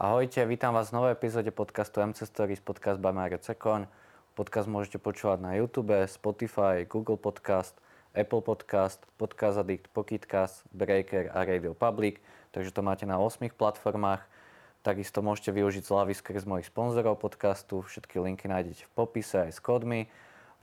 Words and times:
Ahojte, 0.00 0.48
vítam 0.48 0.72
vás 0.72 0.88
v 0.88 0.96
novej 0.96 1.12
epizóde 1.12 1.52
podcastu 1.52 2.00
MC 2.00 2.24
Stories, 2.24 2.64
podcast 2.64 2.96
by 3.04 3.12
Mario 3.12 3.36
Cekoň. 3.36 3.84
Podcast 4.32 4.64
môžete 4.64 4.96
počúvať 4.96 5.44
na 5.44 5.60
YouTube, 5.60 5.92
Spotify, 6.08 6.88
Google 6.88 7.20
Podcast, 7.20 7.76
Apple 8.16 8.40
Podcast, 8.40 9.04
Podcast 9.20 9.60
Addict, 9.60 9.92
Pocketcast, 9.92 10.64
Breaker 10.72 11.28
a 11.36 11.44
Radio 11.44 11.76
Public, 11.76 12.16
takže 12.48 12.72
to 12.72 12.80
máte 12.80 13.04
na 13.04 13.20
8 13.20 13.52
platformách. 13.52 14.24
Takisto 14.80 15.20
môžete 15.20 15.52
využiť 15.52 15.84
zľavy 15.84 16.16
skrz 16.16 16.48
mojich 16.48 16.72
sponzorov 16.72 17.20
podcastu, 17.20 17.84
všetky 17.84 18.24
linky 18.24 18.48
nájdete 18.48 18.88
v 18.88 18.92
popise 18.96 19.52
aj 19.52 19.52
s 19.52 19.60
kódmi. 19.60 20.08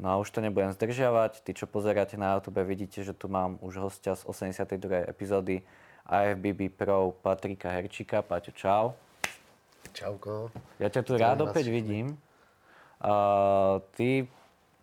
No 0.01 0.09
a 0.09 0.17
už 0.17 0.33
to 0.33 0.41
nebudem 0.41 0.73
zdržiavať, 0.73 1.45
tí, 1.45 1.53
čo 1.53 1.69
pozeráte 1.69 2.17
na 2.17 2.41
YouTube, 2.41 2.65
vidíte, 2.65 3.05
že 3.05 3.13
tu 3.13 3.29
mám 3.29 3.61
už 3.61 3.85
hostia 3.85 4.17
z 4.17 4.25
82. 4.25 5.05
epizódy 5.05 5.61
IFBB 6.09 6.73
Pro 6.73 7.13
Patrika 7.21 7.69
Herčíka. 7.69 8.25
Paťo, 8.25 8.49
čau. 8.57 8.97
Čauko. 9.97 10.53
Ja 10.77 10.93
ťa 10.93 11.01
tu 11.01 11.17
rád 11.17 11.41
opäť 11.41 11.73
vidím. 11.73 12.21
Uh, 13.01 13.81
ty 13.97 14.29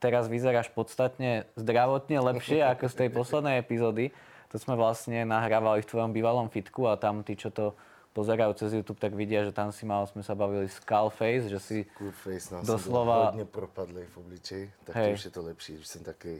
teraz 0.03 0.27
vyzeráš 0.27 0.75
podstatne 0.75 1.47
zdravotne 1.55 2.19
lepšie 2.19 2.59
ako 2.75 2.91
z 2.91 2.95
tej 2.99 3.09
poslednej 3.15 3.63
epizódy. 3.63 4.11
To 4.51 4.59
sme 4.59 4.75
vlastne 4.75 5.23
nahrávali 5.23 5.83
v 5.83 5.91
tvojom 5.91 6.11
bývalom 6.11 6.51
fitku 6.51 6.91
a 6.91 6.99
tam 6.99 7.23
tí, 7.23 7.39
čo 7.39 7.51
to 7.51 7.75
pozerajú 8.15 8.55
cez 8.55 8.71
YouTube, 8.79 9.03
tak 9.03 9.19
vidia, 9.19 9.43
že 9.43 9.51
tam 9.51 9.75
si 9.75 9.83
mal, 9.83 10.07
sme 10.07 10.23
sa 10.23 10.39
bavili 10.39 10.71
face, 10.71 11.51
že 11.51 11.59
si 11.59 11.79
face, 12.23 12.55
no, 12.55 12.63
doslova... 12.63 13.35
Hodne 13.35 13.43
propadlý 13.43 14.07
v 14.07 14.15
obličeji, 14.23 14.67
tak 14.87 14.95
hej. 15.03 15.19
už 15.19 15.23
je 15.27 15.33
to 15.35 15.43
lepší, 15.43 15.73
že 15.83 15.99
som 15.99 16.07
taký 16.07 16.39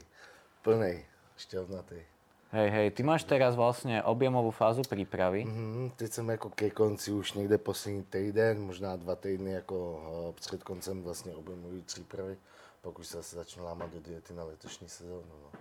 plnej, 0.63 1.03
šťavnatý. 1.35 2.14
Hej, 2.55 2.69
hej, 2.71 2.87
ty 2.95 3.03
máš 3.03 3.27
teraz 3.27 3.51
vlastne 3.51 3.99
objemovú 4.07 4.47
fázu 4.47 4.79
prípravy. 4.87 5.43
Mm-hmm, 5.43 5.91
teď 5.99 6.09
jsem 6.11 6.27
jako 6.29 6.49
ke 6.55 6.69
konci 6.71 7.11
už 7.11 7.33
někde 7.33 7.57
poslední 7.57 8.03
týden, 8.03 8.63
možná 8.63 8.95
dva 8.95 9.15
týdny 9.15 9.51
jako 9.51 9.75
uh, 9.75 10.31
před 10.31 10.63
koncem 10.63 11.03
vlastně 11.03 11.35
objemové 11.35 11.81
přípravy, 11.85 12.37
pak 12.81 12.99
už 12.99 13.07
se 13.07 13.17
zase 13.17 13.35
začnu 13.35 13.63
lámat 13.65 13.93
do 13.93 13.99
diety 13.99 14.33
na 14.33 14.43
letošní 14.43 14.87
sezónu. 14.87 15.35
No. 15.43 15.59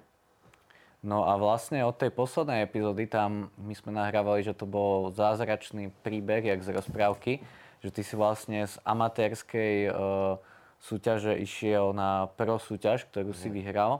no 1.02 1.18
a 1.28 1.34
vlastne 1.34 1.82
od 1.82 1.98
tej 1.98 2.14
poslednej 2.14 2.62
epizódy 2.62 3.10
tam 3.10 3.50
my 3.58 3.74
sme 3.74 3.90
nahrávali, 3.90 4.46
že 4.46 4.54
to 4.54 4.62
bol 4.62 5.10
zázračný 5.10 5.90
príbeh, 6.06 6.46
jak 6.46 6.62
z 6.62 6.78
rozprávky, 6.78 7.42
že 7.82 7.90
ty 7.90 8.06
si 8.06 8.14
vlastne 8.14 8.70
z 8.70 8.78
amatérskej 8.86 9.90
uh, 9.90 10.38
súťaže 10.78 11.34
išiel 11.42 11.90
na 11.90 12.30
pro 12.38 12.62
súťaž, 12.62 13.02
ktorú 13.10 13.34
mm. 13.34 13.38
si 13.42 13.48
mhm. 13.50 13.54
vyhral 13.58 13.92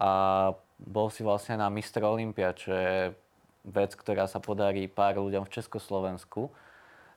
a 0.00 0.10
bol 0.80 1.12
si 1.12 1.20
vlastne 1.20 1.60
na 1.60 1.68
Mr. 1.68 2.00
Olympia, 2.04 2.56
čo 2.56 2.72
je 2.72 3.12
vec, 3.64 3.92
ktorá 3.92 4.24
sa 4.24 4.40
podarí 4.40 4.88
pár 4.88 5.20
ľuďom 5.20 5.44
v 5.44 5.52
Československu. 5.52 6.48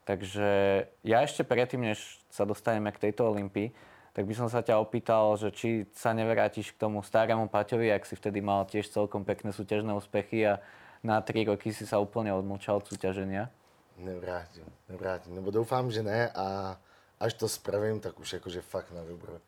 Takže 0.04 0.84
ja 1.08 1.24
ešte 1.24 1.48
predtým, 1.48 1.80
než 1.80 2.20
sa 2.28 2.44
dostaneme 2.44 2.92
k 2.92 3.08
tejto 3.10 3.24
Olympii, 3.32 3.72
tak 4.14 4.28
by 4.28 4.34
som 4.36 4.48
sa 4.52 4.62
ťa 4.62 4.78
opýtal, 4.78 5.34
že 5.40 5.50
či 5.50 5.90
sa 5.96 6.14
nevrátiš 6.14 6.76
k 6.76 6.82
tomu 6.84 7.02
starému 7.02 7.48
Paťovi, 7.50 7.90
ak 7.90 8.06
si 8.06 8.14
vtedy 8.20 8.44
mal 8.44 8.68
tiež 8.68 8.92
celkom 8.92 9.26
pekné 9.26 9.56
súťažné 9.56 9.96
úspechy 9.96 10.46
a 10.46 10.62
na 11.02 11.18
tri 11.24 11.48
roky 11.48 11.74
si 11.74 11.88
sa 11.88 11.98
úplne 11.98 12.30
odmlčal 12.36 12.84
od 12.84 12.86
súťaženia. 12.86 13.50
Nevrátim, 13.98 14.66
nevrátim, 14.90 15.34
nebo 15.34 15.50
doufám, 15.50 15.90
že 15.90 16.06
ne 16.06 16.30
a 16.36 16.78
až 17.18 17.34
to 17.34 17.48
spravím, 17.48 18.04
tak 18.04 18.20
už 18.20 18.38
jakože 18.38 18.62
fakt 18.62 18.92
na 18.92 19.02
dobro. 19.02 19.40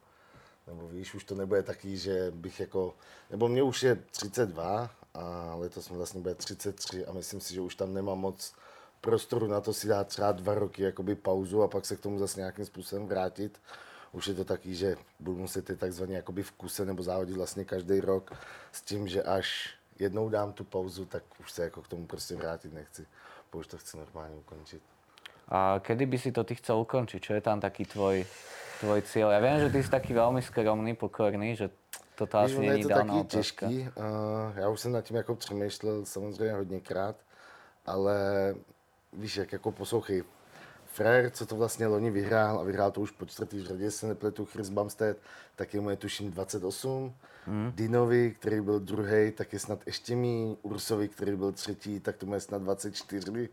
Nebo 0.68 0.88
víš, 0.88 1.14
už 1.14 1.24
to 1.24 1.36
nebude 1.36 1.64
taký, 1.64 1.98
že 1.98 2.32
bych 2.32 2.60
jako, 2.60 2.96
nebo 3.30 3.48
mě 3.48 3.64
už 3.64 3.84
je 3.84 3.96
32 3.96 4.90
a 5.14 5.56
letos 5.56 5.90
mi 5.90 5.98
vlastně 5.98 6.22
bude 6.22 6.36
33 6.36 7.06
a 7.06 7.14
myslím 7.14 7.42
si, 7.42 7.54
že 7.54 7.62
už 7.62 7.76
tam 7.76 7.94
nemám 7.94 8.20
moc 8.20 8.54
prostoru 9.02 9.48
na 9.48 9.62
to 9.62 9.74
si 9.74 9.88
dát 9.88 10.08
třeba 10.08 10.32
dva 10.32 10.54
roky 10.54 10.84
jakoby 10.84 11.16
pauzu 11.16 11.64
a 11.64 11.68
pak 11.68 11.86
se 11.86 11.96
k 11.96 12.00
tomu 12.00 12.20
zase 12.20 12.40
nějakým 12.40 12.66
způsobem 12.66 13.08
vrátit. 13.08 13.62
Už 14.12 14.28
je 14.28 14.34
to 14.34 14.46
taký, 14.46 14.76
že 14.76 14.96
budu 15.20 15.38
muset 15.38 15.70
je 15.70 15.76
takzvaně 15.76 16.16
jakoby 16.16 16.44
v 16.44 16.52
kuse 16.52 16.86
nebo 16.86 17.04
závodit 17.04 17.38
vlastně 17.38 17.66
každý 17.66 18.00
rok 18.00 18.34
s 18.72 18.82
tím, 18.82 19.08
že 19.08 19.24
až 19.24 19.75
jednou 20.00 20.30
dám 20.30 20.54
tu 20.54 20.64
pauzu, 20.64 21.06
tak 21.06 21.24
už 21.40 21.52
se 21.52 21.64
jako 21.64 21.81
k 21.81 21.88
tomu 21.88 22.08
prostě 22.08 22.36
vrátit 22.36 22.74
nechci. 22.74 23.06
Už 23.54 23.68
to 23.68 23.78
chci 23.78 23.98
normálně 23.98 24.36
ukončit. 24.36 24.81
A 25.48 25.80
kedy 25.80 26.06
by 26.06 26.18
si 26.20 26.31
to 26.31 26.44
ty 26.44 26.56
chcel 26.56 26.75
ukončiť? 26.84 27.24
Čo 27.24 27.34
je 27.34 27.42
tam 27.42 27.64
taký 27.64 27.86
tvoj 27.86 28.28
tvoj 28.80 29.02
cíl? 29.02 29.28
Ja 29.31 29.40
viem, 29.40 29.59
že 29.59 29.69
ty 29.69 29.80
si 29.84 29.90
taký 29.90 30.12
veľmi 30.13 30.41
skromný, 30.41 30.94
pokorný, 30.96 31.56
že 31.56 31.69
toto 32.16 32.40
asi 32.40 32.59
není 32.59 32.81
je 32.81 32.88
to 32.88 32.90
taky 32.90 33.19
těžký. 33.28 33.90
Uh, 33.96 34.56
já 34.56 34.69
už 34.69 34.80
jsem 34.80 34.91
nad 34.91 35.02
tím 35.02 35.18
jako 35.18 35.36
přemýšlel 35.36 36.06
samozřejmě 36.06 36.53
hodněkrát, 36.53 37.16
ale 37.86 38.16
víš, 39.13 39.38
jak 39.38 39.52
jako 39.52 39.72
poslouchej, 39.72 40.24
Frér, 40.96 41.31
co 41.31 41.46
to 41.46 41.56
vlastně 41.56 41.88
loni 41.88 42.12
vyhrál 42.12 42.59
a 42.59 42.63
vyhrál 42.63 42.91
to 42.91 43.02
už 43.02 43.12
po 43.12 43.25
čtvrtý 43.25 43.63
řadě, 43.63 43.91
se 43.91 44.08
nepletu, 44.08 44.46
Chris 44.46 44.69
Bumstead, 44.69 45.18
tak 45.56 45.74
je 45.74 45.81
mu 45.81 45.90
je 45.90 45.96
tuším 45.96 46.31
28. 46.31 47.16
Mm. 47.47 47.72
Dinovi, 47.75 48.31
který 48.31 48.62
byl 48.62 48.80
druhý, 48.80 49.31
tak 49.31 49.53
je 49.53 49.59
snad 49.59 49.80
ještě 49.86 50.16
mý. 50.16 50.57
Ursovi, 50.62 51.07
který 51.07 51.36
byl 51.36 51.52
třetí, 51.52 52.00
tak 52.00 52.18
to 52.18 52.34
je 52.34 52.40
snad 52.40 52.62
24. 52.62 53.50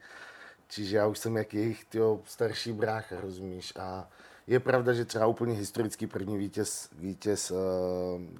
Čiže 0.69 0.97
já 0.97 1.07
už 1.07 1.19
jsem 1.19 1.37
jak 1.37 1.55
jejich 1.55 1.85
tyjo, 1.85 2.21
starší 2.25 2.73
brácha, 2.73 3.21
rozumíš? 3.21 3.73
A 3.77 4.09
je 4.53 4.61
pravda, 4.61 4.93
že 4.93 5.05
třeba 5.05 5.27
úplně 5.27 5.55
historický 5.55 6.07
první 6.07 6.37
vítěz, 6.37 6.89
vítěz 6.99 7.51
uh, 7.51 7.59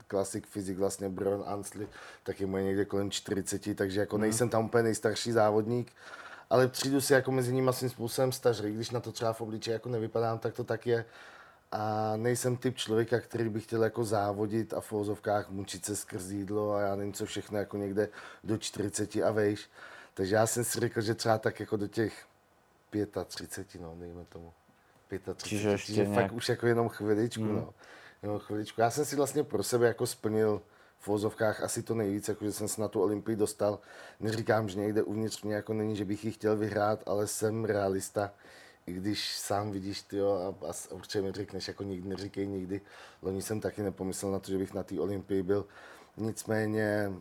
klasik 0.07 0.47
fyzik 0.47 0.79
vlastně 0.79 1.09
Bron 1.09 1.45
Ansley, 1.47 1.89
tak 2.23 2.41
je 2.41 2.47
moje 2.47 2.65
někde 2.65 2.85
kolem 2.85 3.11
40, 3.11 3.77
takže 3.77 4.01
jako 4.01 4.17
mm. 4.17 4.21
nejsem 4.23 4.49
tam 4.49 4.65
úplně 4.65 4.83
nejstarší 4.83 5.33
závodník, 5.33 5.93
ale 6.51 6.69
přijdu 6.69 7.01
si 7.01 7.13
jako 7.13 7.33
mezi 7.33 7.53
nimi 7.53 7.71
svým 7.73 7.91
způsobem 7.91 8.33
staři, 8.33 8.73
když 8.73 8.91
na 8.91 9.01
to 9.01 9.13
třeba 9.13 9.33
v 9.33 9.41
obličeji 9.41 9.73
jako 9.73 9.89
nevypadám, 9.89 10.39
tak 10.39 10.55
to 10.55 10.65
tak 10.65 10.87
je. 10.87 11.05
A 11.73 12.13
nejsem 12.17 12.57
typ 12.57 12.77
člověka, 12.77 13.21
který 13.21 13.49
by 13.49 13.61
chtěl 13.61 13.85
jako 13.85 14.05
závodit 14.05 14.75
a 14.75 14.81
v 14.81 14.93
vozovkách 14.93 15.51
mučit 15.51 15.85
se 15.85 15.97
skrz 15.97 16.31
jídlo 16.31 16.75
a 16.75 16.81
já 16.81 16.97
nevím 16.97 17.13
co 17.13 17.27
všechno 17.27 17.59
jako 17.59 17.77
někde 17.77 18.09
do 18.45 18.59
40 18.59 19.17
a 19.17 19.31
vejš. 19.31 19.71
Takže 20.15 20.35
já 20.35 20.47
jsem 20.47 20.65
si 20.65 20.81
řekl, 20.81 21.01
že 21.01 21.15
třeba 21.15 21.39
tak 21.39 21.61
jako 21.61 21.77
do 21.77 21.89
těch 21.89 22.27
35, 23.27 23.83
no, 23.83 23.97
dejme 23.99 24.25
tomu. 24.25 24.53
35. 25.19 25.49
Čiže 25.49 25.69
ještě 25.69 25.93
nějak... 25.93 26.15
fakt 26.15 26.33
už 26.33 26.49
jako 26.49 26.67
jenom 26.67 26.89
chviličku, 26.89 27.43
hmm. 27.43 27.57
no. 27.57 27.75
Jenom 28.23 28.39
chviličku. 28.39 28.81
Já 28.81 28.91
jsem 28.91 29.05
si 29.05 29.17
vlastně 29.17 29.45
pro 29.45 29.63
sebe 29.63 29.87
jako 29.87 30.07
splnil 30.07 30.63
v 30.99 31.09
vozovkách 31.09 31.63
asi 31.63 31.83
to 31.83 31.95
nejvíc, 31.95 32.29
jako 32.29 32.45
že 32.45 32.53
jsem 32.53 32.69
se 32.69 32.81
na 32.81 32.89
tu 32.89 33.03
Olympii 33.03 33.37
dostal. 33.37 33.79
Neříkám, 34.21 34.69
že 34.69 34.79
někde 34.79 35.03
uvnitř 35.03 35.43
mě 35.43 35.55
jako 35.55 35.75
není, 35.75 35.97
že 35.97 36.05
bych 36.05 36.25
ji 36.25 36.31
chtěl 36.31 36.57
vyhrát, 36.57 37.03
ale 37.07 37.27
jsem 37.27 37.65
realista. 37.65 38.33
I 38.87 38.93
když 38.93 39.37
sám 39.37 39.71
vidíš, 39.71 40.03
ty 40.03 40.21
a, 40.21 40.55
a 40.69 40.73
určitě 40.91 41.23
mi 41.23 41.33
řekneš, 41.33 41.69
jako 41.69 41.83
nikdy 41.83 42.09
neříkej 42.09 42.47
nikdy. 42.47 42.81
Loni 43.23 43.43
jsem 43.43 43.61
taky 43.61 43.83
nepomyslel 43.83 44.33
na 44.33 44.39
to, 44.39 44.51
že 44.51 44.59
bych 44.59 44.75
na 44.75 44.83
té 44.83 45.01
Olympii 45.01 45.43
byl. 45.43 45.67
Nicméně 46.17 47.07
mm, 47.09 47.21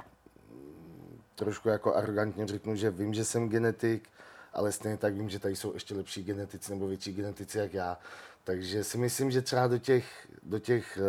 trošku 1.35 1.69
jako 1.69 1.95
arrogantně 1.95 2.47
řeknu, 2.47 2.75
že 2.75 2.91
vím, 2.91 3.13
že 3.13 3.25
jsem 3.25 3.49
genetik, 3.49 4.09
ale 4.53 4.71
stejně 4.71 4.97
tak 4.97 5.13
vím, 5.13 5.29
že 5.29 5.39
tady 5.39 5.55
jsou 5.55 5.73
ještě 5.73 5.95
lepší 5.95 6.23
genetici 6.23 6.71
nebo 6.71 6.87
větší 6.87 7.13
genetici 7.13 7.57
jak 7.57 7.73
já. 7.73 7.97
Takže 8.43 8.83
si 8.83 8.97
myslím, 8.97 9.31
že 9.31 9.41
třeba 9.41 9.67
do 9.67 9.77
těch, 9.77 10.27
do 10.43 10.59
těch 10.59 10.99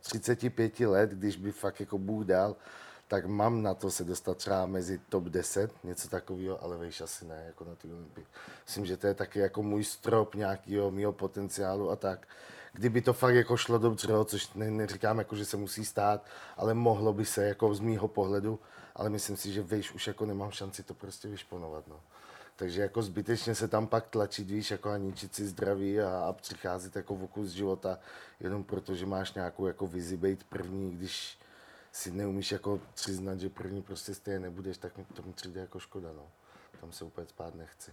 35 0.00 0.80
eh, 0.80 0.86
let, 0.86 1.10
když 1.10 1.36
by 1.36 1.52
fakt 1.52 1.80
jako 1.80 1.98
Bůh 1.98 2.24
dal, 2.24 2.56
tak 3.08 3.26
mám 3.26 3.62
na 3.62 3.74
to 3.74 3.90
se 3.90 4.04
dostat 4.04 4.36
třeba 4.36 4.66
mezi 4.66 5.00
top 5.08 5.24
10, 5.24 5.70
něco 5.84 6.08
takového, 6.08 6.64
ale 6.64 6.78
víš, 6.78 7.00
asi 7.00 7.24
ne, 7.24 7.42
jako 7.46 7.64
na 7.64 7.74
ty 7.74 7.88
Olympii. 7.92 8.26
Myslím, 8.66 8.86
že 8.86 8.96
to 8.96 9.06
je 9.06 9.14
taky 9.14 9.38
jako 9.38 9.62
můj 9.62 9.84
strop 9.84 10.34
nějakého 10.34 10.90
mého 10.90 11.12
potenciálu 11.12 11.90
a 11.90 11.96
tak. 11.96 12.28
Kdyby 12.72 13.00
to 13.00 13.12
fakt 13.12 13.34
jako 13.34 13.56
šlo 13.56 13.78
dobře, 13.78 14.08
což 14.24 14.52
ne, 14.54 14.70
neříkám, 14.70 15.18
jako, 15.18 15.36
že 15.36 15.44
se 15.44 15.56
musí 15.56 15.84
stát, 15.84 16.24
ale 16.56 16.74
mohlo 16.74 17.12
by 17.12 17.24
se 17.24 17.44
jako 17.44 17.74
z 17.74 17.80
mýho 17.80 18.08
pohledu, 18.08 18.60
ale 18.94 19.10
myslím 19.10 19.36
si, 19.36 19.52
že 19.52 19.62
víš, 19.62 19.92
už 19.92 20.06
jako 20.06 20.26
nemám 20.26 20.50
šanci 20.50 20.82
to 20.82 20.94
prostě 20.94 21.28
vyšponovat. 21.28 21.88
No. 21.88 22.00
Takže 22.56 22.82
jako 22.82 23.02
zbytečně 23.02 23.54
se 23.54 23.68
tam 23.68 23.86
pak 23.86 24.08
tlačit, 24.08 24.50
víš, 24.50 24.70
jako 24.70 24.90
a 24.90 24.96
ničit 24.96 25.34
si 25.34 25.46
zdraví 25.46 26.00
a, 26.00 26.28
a 26.28 26.32
přicházet 26.32 26.96
jako 26.96 27.14
v 27.14 27.26
kus 27.26 27.50
života, 27.50 27.98
jenom 28.40 28.64
proto, 28.64 28.94
že 28.94 29.06
máš 29.06 29.34
nějakou 29.34 29.66
jako 29.66 29.86
vizi 29.86 30.16
být 30.16 30.44
první, 30.44 30.90
když 30.90 31.38
si 31.92 32.10
neumíš 32.10 32.52
jako 32.52 32.80
přiznat, 32.94 33.40
že 33.40 33.48
první 33.48 33.82
prostě 33.82 34.14
stejně 34.14 34.40
nebudeš, 34.40 34.78
tak 34.78 34.96
mi 34.98 35.04
to 35.04 35.22
mi 35.22 35.32
přijde 35.32 35.60
jako 35.60 35.78
škoda, 35.78 36.08
no. 36.16 36.26
Tam 36.80 36.92
se 36.92 37.04
úplně 37.04 37.26
spát 37.26 37.54
nechci. 37.54 37.92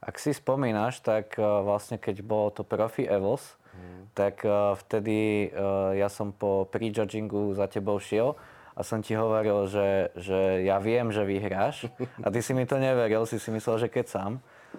Ak 0.00 0.16
si 0.16 0.32
spomínaš, 0.32 1.04
tak 1.04 1.36
uh, 1.36 1.60
vlastne 1.60 2.00
keď 2.00 2.24
bolo 2.24 2.48
to 2.48 2.64
Profi 2.64 3.04
Evos, 3.04 3.60
hmm. 3.76 4.16
tak 4.16 4.48
uh, 4.48 4.72
vtedy 4.72 5.52
uh, 5.52 5.92
ja 5.92 6.08
som 6.08 6.32
po 6.32 6.64
prejudgingu 6.64 7.52
za 7.52 7.68
tebou 7.68 8.00
šiel 8.00 8.32
a 8.80 8.82
som 8.82 9.04
ti 9.04 9.12
hovoril, 9.12 9.68
že, 9.68 10.08
že 10.16 10.64
ja 10.64 10.80
viem, 10.80 11.12
že 11.12 11.28
vyhráš 11.28 11.92
a 12.24 12.32
ty 12.32 12.40
si 12.40 12.56
mi 12.56 12.64
to 12.64 12.80
neveril, 12.80 13.28
si 13.28 13.36
si 13.36 13.52
myslel, 13.52 13.76
že 13.76 13.92
keď 13.92 14.08
sám. 14.08 14.32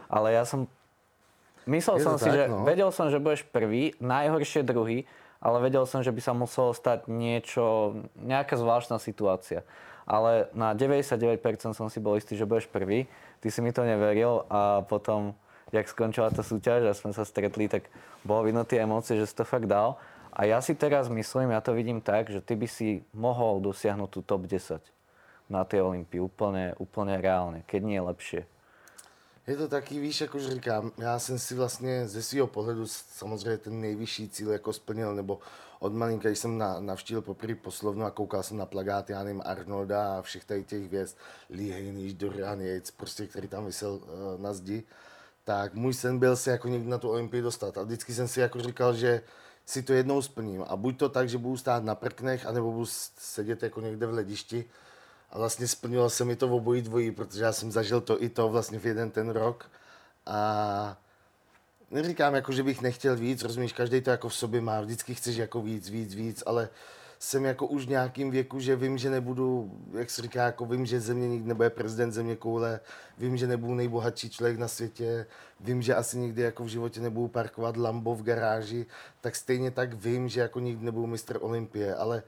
Ale 0.09 0.33
ja 0.33 0.41
som... 0.41 0.65
Myslel 1.69 2.01
som 2.01 2.17
si, 2.17 2.25
tak, 2.25 2.33
že 2.33 2.43
no. 2.49 2.65
vedel 2.65 2.89
som, 2.89 3.13
že 3.13 3.21
budeš 3.21 3.45
prvý, 3.45 3.93
najhoršie 4.01 4.65
druhý, 4.65 5.05
ale 5.37 5.61
vedel 5.61 5.85
som, 5.85 6.01
že 6.01 6.09
by 6.09 6.17
sa 6.17 6.33
muselo 6.33 6.73
stať 6.73 7.05
niečo, 7.05 7.93
nejaká 8.17 8.57
zvláštna 8.57 8.97
situácia. 8.97 9.61
Ale 10.09 10.49
na 10.57 10.73
99% 10.73 11.37
som 11.77 11.85
si 11.85 12.01
bol 12.01 12.17
istý, 12.17 12.33
že 12.33 12.49
budeš 12.49 12.65
prvý. 12.65 13.05
Ty 13.37 13.53
si 13.53 13.61
mi 13.61 13.69
to 13.69 13.85
neveril 13.85 14.49
a 14.49 14.81
potom 14.81 15.37
jak 15.71 15.85
skončila 15.87 16.33
ta 16.33 16.43
súťaž 16.43 16.89
a 16.89 16.93
jsme 16.93 17.13
se 17.13 17.25
stretli, 17.25 17.69
tak 17.69 17.83
bolo 18.25 18.43
vidno 18.43 18.65
tie 18.65 18.83
emócie, 18.83 19.15
že 19.15 19.29
si 19.29 19.35
to 19.35 19.45
fakt 19.45 19.69
dal. 19.69 19.95
A 20.41 20.49
ja 20.49 20.57
si 20.57 20.73
teraz 20.73 21.05
myslím, 21.05 21.53
ja 21.53 21.61
to 21.61 21.77
vidím 21.77 22.01
tak, 22.01 22.33
že 22.33 22.41
ty 22.41 22.57
by 22.57 22.65
si 22.65 23.05
mohol 23.13 23.61
dosiahnuť 23.61 24.09
tú 24.09 24.19
top 24.25 24.49
10 24.49 24.81
na 25.53 25.61
té 25.61 25.77
Olympii 25.77 26.17
úplně, 26.17 26.73
úplně 26.81 27.21
reálně, 27.21 27.63
keď 27.67 27.83
nie 27.83 28.01
lepšie. 28.01 28.45
Je 29.47 29.55
to 29.57 29.67
taky, 29.67 29.99
víš, 29.99 30.21
jak 30.21 30.35
už 30.35 30.47
říkám, 30.47 30.91
já 30.97 31.19
jsem 31.19 31.39
si 31.39 31.55
vlastně 31.55 32.07
ze 32.07 32.21
svého 32.21 32.47
pohledu 32.47 32.87
samozřejmě 32.87 33.57
ten 33.57 33.81
nejvyšší 33.81 34.29
cíl 34.29 34.51
jako 34.51 34.73
splnil, 34.73 35.15
nebo 35.15 35.39
od 35.79 35.93
malinka, 35.93 36.29
když 36.29 36.39
jsem 36.39 36.57
na, 36.57 36.79
navštívil 36.79 37.21
poprvé 37.21 37.55
poslovnu 37.55 38.05
a 38.05 38.11
koukal 38.11 38.43
jsem 38.43 38.57
na 38.57 38.65
plagát, 38.65 39.09
já 39.09 39.25
Arnolda 39.43 40.17
a 40.17 40.21
všech 40.21 40.45
tady 40.45 40.63
těch 40.63 40.89
věc, 40.89 41.15
Lee 41.49 41.71
Haney, 41.71 42.13
Dorian 42.13 42.61
Yates, 42.61 42.91
prostě, 42.91 43.27
který 43.27 43.47
tam 43.47 43.65
vysel 43.65 43.91
uh, 43.91 44.41
na 44.41 44.53
zdi, 44.53 44.83
tak 45.43 45.73
můj 45.73 45.93
sen 45.93 46.19
byl 46.19 46.35
se 46.35 46.51
jako 46.51 46.67
někdy 46.67 46.89
na 46.89 46.97
tu 46.97 47.09
Olympii 47.09 47.41
dostat. 47.41 47.77
A 47.77 47.83
vždycky 47.83 48.13
jsem 48.13 48.27
si 48.27 48.39
jako 48.39 48.61
říkal, 48.61 48.93
že 48.93 49.21
si 49.65 49.83
to 49.83 49.93
jednou 49.93 50.21
splním. 50.21 50.65
A 50.67 50.75
buď 50.75 50.97
to 50.97 51.09
tak, 51.09 51.29
že 51.29 51.37
budu 51.37 51.57
stát 51.57 51.83
na 51.83 51.95
prknech, 51.95 52.45
anebo 52.45 52.71
budu 52.71 52.85
sedět 53.17 53.63
jako 53.63 53.81
někde 53.81 54.07
v 54.07 54.13
ledišti. 54.13 54.65
A 55.29 55.37
vlastně 55.37 55.67
splnilo 55.67 56.09
se 56.09 56.25
mi 56.25 56.35
to 56.35 56.47
v 56.47 56.53
obojí 56.53 56.81
dvojí, 56.81 57.11
protože 57.11 57.43
já 57.43 57.53
jsem 57.53 57.71
zažil 57.71 58.01
to 58.01 58.23
i 58.23 58.29
to 58.29 58.49
vlastně 58.49 58.79
v 58.79 58.85
jeden 58.85 59.11
ten 59.11 59.29
rok. 59.29 59.69
A 60.25 60.97
neříkám 61.91 62.35
jako, 62.35 62.51
že 62.51 62.63
bych 62.63 62.81
nechtěl 62.81 63.15
víc, 63.15 63.43
rozumíš, 63.43 63.73
každý 63.73 64.01
to 64.01 64.09
jako 64.09 64.29
v 64.29 64.35
sobě 64.35 64.61
má, 64.61 64.81
vždycky 64.81 65.15
chceš 65.15 65.35
jako 65.35 65.61
víc, 65.61 65.89
víc, 65.89 66.15
víc, 66.15 66.43
ale 66.45 66.69
jsem 67.23 67.45
jako 67.45 67.67
už 67.67 67.85
v 67.85 67.89
nějakým 67.89 68.31
věku, 68.31 68.59
že 68.59 68.75
vím, 68.75 68.97
že 68.97 69.09
nebudu, 69.09 69.71
jak 69.93 70.09
se 70.09 70.21
říká, 70.21 70.45
jako 70.45 70.65
vím, 70.65 70.85
že 70.85 70.99
země 70.99 71.27
nikdy 71.27 71.47
nebude 71.47 71.69
prezident 71.69 72.11
země 72.11 72.35
koule, 72.35 72.79
vím, 73.17 73.37
že 73.37 73.47
nebudu 73.47 73.75
nejbohatší 73.75 74.29
člověk 74.29 74.57
na 74.57 74.67
světě, 74.67 75.25
vím, 75.59 75.81
že 75.81 75.95
asi 75.95 76.17
nikdy 76.17 76.41
jako 76.41 76.63
v 76.63 76.67
životě 76.67 77.01
nebudu 77.01 77.27
parkovat 77.27 77.77
Lambo 77.77 78.15
v 78.15 78.23
garáži, 78.23 78.85
tak 79.21 79.35
stejně 79.35 79.71
tak 79.71 79.93
vím, 79.93 80.29
že 80.29 80.41
jako 80.41 80.59
nikdy 80.59 80.85
nebudu 80.85 81.07
mistr 81.07 81.37
Olympie, 81.41 81.95
ale 81.95 82.23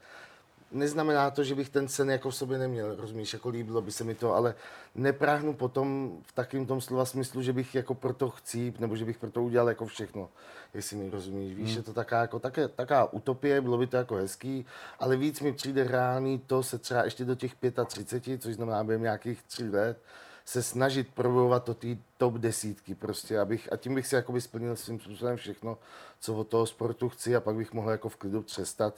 neznamená 0.74 1.30
to, 1.30 1.44
že 1.44 1.54
bych 1.54 1.68
ten 1.68 1.88
sen 1.88 2.10
jako 2.10 2.30
v 2.30 2.36
sobě 2.36 2.58
neměl, 2.58 2.96
rozumíš, 2.96 3.32
jako 3.32 3.48
líbilo 3.48 3.82
by 3.82 3.92
se 3.92 4.04
mi 4.04 4.14
to, 4.14 4.34
ale 4.34 4.54
nepráhnu 4.94 5.54
potom 5.54 6.18
v 6.22 6.32
takovém 6.32 6.66
tom 6.66 6.80
slova 6.80 7.04
smyslu, 7.04 7.42
že 7.42 7.52
bych 7.52 7.74
jako 7.74 7.94
proto 7.94 8.30
chcíp, 8.30 8.78
nebo 8.78 8.96
že 8.96 9.04
bych 9.04 9.18
proto 9.18 9.42
udělal 9.42 9.68
jako 9.68 9.86
všechno, 9.86 10.28
jestli 10.74 10.96
mi 10.96 11.10
rozumíš. 11.10 11.54
Víš, 11.54 11.68
hmm. 11.68 11.76
je 11.76 11.82
to 11.82 11.92
taká, 11.92 12.20
jako, 12.20 12.38
také, 12.38 12.68
taká 12.68 13.12
utopie, 13.12 13.60
bylo 13.60 13.78
by 13.78 13.86
to 13.86 13.96
jako 13.96 14.14
hezký, 14.14 14.66
ale 14.98 15.16
víc 15.16 15.40
mi 15.40 15.52
přijde 15.52 15.84
reálný 15.84 16.38
to 16.38 16.62
se 16.62 16.78
třeba 16.78 17.04
ještě 17.04 17.24
do 17.24 17.34
těch 17.34 17.54
35, 17.86 18.42
což 18.42 18.54
znamená 18.54 18.84
během 18.84 19.02
nějakých 19.02 19.42
tří 19.42 19.68
let, 19.68 19.98
se 20.44 20.62
snažit 20.62 21.08
probovat 21.14 21.64
to 21.64 21.74
ty 21.74 21.98
top 22.16 22.34
desítky 22.34 22.94
prostě, 22.94 23.38
abych, 23.38 23.72
a 23.72 23.76
tím 23.76 23.94
bych 23.94 24.06
si 24.06 24.14
jakoby 24.14 24.40
splnil 24.40 24.76
svým 24.76 25.00
způsobem 25.00 25.36
všechno, 25.36 25.78
co 26.20 26.34
od 26.34 26.48
toho 26.48 26.66
sportu 26.66 27.08
chci 27.08 27.36
a 27.36 27.40
pak 27.40 27.56
bych 27.56 27.72
mohl 27.72 27.90
jako 27.90 28.08
v 28.08 28.16
klidu 28.16 28.42
přestat 28.42 28.94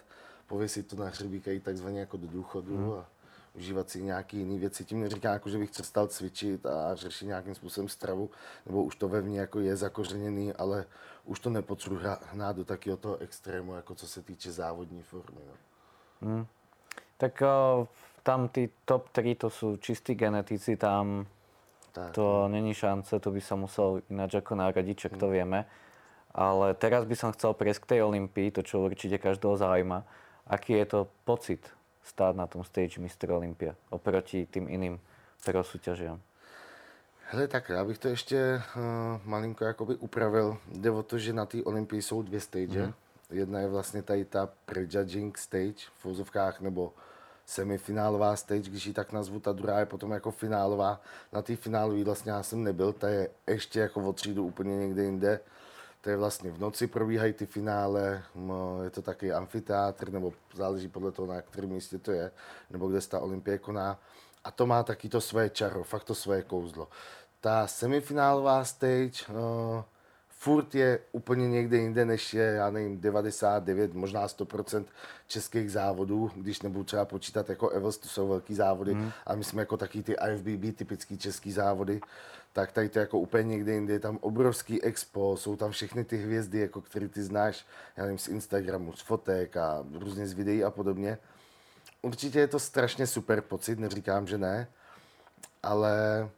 pověsit 0.46 0.88
to 0.88 0.96
na 0.96 1.06
hřebík 1.06 1.48
a 1.48 1.50
jít 1.50 1.62
takzvaně 1.62 2.00
jako 2.00 2.16
do 2.16 2.26
důchodu 2.26 2.76
hmm. 2.76 2.92
a 2.92 3.06
užívat 3.54 3.90
si 3.90 4.02
nějaké 4.02 4.36
jiné 4.36 4.58
věci. 4.58 4.84
Tím 4.84 5.00
neříkám, 5.00 5.32
jako, 5.32 5.48
že 5.48 5.58
bych 5.58 5.70
přestal 5.70 6.06
cvičit 6.06 6.66
a 6.66 6.94
řešit 6.94 7.26
nějakým 7.26 7.54
způsobem 7.54 7.88
stravu, 7.88 8.30
nebo 8.66 8.84
už 8.84 8.96
to 8.96 9.08
ve 9.08 9.22
mně 9.22 9.40
jako 9.40 9.60
je 9.60 9.76
zakořeněný, 9.76 10.52
ale 10.52 10.84
už 11.24 11.40
to 11.40 11.50
nepotřebuji 11.50 12.00
hnát 12.32 12.56
do 12.56 12.64
takového 12.64 12.96
toho 12.96 13.16
extrému, 13.16 13.74
jako 13.74 13.94
co 13.94 14.06
se 14.08 14.22
týče 14.22 14.52
závodní 14.52 15.02
formy. 15.02 15.40
No. 15.46 15.54
Hmm. 16.28 16.46
Tak 17.16 17.42
uh, 17.42 17.86
tam 18.22 18.48
ty 18.48 18.70
top 18.84 19.08
3 19.08 19.34
to 19.34 19.50
jsou 19.50 19.76
čistí 19.76 20.14
genetici, 20.14 20.76
tam 20.76 21.26
tak, 21.92 22.12
to 22.12 22.22
no. 22.22 22.48
není 22.48 22.74
šance, 22.74 23.20
to 23.20 23.30
by 23.30 23.40
sa 23.40 23.56
musel 23.56 24.04
ináč 24.12 24.36
ako 24.36 24.52
naradiť, 24.52 24.96
čak 25.08 25.12
to 25.16 25.26
hmm. 25.26 25.34
vieme. 25.34 25.60
Ale 26.36 26.76
teraz 26.76 27.08
by 27.08 27.16
som 27.16 27.32
chcel 27.32 27.56
prejsť 27.56 27.80
k 27.80 27.90
tej 27.96 28.00
Olympii, 28.04 28.52
to 28.52 28.60
čo 28.60 28.84
určite 28.84 29.16
každého 29.16 29.56
zaujíma. 29.56 30.04
Aký 30.46 30.72
je 30.72 30.86
to 30.86 31.08
pocit 31.24 31.70
stát 32.04 32.36
na 32.36 32.46
tom 32.46 32.64
stage 32.64 33.00
Mr. 33.00 33.30
Olympia 33.30 33.74
oproti 33.90 34.46
tým 34.46 34.68
iným 34.70 35.00
pro 35.42 35.64
súťažiam? 35.64 36.20
Hele, 37.30 37.48
tak 37.48 37.68
já 37.68 37.84
bych 37.84 37.98
to 37.98 38.08
ještě 38.08 38.62
uh, 38.76 38.82
malinko 39.24 39.64
jakoby 39.64 39.94
upravil. 39.94 40.58
Jde 40.72 40.90
o 40.90 41.02
to, 41.02 41.18
že 41.18 41.32
na 41.32 41.46
té 41.46 41.62
Olympii 41.62 42.02
jsou 42.02 42.22
dvě 42.22 42.40
stage. 42.40 42.86
Mm. 42.86 42.92
Jedna 43.30 43.60
je 43.60 43.68
vlastně 43.68 44.02
tady 44.02 44.24
ta 44.24 44.48
prejudging 44.66 45.38
stage 45.38 45.90
v 45.98 46.04
vozovkách, 46.04 46.60
nebo 46.60 46.92
semifinálová 47.46 48.36
stage, 48.36 48.70
když 48.70 48.86
ji 48.86 48.92
tak 48.92 49.12
nazvu, 49.12 49.40
ta 49.40 49.52
druhá 49.52 49.78
je 49.78 49.86
potom 49.86 50.10
jako 50.10 50.30
finálová. 50.30 51.00
Na 51.32 51.42
té 51.42 51.56
finálové 51.56 52.04
vlastně 52.04 52.32
já 52.32 52.42
jsem 52.42 52.64
nebyl, 52.64 52.92
ta 52.92 53.08
je 53.08 53.30
ještě 53.46 53.80
jako 53.80 54.00
o 54.00 54.12
třídu 54.12 54.46
úplně 54.46 54.76
někde 54.76 55.02
jinde 55.02 55.40
to 56.06 56.10
je 56.10 56.16
vlastně 56.16 56.50
v 56.50 56.58
noci 56.58 56.86
probíhají 56.86 57.32
ty 57.32 57.46
finále, 57.46 58.22
je 58.82 58.90
to 58.90 59.02
taky 59.02 59.32
amfiteátr, 59.32 60.10
nebo 60.10 60.32
záleží 60.54 60.88
podle 60.88 61.12
toho, 61.12 61.28
na 61.28 61.42
kterém 61.42 61.70
místě 61.70 61.98
to 61.98 62.12
je, 62.12 62.30
nebo 62.70 62.88
kde 62.88 63.00
se 63.00 63.08
ta 63.08 63.20
olympie 63.20 63.58
koná. 63.58 63.98
A 64.44 64.50
to 64.50 64.66
má 64.66 64.82
taky 64.82 65.08
to 65.08 65.20
své 65.20 65.50
čaro, 65.50 65.84
fakt 65.84 66.04
to 66.04 66.14
své 66.14 66.42
kouzlo. 66.42 66.88
Ta 67.40 67.66
semifinálová 67.66 68.64
stage, 68.64 69.24
no, 69.32 69.84
furt 70.38 70.74
je 70.74 70.98
úplně 71.12 71.48
někde 71.48 71.76
jinde, 71.76 72.04
než 72.04 72.34
je, 72.34 72.44
já 72.44 72.70
nevím, 72.70 73.00
99, 73.00 73.94
možná 73.94 74.26
100% 74.26 74.84
českých 75.26 75.72
závodů, 75.72 76.30
když 76.36 76.62
nebudu 76.62 76.84
třeba 76.84 77.04
počítat 77.04 77.48
jako 77.48 77.68
Evels, 77.68 77.98
to 77.98 78.08
jsou 78.08 78.28
velký 78.28 78.54
závody, 78.54 78.94
mm. 78.94 79.12
a 79.26 79.34
my 79.34 79.44
jsme 79.44 79.62
jako 79.62 79.76
taky 79.76 80.02
ty 80.02 80.16
IFBB, 80.30 80.78
typický 80.78 81.18
český 81.18 81.52
závody, 81.52 82.00
tak 82.52 82.72
tady 82.72 82.88
to 82.88 82.98
jako 82.98 83.18
úplně 83.18 83.44
někde 83.44 83.72
jinde, 83.72 83.92
je 83.92 84.00
tam 84.00 84.18
obrovský 84.20 84.82
expo, 84.82 85.36
jsou 85.36 85.56
tam 85.56 85.70
všechny 85.70 86.04
ty 86.04 86.16
hvězdy, 86.16 86.58
jako 86.58 86.80
které 86.80 87.08
ty 87.08 87.22
znáš, 87.22 87.66
já 87.96 88.02
nevím, 88.02 88.18
z 88.18 88.28
Instagramu, 88.28 88.92
z 88.92 89.00
fotek 89.00 89.56
a 89.56 89.84
různě 89.92 90.26
z 90.26 90.32
videí 90.32 90.64
a 90.64 90.70
podobně. 90.70 91.18
Určitě 92.02 92.38
je 92.38 92.48
to 92.48 92.58
strašně 92.58 93.06
super 93.06 93.40
pocit, 93.40 93.78
neříkám, 93.78 94.26
že 94.26 94.38
ne, 94.38 94.68
ale 95.62 96.28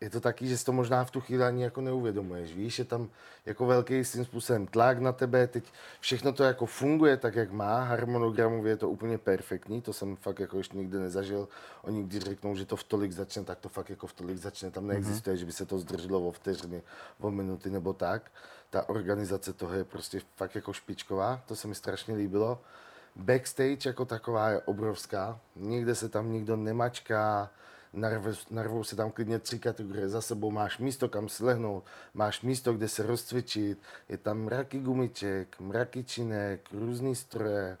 je 0.00 0.10
to 0.10 0.20
taky, 0.20 0.48
že 0.48 0.58
si 0.58 0.64
to 0.64 0.72
možná 0.72 1.04
v 1.04 1.10
tu 1.10 1.20
chvíli 1.20 1.44
ani 1.44 1.62
jako 1.62 1.80
neuvědomuješ, 1.80 2.54
víš, 2.54 2.78
je 2.78 2.84
tam 2.84 3.08
jako 3.46 3.66
velký 3.66 4.04
svým 4.04 4.24
způsobem 4.24 4.66
tlak 4.66 4.98
na 4.98 5.12
tebe, 5.12 5.46
teď 5.46 5.64
všechno 6.00 6.32
to 6.32 6.44
jako 6.44 6.66
funguje 6.66 7.16
tak, 7.16 7.34
jak 7.34 7.52
má, 7.52 7.84
harmonogramově 7.84 8.72
je 8.72 8.76
to 8.76 8.90
úplně 8.90 9.18
perfektní, 9.18 9.82
to 9.82 9.92
jsem 9.92 10.16
fakt 10.16 10.38
jako 10.40 10.58
ještě 10.58 10.76
nikdy 10.76 10.98
nezažil, 10.98 11.48
oni 11.82 12.02
když 12.02 12.22
řeknou, 12.22 12.56
že 12.56 12.64
to 12.64 12.76
v 12.76 12.84
tolik 12.84 13.12
začne, 13.12 13.44
tak 13.44 13.58
to 13.58 13.68
fakt 13.68 13.90
jako 13.90 14.06
v 14.06 14.12
tolik 14.12 14.36
začne, 14.36 14.70
tam 14.70 14.86
neexistuje, 14.86 15.36
mm-hmm. 15.36 15.40
že 15.40 15.46
by 15.46 15.52
se 15.52 15.66
to 15.66 15.78
zdrželo 15.78 16.28
o 16.28 16.32
vteřiny, 16.32 16.82
o 17.20 17.30
minuty 17.30 17.70
nebo 17.70 17.92
tak, 17.92 18.30
ta 18.70 18.88
organizace 18.88 19.52
toho 19.52 19.74
je 19.74 19.84
prostě 19.84 20.20
fakt 20.36 20.54
jako 20.54 20.72
špičková, 20.72 21.42
to 21.46 21.56
se 21.56 21.68
mi 21.68 21.74
strašně 21.74 22.14
líbilo. 22.14 22.60
Backstage 23.16 23.88
jako 23.88 24.04
taková 24.04 24.48
je 24.48 24.60
obrovská, 24.60 25.40
nikde 25.56 25.94
se 25.94 26.08
tam 26.08 26.32
nikdo 26.32 26.56
nemačká, 26.56 27.50
narvou 28.50 28.84
se 28.84 28.96
tam 28.96 29.10
klidně 29.10 29.38
tři 29.38 29.58
kategorie 29.58 30.08
za 30.08 30.20
sebou, 30.20 30.50
máš 30.50 30.78
místo, 30.78 31.08
kam 31.08 31.28
si 31.28 31.44
lehnout, 31.44 31.84
máš 32.14 32.42
místo, 32.42 32.72
kde 32.72 32.88
se 32.88 33.06
rozcvičit, 33.06 33.78
je 34.08 34.16
tam 34.16 34.38
mraky 34.38 34.78
gumiček, 34.78 35.60
mraky 35.60 36.04
činek, 36.04 36.68
různý 36.72 37.14
stroje, 37.14 37.78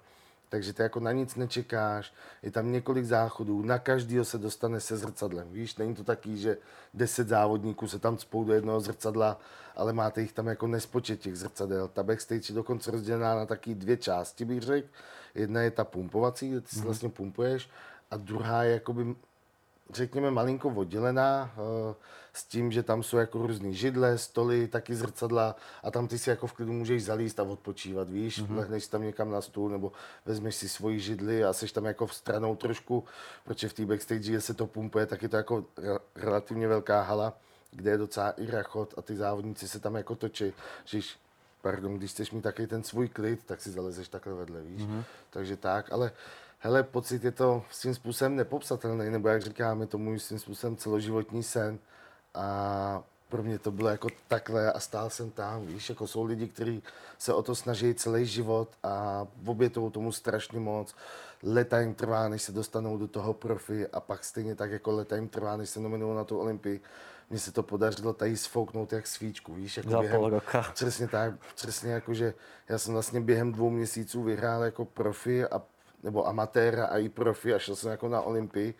takže 0.48 0.72
ty 0.72 0.82
jako 0.82 1.00
na 1.00 1.12
nic 1.12 1.36
nečekáš, 1.36 2.14
je 2.42 2.50
tam 2.50 2.72
několik 2.72 3.04
záchodů, 3.04 3.62
na 3.62 3.78
každýho 3.78 4.24
se 4.24 4.38
dostane 4.38 4.80
se 4.80 4.96
zrcadlem, 4.96 5.52
víš, 5.52 5.76
není 5.76 5.94
to 5.94 6.04
taký, 6.04 6.38
že 6.38 6.56
deset 6.94 7.28
závodníků 7.28 7.88
se 7.88 7.98
tam 7.98 8.18
spou 8.18 8.44
do 8.44 8.52
jednoho 8.52 8.80
zrcadla, 8.80 9.40
ale 9.76 9.92
máte 9.92 10.20
jich 10.20 10.32
tam 10.32 10.46
jako 10.46 10.66
nespočet 10.66 11.20
těch 11.20 11.36
zrcadel. 11.36 11.88
Ta 11.88 12.02
backstage 12.02 12.52
je 12.52 12.54
dokonce 12.54 12.90
rozdělená 12.90 13.34
na 13.34 13.46
taky 13.46 13.74
dvě 13.74 13.96
části, 13.96 14.44
bych 14.44 14.62
řekl. 14.62 14.88
Jedna 15.34 15.62
je 15.62 15.70
ta 15.70 15.84
pumpovací, 15.84 16.50
kde 16.50 16.60
ty 16.60 16.68
si 16.68 16.76
mm-hmm. 16.76 16.84
vlastně 16.84 17.08
pumpuješ, 17.08 17.70
a 18.10 18.16
druhá 18.16 18.62
je 18.62 18.72
jakoby 18.72 19.14
řekněme, 19.92 20.30
malinko 20.30 20.68
oddělená 20.68 21.52
uh, 21.56 21.94
s 22.32 22.44
tím, 22.44 22.72
že 22.72 22.82
tam 22.82 23.02
jsou 23.02 23.16
jako 23.16 23.46
různé 23.46 23.72
židle, 23.72 24.18
stoly, 24.18 24.68
taky 24.68 24.94
zrcadla 24.94 25.56
a 25.82 25.90
tam 25.90 26.08
ty 26.08 26.18
si 26.18 26.30
jako 26.30 26.46
v 26.46 26.52
klidu 26.52 26.72
můžeš 26.72 27.04
zalíst 27.04 27.40
a 27.40 27.42
odpočívat, 27.42 28.10
víš, 28.10 28.42
mm-hmm. 28.42 28.56
lehneš 28.56 28.86
tam 28.86 29.02
někam 29.02 29.30
na 29.30 29.40
stůl 29.40 29.68
nebo 29.68 29.92
vezmeš 30.26 30.54
si 30.54 30.68
svoji 30.68 31.00
židli 31.00 31.44
a 31.44 31.52
seš 31.52 31.72
tam 31.72 31.84
jako 31.84 32.06
v 32.06 32.14
stranou 32.14 32.56
trošku, 32.56 33.04
protože 33.44 33.68
v 33.68 33.72
té 33.72 33.86
backstage 33.86 34.40
se 34.40 34.54
to 34.54 34.66
pumpuje, 34.66 35.06
tak 35.06 35.22
je 35.22 35.28
to 35.28 35.36
jako 35.36 35.64
re- 35.76 35.98
relativně 36.14 36.68
velká 36.68 37.02
hala, 37.02 37.32
kde 37.70 37.90
je 37.90 37.98
docela 37.98 38.30
i 38.30 38.50
rachot 38.50 38.94
a 38.96 39.02
ty 39.02 39.16
závodníci 39.16 39.68
se 39.68 39.80
tam 39.80 39.94
jako 39.94 40.14
točí, 40.14 40.52
že 40.84 41.00
pardon, 41.62 41.94
když 41.94 42.10
chceš 42.10 42.30
mít 42.30 42.42
taky 42.42 42.66
ten 42.66 42.82
svůj 42.82 43.08
klid, 43.08 43.40
tak 43.46 43.60
si 43.60 43.70
zalezeš 43.70 44.08
takhle 44.08 44.34
vedle, 44.34 44.62
víš, 44.62 44.82
mm-hmm. 44.82 45.04
takže 45.30 45.56
tak, 45.56 45.92
ale 45.92 46.12
hele, 46.60 46.82
pocit 46.82 47.24
je 47.24 47.30
to 47.30 47.62
svým 47.70 47.94
způsobem 47.94 48.36
nepopsatelný, 48.36 49.10
nebo 49.10 49.28
jak 49.28 49.42
říkáme, 49.42 49.86
to 49.86 49.98
můj 49.98 50.18
svým 50.18 50.38
způsobem 50.38 50.76
celoživotní 50.76 51.42
sen. 51.42 51.78
A 52.34 53.02
pro 53.28 53.42
mě 53.42 53.58
to 53.58 53.70
bylo 53.70 53.88
jako 53.88 54.08
takhle 54.28 54.72
a 54.72 54.80
stál 54.80 55.10
jsem 55.10 55.30
tam, 55.30 55.66
víš, 55.66 55.88
jako 55.88 56.06
jsou 56.06 56.24
lidi, 56.24 56.48
kteří 56.48 56.82
se 57.18 57.34
o 57.34 57.42
to 57.42 57.54
snaží 57.54 57.94
celý 57.94 58.26
život 58.26 58.68
a 58.82 59.26
obětují 59.46 59.90
tomu 59.90 60.12
strašně 60.12 60.60
moc. 60.60 60.94
Leta 61.42 61.80
jim 61.80 61.94
trvá, 61.94 62.28
než 62.28 62.42
se 62.42 62.52
dostanou 62.52 62.98
do 62.98 63.08
toho 63.08 63.34
profi 63.34 63.86
a 63.88 64.00
pak 64.00 64.24
stejně 64.24 64.54
tak 64.54 64.70
jako 64.70 64.90
leta 64.90 65.16
jim 65.16 65.28
trvá, 65.28 65.56
než 65.56 65.70
se 65.70 65.80
nominují 65.80 66.16
na 66.16 66.24
tu 66.24 66.38
Olympii. 66.38 66.80
mně 67.30 67.38
se 67.38 67.52
to 67.52 67.62
podařilo 67.62 68.12
tady 68.12 68.36
sfouknout 68.36 68.92
jak 68.92 69.06
svíčku, 69.06 69.54
víš, 69.54 69.76
jako 69.76 69.90
Za 69.90 70.00
během, 70.00 70.24
roka. 70.24 70.62
Přesně 70.74 71.08
tak, 71.08 71.34
přesně 71.54 71.92
jako, 71.92 72.14
že 72.14 72.34
já 72.68 72.78
jsem 72.78 72.94
vlastně 72.94 73.20
během 73.20 73.52
dvou 73.52 73.70
měsíců 73.70 74.22
vyhrál 74.22 74.64
jako 74.64 74.84
profi 74.84 75.46
a, 75.46 75.62
nebo 76.02 76.28
amatéra 76.28 76.86
a 76.86 76.98
i 76.98 77.08
profi 77.08 77.54
a 77.54 77.58
šel 77.58 77.76
jsem 77.76 77.90
jako 77.90 78.08
na 78.08 78.20
Olympii 78.20 78.74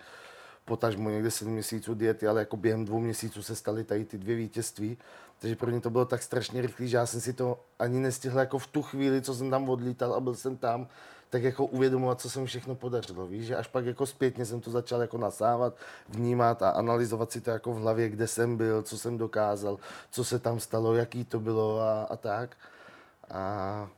potažmo 0.65 1.11
někde 1.11 1.31
7 1.31 1.53
měsíců 1.53 1.95
diety, 1.95 2.27
ale 2.27 2.41
jako 2.41 2.57
během 2.57 2.85
dvou 2.85 3.01
měsíců 3.01 3.43
se 3.43 3.57
staly 3.57 3.85
tady 3.85 4.05
ty 4.05 4.19
dvě 4.19 4.37
vítězství. 4.37 4.99
Takže 5.39 5.57
pro 5.57 5.71
mě 5.71 5.81
to 5.81 5.91
bylo 5.91 6.05
tak 6.05 6.23
strašně 6.23 6.63
rychlé, 6.63 6.87
že 6.87 6.97
já 6.97 7.07
jsem 7.07 7.21
si 7.21 7.33
to 7.33 7.61
ani 7.79 8.01
nestihl 8.01 8.39
jako 8.39 8.59
v 8.59 8.67
tu 8.67 8.83
chvíli, 8.83 9.23
co 9.23 9.35
jsem 9.35 9.51
tam 9.51 9.69
odlítal 9.69 10.15
a 10.15 10.21
byl 10.21 10.35
jsem 10.35 10.57
tam, 10.57 10.87
tak 11.31 11.43
jako 11.43 11.65
uvědomovat, 11.67 12.21
co 12.21 12.31
se 12.31 12.41
mi 12.41 12.47
všechno 12.47 12.75
podařilo. 12.75 13.27
Víš, 13.27 13.47
že 13.47 13.57
až 13.57 13.67
pak 13.67 13.85
jako 13.85 14.07
zpětně 14.07 14.47
jsem 14.47 14.61
to 14.61 14.71
začal 14.71 15.01
jako 15.01 15.19
nasávat, 15.19 15.75
vnímat 16.09 16.63
a 16.63 16.71
analyzovat 16.71 17.33
si 17.33 17.41
to 17.41 17.51
jako 17.51 17.73
v 17.73 17.77
hlavě, 17.77 18.09
kde 18.09 18.27
jsem 18.27 18.57
byl, 18.57 18.83
co 18.83 18.99
jsem 18.99 19.19
dokázal, 19.19 19.79
co 20.11 20.25
se 20.25 20.39
tam 20.39 20.61
stalo, 20.61 20.95
jaký 20.95 21.25
to 21.25 21.41
bylo 21.41 21.81
a, 21.81 22.03
a 22.03 22.17
tak. 22.17 22.57
A 23.31 23.89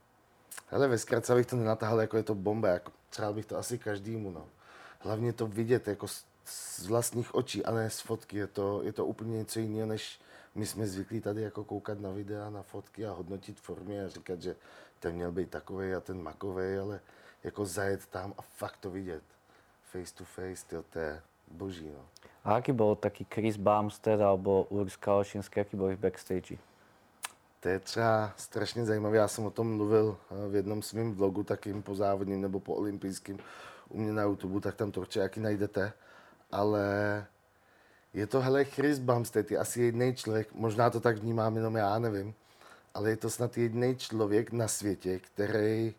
hele, 0.69 0.89
ve 0.89 0.99
zkratce 0.99 1.35
bych 1.35 1.47
to 1.47 1.57
nenatahal, 1.57 2.01
jako 2.01 2.17
je 2.17 2.23
to 2.23 2.35
bomba, 2.35 2.69
jako 2.69 2.93
třeba 3.13 3.33
bych 3.33 3.47
to 3.47 3.59
asi 3.59 3.79
každému, 3.79 4.31
no. 4.31 4.49
Hlavně 4.99 5.33
to 5.33 5.47
vidět 5.47 5.89
jako 5.89 6.09
z, 6.09 6.25
z 6.45 6.87
vlastních 6.87 7.35
očí, 7.35 7.65
a 7.65 7.71
ne 7.71 7.91
z 7.91 8.01
fotky, 8.01 8.37
je 8.37 8.47
to, 8.47 8.83
je 8.83 8.93
to 8.93 9.07
úplně 9.07 9.39
něco 9.39 9.61
jiného, 9.61 9.87
než 9.87 10.21
my 10.55 10.67
jsme 10.67 10.87
zvyklí 10.87 11.21
tady 11.21 11.43
jako 11.43 11.65
koukat 11.65 12.01
na 12.01 12.11
videa, 12.11 12.51
na 12.51 12.63
fotky 12.63 13.07
a 13.07 13.13
hodnotit 13.13 13.61
formy 13.61 14.01
a 14.01 14.09
říkat, 14.09 14.43
že 14.43 14.57
ten 15.01 15.15
měl 15.15 15.33
být 15.33 15.51
takový 15.51 15.95
a 15.95 16.01
ten 16.01 16.23
makový, 16.23 16.77
ale 16.77 17.01
jako 17.45 17.67
zajet 17.67 18.07
tam 18.07 18.35
a 18.39 18.43
fakt 18.43 18.77
to 18.81 18.91
vidět. 18.91 19.23
Face 19.83 20.15
to 20.15 20.25
face, 20.25 20.67
tyjo, 20.67 20.83
to 20.83 20.99
je 20.99 21.23
boží, 21.51 21.91
no. 21.93 22.05
A 22.45 22.55
aký 22.55 22.73
bol 22.73 22.97
taký 22.97 23.27
Chris 23.35 23.57
Bumstead 23.57 24.21
alebo 24.21 24.65
Urs 24.73 24.97
Kalašinský, 24.97 25.61
aký 25.61 25.77
boli 25.77 25.97
v 25.97 25.99
backstage? 26.11 26.59
To 27.63 27.69
je 27.69 27.79
třeba 27.79 28.33
strašně 28.37 28.85
zajímavé. 28.85 29.17
Já 29.17 29.29
jsem 29.29 29.47
o 29.47 29.51
tom 29.51 29.77
mluvil 29.77 30.19
eh, 30.31 30.49
v 30.49 30.55
jednom 30.55 30.83
svém 30.83 31.15
vlogu, 31.15 31.43
takým 31.45 31.83
po 31.83 31.95
závodním 31.95 32.41
nebo 32.41 32.61
po 32.61 32.75
olympijským 32.75 33.39
u 33.89 33.99
mě 34.01 34.13
na 34.13 34.23
YouTube, 34.23 34.61
tak 34.61 34.75
tam 34.75 34.91
to 34.91 35.01
určitě 35.01 35.21
jaký 35.21 35.41
najdete. 35.41 35.93
Ale 36.51 36.87
je 38.15 38.27
to, 38.27 38.41
hele, 38.41 38.65
Chris 38.65 38.99
Bumstead 38.99 39.51
je 39.51 39.59
asi 39.59 39.81
jediný 39.83 40.15
člověk, 40.15 40.55
možná 40.55 40.91
to 40.91 41.01
tak 41.01 41.19
vnímám 41.19 41.57
jenom 41.57 41.77
já, 41.77 41.99
nevím, 41.99 42.35
ale 42.95 43.11
je 43.11 43.17
to 43.17 43.31
snad 43.31 43.59
jediný 43.59 43.97
člověk 43.97 44.53
na 44.53 44.69
světě, 44.69 45.19
který 45.19 45.95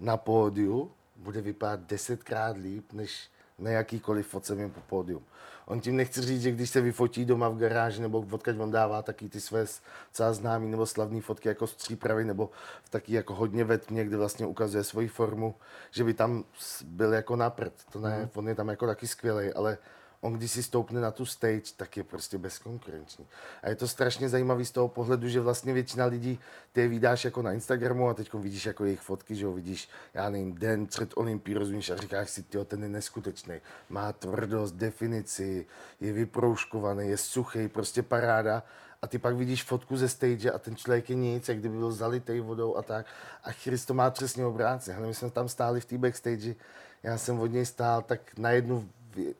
na 0.00 0.16
pódiu 0.16 0.92
bude 1.16 1.40
vypadat 1.40 1.80
desetkrát 1.80 2.56
líp, 2.56 2.92
než 2.92 3.30
na 3.60 3.70
jakýkoliv 3.70 4.26
fotce 4.26 4.54
mimo 4.54 4.70
po 4.70 4.80
pódium. 4.80 5.22
On 5.66 5.80
tím 5.80 5.96
nechci 5.96 6.20
říct, 6.22 6.42
že 6.42 6.50
když 6.50 6.70
se 6.70 6.80
vyfotí 6.80 7.24
doma 7.24 7.48
v 7.48 7.56
garáži, 7.56 8.02
nebo 8.02 8.26
odkud 8.30 8.60
on 8.60 8.70
dává 8.70 9.02
taky 9.02 9.28
ty 9.28 9.40
své 9.40 9.66
celá 10.12 10.32
známý 10.32 10.70
nebo 10.70 10.86
slavné 10.86 11.20
fotky 11.20 11.48
jako 11.48 11.66
z 11.66 11.74
přípravy, 11.74 12.24
nebo 12.24 12.50
v 12.82 12.90
taky 12.90 13.12
jako 13.12 13.34
hodně 13.34 13.64
ve 13.64 13.78
tmě, 13.78 14.04
kde 14.04 14.16
vlastně 14.16 14.46
ukazuje 14.46 14.84
svoji 14.84 15.08
formu, 15.08 15.54
že 15.90 16.04
by 16.04 16.14
tam 16.14 16.44
byl 16.84 17.12
jako 17.12 17.36
na 17.36 17.50
prd. 17.50 17.72
To 17.92 18.00
ne, 18.00 18.18
mm. 18.18 18.30
on 18.34 18.48
je 18.48 18.54
tam 18.54 18.68
jako 18.68 18.86
taky 18.86 19.06
skvělý, 19.06 19.52
ale 19.52 19.78
on 20.20 20.32
když 20.32 20.50
si 20.50 20.62
stoupne 20.62 21.00
na 21.00 21.10
tu 21.10 21.26
stage, 21.26 21.72
tak 21.76 21.96
je 21.96 22.04
prostě 22.04 22.38
bezkonkurenční. 22.38 23.26
A 23.62 23.68
je 23.68 23.76
to 23.76 23.88
strašně 23.88 24.28
zajímavý 24.28 24.64
z 24.64 24.70
toho 24.70 24.88
pohledu, 24.88 25.28
že 25.28 25.40
vlastně 25.40 25.72
většina 25.72 26.04
lidí, 26.04 26.40
ty 26.72 26.80
je 26.80 26.88
vydáš 26.88 27.24
jako 27.24 27.42
na 27.42 27.52
Instagramu 27.52 28.08
a 28.08 28.14
teď 28.14 28.34
vidíš 28.34 28.66
jako 28.66 28.84
jejich 28.84 29.00
fotky, 29.00 29.34
že 29.34 29.46
ho 29.46 29.52
vidíš, 29.52 29.88
já 30.14 30.30
nevím, 30.30 30.54
den 30.54 30.86
před 30.86 31.10
Olympí, 31.16 31.54
rozumíš, 31.54 31.90
a 31.90 31.96
říkáš 31.96 32.30
si, 32.30 32.42
tyjo, 32.42 32.64
ten 32.64 32.82
je 32.82 32.88
neskutečný, 32.88 33.54
má 33.88 34.12
tvrdost, 34.12 34.74
definici, 34.74 35.66
je 36.00 36.12
vyprouškovaný, 36.12 37.08
je 37.08 37.16
suchý, 37.16 37.68
prostě 37.68 38.02
paráda. 38.02 38.62
A 39.02 39.06
ty 39.06 39.18
pak 39.18 39.36
vidíš 39.36 39.64
fotku 39.64 39.96
ze 39.96 40.08
stage 40.08 40.50
a 40.50 40.58
ten 40.58 40.76
člověk 40.76 41.10
je 41.10 41.16
nic, 41.16 41.48
jak 41.48 41.58
kdyby 41.58 41.76
byl 41.76 41.92
zalitý 41.92 42.40
vodou 42.40 42.76
a 42.76 42.82
tak. 42.82 43.06
A 43.44 43.52
Chris 43.52 43.84
to 43.84 43.94
má 43.94 44.10
přesně 44.10 44.46
obráceně. 44.46 44.98
My 44.98 45.14
jsme 45.14 45.30
tam 45.30 45.48
stáli 45.48 45.80
v 45.80 45.84
té 45.84 45.98
backstage, 45.98 46.54
já 47.02 47.18
jsem 47.18 47.40
od 47.40 47.46
něj 47.46 47.66
stál 47.66 48.02
tak 48.02 48.20
na 48.38 48.50
jednu 48.50 48.88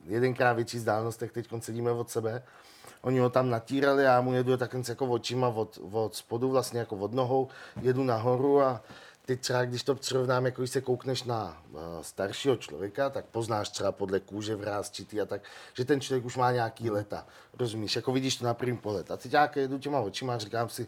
jedenkrát 0.05 0.53
větší 0.53 0.77
vzdálenostech, 0.77 1.31
teď 1.31 1.47
sedíme 1.59 1.91
od 1.91 2.09
sebe. 2.09 2.43
Oni 3.01 3.19
ho 3.19 3.29
tam 3.29 3.49
natírali 3.49 4.07
a 4.07 4.11
já 4.11 4.21
mu 4.21 4.33
jedu 4.33 4.57
takhle 4.57 4.81
jako 4.89 5.07
očima 5.07 5.47
od, 5.47 5.79
od 5.91 6.15
spodu, 6.15 6.49
vlastně 6.49 6.79
jako 6.79 6.95
od 6.95 7.13
nohou, 7.13 7.47
jedu 7.81 8.03
nahoru 8.03 8.61
a 8.61 8.81
ty 9.25 9.37
třeba, 9.37 9.65
když 9.65 9.83
to 9.83 9.95
přirovnám, 9.95 10.45
jako 10.45 10.61
když 10.61 10.71
se 10.71 10.81
koukneš 10.81 11.23
na 11.23 11.63
uh, 11.71 11.79
staršího 12.01 12.55
člověka, 12.55 13.09
tak 13.09 13.25
poznáš 13.25 13.69
třeba 13.69 13.91
podle 13.91 14.19
kůže 14.19 14.55
vrázčitý 14.55 15.21
a 15.21 15.25
tak, 15.25 15.41
že 15.73 15.85
ten 15.85 16.01
člověk 16.01 16.25
už 16.25 16.37
má 16.37 16.51
nějaký 16.51 16.89
leta. 16.89 17.27
Rozumíš, 17.59 17.95
jako 17.95 18.11
vidíš 18.11 18.35
to 18.35 18.45
na 18.45 18.53
první 18.53 18.77
pohled. 18.77 19.11
A 19.11 19.17
teď 19.17 19.33
já 19.33 19.49
jedu 19.55 19.79
těma 19.79 19.99
očima 19.99 20.35
a 20.35 20.37
říkám 20.37 20.69
si, 20.69 20.87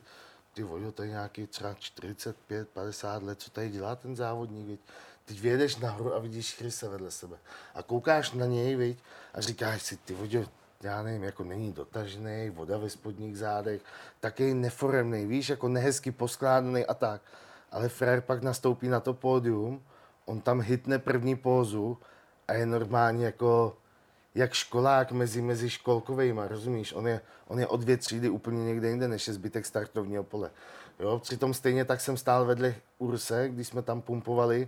ty 0.54 0.64
vojo, 0.64 0.92
to 0.92 1.04
je 1.04 1.10
nějaký 1.10 1.48
třeba 1.48 1.74
45, 1.74 2.70
50 2.70 3.24
let, 3.24 3.42
co 3.42 3.52
tady 3.52 3.70
dělá 3.70 3.96
ten 3.96 4.16
závodník? 4.16 4.82
Teď 5.26 5.42
vyjedeš 5.42 5.76
nahoru 5.76 6.16
a 6.16 6.20
vidíš 6.20 6.56
Chrise 6.56 6.90
vedle 6.90 7.12
sebe. 7.12 7.38
A 7.76 7.84
koukáš 7.84 8.32
na 8.32 8.46
něj, 8.46 8.76
viď? 8.76 9.00
A 9.34 9.42
říkáš 9.42 9.82
si, 9.82 9.98
ty 9.98 10.14
vodě, 10.14 10.46
já 10.82 11.04
nevím, 11.04 11.24
jako 11.24 11.44
není 11.44 11.72
dotažený, 11.74 12.50
voda 12.50 12.78
ve 12.78 12.90
spodních 12.90 13.38
zádech, 13.38 13.82
taky 14.20 14.54
neforemný, 14.54 15.26
víš, 15.26 15.50
jako 15.50 15.68
nehezky 15.68 16.12
poskládaný 16.12 16.86
a 16.86 16.94
tak. 16.94 17.22
Ale 17.72 17.90
Frér 17.90 18.22
pak 18.22 18.44
nastoupí 18.44 18.88
na 18.88 19.00
to 19.00 19.14
pódium, 19.14 19.84
on 20.26 20.42
tam 20.42 20.62
hitne 20.62 21.00
první 21.00 21.36
pózu 21.36 21.98
a 22.48 22.54
je 22.54 22.66
normálně 22.66 23.26
jako 23.26 23.78
jak 24.36 24.54
školák 24.54 25.12
mezi, 25.12 25.42
mezi 25.42 25.70
školkovejma, 25.70 26.48
rozumíš? 26.48 26.94
On 26.94 27.08
je, 27.08 27.22
on 27.48 27.60
je 27.60 27.68
o 27.68 27.78
dvě 27.78 27.98
třídy 27.98 28.30
úplně 28.30 28.66
někde 28.66 28.90
jinde, 28.90 29.08
než 29.08 29.28
je 29.28 29.34
zbytek 29.34 29.66
startovního 29.66 30.24
pole. 30.24 30.52
Jo, 31.00 31.20
přitom 31.20 31.54
stejně 31.54 31.86
tak 31.86 32.02
jsem 32.02 32.18
stál 32.18 32.46
vedle 32.46 32.76
Urse, 32.98 33.50
když 33.50 33.68
jsme 33.68 33.82
tam 33.82 34.02
pumpovali 34.02 34.68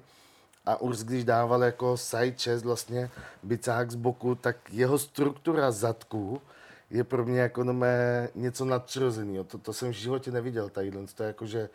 a 0.65 0.81
Urs, 0.81 1.03
když 1.03 1.24
dával 1.24 1.63
jako 1.63 1.98
side 1.98 2.36
chest 2.41 2.65
vlastně 2.65 3.10
bicák 3.43 3.91
z 3.91 3.95
boku, 3.95 4.36
tak 4.36 4.57
jeho 4.72 4.98
struktura 4.98 5.72
zadku 5.72 6.41
je 6.89 7.03
pro 7.03 7.25
mě 7.25 7.39
jako 7.39 7.63
mé 7.63 8.29
něco 8.36 8.65
nadpřirozeného. 8.65 9.43
To, 9.43 9.57
to 9.57 9.74
jsem 9.74 9.89
v 9.89 9.95
životě 9.95 10.31
neviděl 10.31 10.69
tady. 10.69 10.91
To 11.15 11.24
je 11.24 11.27
jako, 11.27 11.45
že 11.45 11.69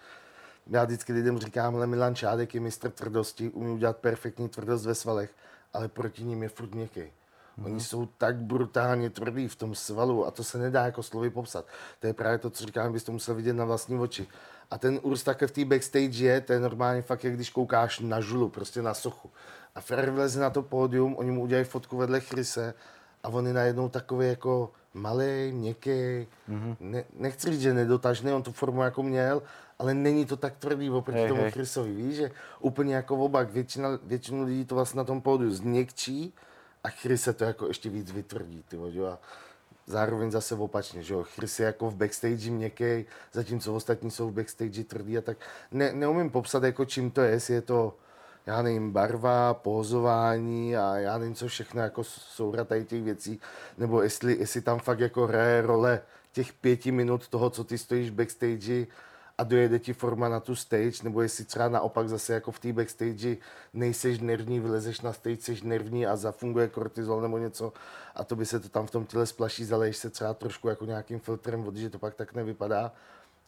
já 0.66 0.84
vždycky 0.84 1.12
lidem 1.12 1.38
říkám, 1.38 1.76
ale 1.76 1.86
Milan 1.86 2.14
Čádek 2.14 2.54
je 2.54 2.60
mistr 2.60 2.90
tvrdosti, 2.90 3.50
umí 3.50 3.70
udělat 3.70 3.96
perfektní 3.96 4.48
tvrdost 4.48 4.86
ve 4.86 4.94
svalech, 4.94 5.30
ale 5.72 5.88
proti 5.88 6.24
ním 6.24 6.42
je 6.42 6.48
furt 6.48 6.74
měkký. 6.74 7.00
Mm-hmm. 7.00 7.64
Oni 7.64 7.80
jsou 7.80 8.06
tak 8.06 8.36
brutálně 8.36 9.10
tvrdí 9.10 9.48
v 9.48 9.56
tom 9.56 9.74
svalu 9.74 10.26
a 10.26 10.30
to 10.30 10.44
se 10.44 10.58
nedá 10.58 10.84
jako 10.84 11.02
slovy 11.02 11.30
popsat. 11.30 11.66
To 12.00 12.06
je 12.06 12.12
právě 12.12 12.38
to, 12.38 12.50
co 12.50 12.66
říkám, 12.66 12.92
byste 12.92 13.06
to 13.06 13.12
musel 13.12 13.34
vidět 13.34 13.52
na 13.52 13.64
vlastní 13.64 13.98
oči. 13.98 14.28
A 14.70 14.78
ten 14.78 15.00
Urs 15.02 15.22
také 15.22 15.46
v 15.46 15.50
té 15.50 15.64
backstage 15.64 16.24
je, 16.24 16.40
to 16.40 16.52
je 16.52 16.60
normálně 16.60 17.02
fakt, 17.02 17.24
jak 17.24 17.34
když 17.34 17.50
koukáš 17.50 18.00
na 18.00 18.20
žulu, 18.20 18.48
prostě 18.48 18.82
na 18.82 18.94
sochu. 18.94 19.30
A 19.74 19.80
Fer 19.80 20.10
vleze 20.10 20.40
na 20.40 20.50
to 20.50 20.62
pódium, 20.62 21.16
oni 21.16 21.30
mu 21.30 21.42
udělají 21.42 21.64
fotku 21.64 21.96
vedle 21.96 22.20
Chrise 22.20 22.74
a 23.22 23.28
on 23.28 23.46
je 23.46 23.52
najednou 23.52 23.88
takový 23.88 24.28
jako 24.28 24.72
malý, 24.94 25.52
měkký, 25.52 25.90
mm-hmm. 25.90 26.76
ne, 26.80 27.04
nechci 27.12 27.50
říct, 27.50 27.60
že 27.60 27.74
nedotažný, 27.74 28.32
on 28.32 28.42
tu 28.42 28.52
formu 28.52 28.82
jako 28.82 29.02
měl, 29.02 29.42
ale 29.78 29.94
není 29.94 30.26
to 30.26 30.36
tak 30.36 30.56
tvrdý 30.56 30.90
oproti 30.90 31.18
hey, 31.18 31.28
tomu 31.28 31.42
hey. 31.42 31.50
Chrisovi, 31.50 31.92
víš, 31.92 32.16
že 32.16 32.30
úplně 32.60 32.94
jako 32.94 33.16
obak, 33.16 33.50
většina, 33.50 33.88
většinu 34.02 34.44
lidí 34.44 34.64
to 34.64 34.74
vlastně 34.74 34.98
na 34.98 35.04
tom 35.04 35.20
pódiu 35.20 35.50
změkčí 35.50 36.34
a 36.84 36.88
Chris 36.88 37.22
se 37.22 37.32
to 37.32 37.44
jako 37.44 37.66
ještě 37.66 37.90
víc 37.90 38.12
vytvrdí, 38.12 38.64
ty 38.68 38.76
a 39.06 39.18
zároveň 39.90 40.30
zase 40.30 40.54
opačně, 40.54 41.02
že 41.02 41.14
jo, 41.14 41.24
Chris 41.34 41.60
je 41.60 41.66
jako 41.66 41.90
v 41.90 41.96
backstage 41.96 42.50
měkký, 42.50 43.04
zatímco 43.32 43.74
ostatní 43.74 44.10
jsou 44.10 44.30
v 44.30 44.34
backstage 44.34 44.84
tvrdý 44.84 45.18
a 45.18 45.20
tak. 45.20 45.36
Ne, 45.70 45.92
neumím 45.92 46.30
popsat 46.30 46.62
jako 46.62 46.84
čím 46.84 47.10
to 47.10 47.20
je, 47.20 47.30
jestli 47.30 47.54
je 47.54 47.62
to 47.62 47.94
já 48.46 48.62
nevím, 48.62 48.92
barva, 48.92 49.54
pózování 49.54 50.76
a 50.76 50.96
já 50.96 51.18
nevím, 51.18 51.34
co 51.34 51.48
všechno 51.48 51.82
jako 51.82 52.04
soura 52.04 52.64
tady 52.64 52.84
těch 52.84 53.02
věcí, 53.02 53.40
nebo 53.78 54.02
jestli, 54.02 54.36
jestli 54.38 54.60
tam 54.60 54.78
fakt 54.78 55.00
jako 55.00 55.26
hraje 55.26 55.62
role 55.62 56.00
těch 56.32 56.52
pěti 56.52 56.92
minut 56.92 57.28
toho, 57.28 57.50
co 57.50 57.64
ty 57.64 57.78
stojíš 57.78 58.10
v 58.10 58.14
backstage 58.14 58.86
a 59.40 59.44
dojede 59.44 59.78
ti 59.78 59.92
forma 59.92 60.28
na 60.28 60.40
tu 60.40 60.56
stage, 60.56 61.00
nebo 61.04 61.22
jestli 61.22 61.44
třeba 61.44 61.68
naopak 61.68 62.08
zase 62.08 62.34
jako 62.34 62.52
v 62.52 62.58
té 62.58 62.72
backstage 62.72 63.36
nejseš 63.72 64.20
nervní, 64.20 64.60
vylezeš 64.60 65.00
na 65.00 65.12
stage, 65.12 65.40
jsi 65.40 65.60
nervní 65.64 66.06
a 66.06 66.16
zafunguje 66.16 66.68
kortizol 66.68 67.20
nebo 67.20 67.38
něco 67.38 67.72
a 68.14 68.24
to 68.24 68.36
by 68.36 68.46
se 68.46 68.60
to 68.60 68.68
tam 68.68 68.86
v 68.86 68.90
tom 68.90 69.06
těle 69.06 69.26
splaší, 69.26 69.64
zaleješ 69.64 69.96
se 69.96 70.10
třeba 70.10 70.34
trošku 70.34 70.68
jako 70.68 70.84
nějakým 70.84 71.18
filtrem 71.18 71.62
vody, 71.62 71.80
že 71.80 71.90
to 71.90 71.98
pak 71.98 72.14
tak 72.14 72.34
nevypadá, 72.34 72.92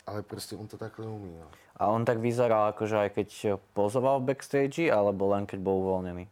ale 0.06 0.22
prostě 0.22 0.56
on 0.56 0.66
to 0.66 0.78
takhle 0.78 1.06
umí. 1.06 1.36
No. 1.40 1.46
A 1.76 1.86
on 1.86 2.04
tak 2.04 2.18
vyzeral, 2.18 2.72
akože 2.72 2.96
aj 2.96 3.10
keď 3.10 3.28
pozoval 3.72 4.20
v 4.20 4.32
backstage, 4.32 4.88
alebo 4.88 5.28
len 5.28 5.44
keď 5.46 5.60
bol 5.60 5.76
uvoľnený? 5.76 6.24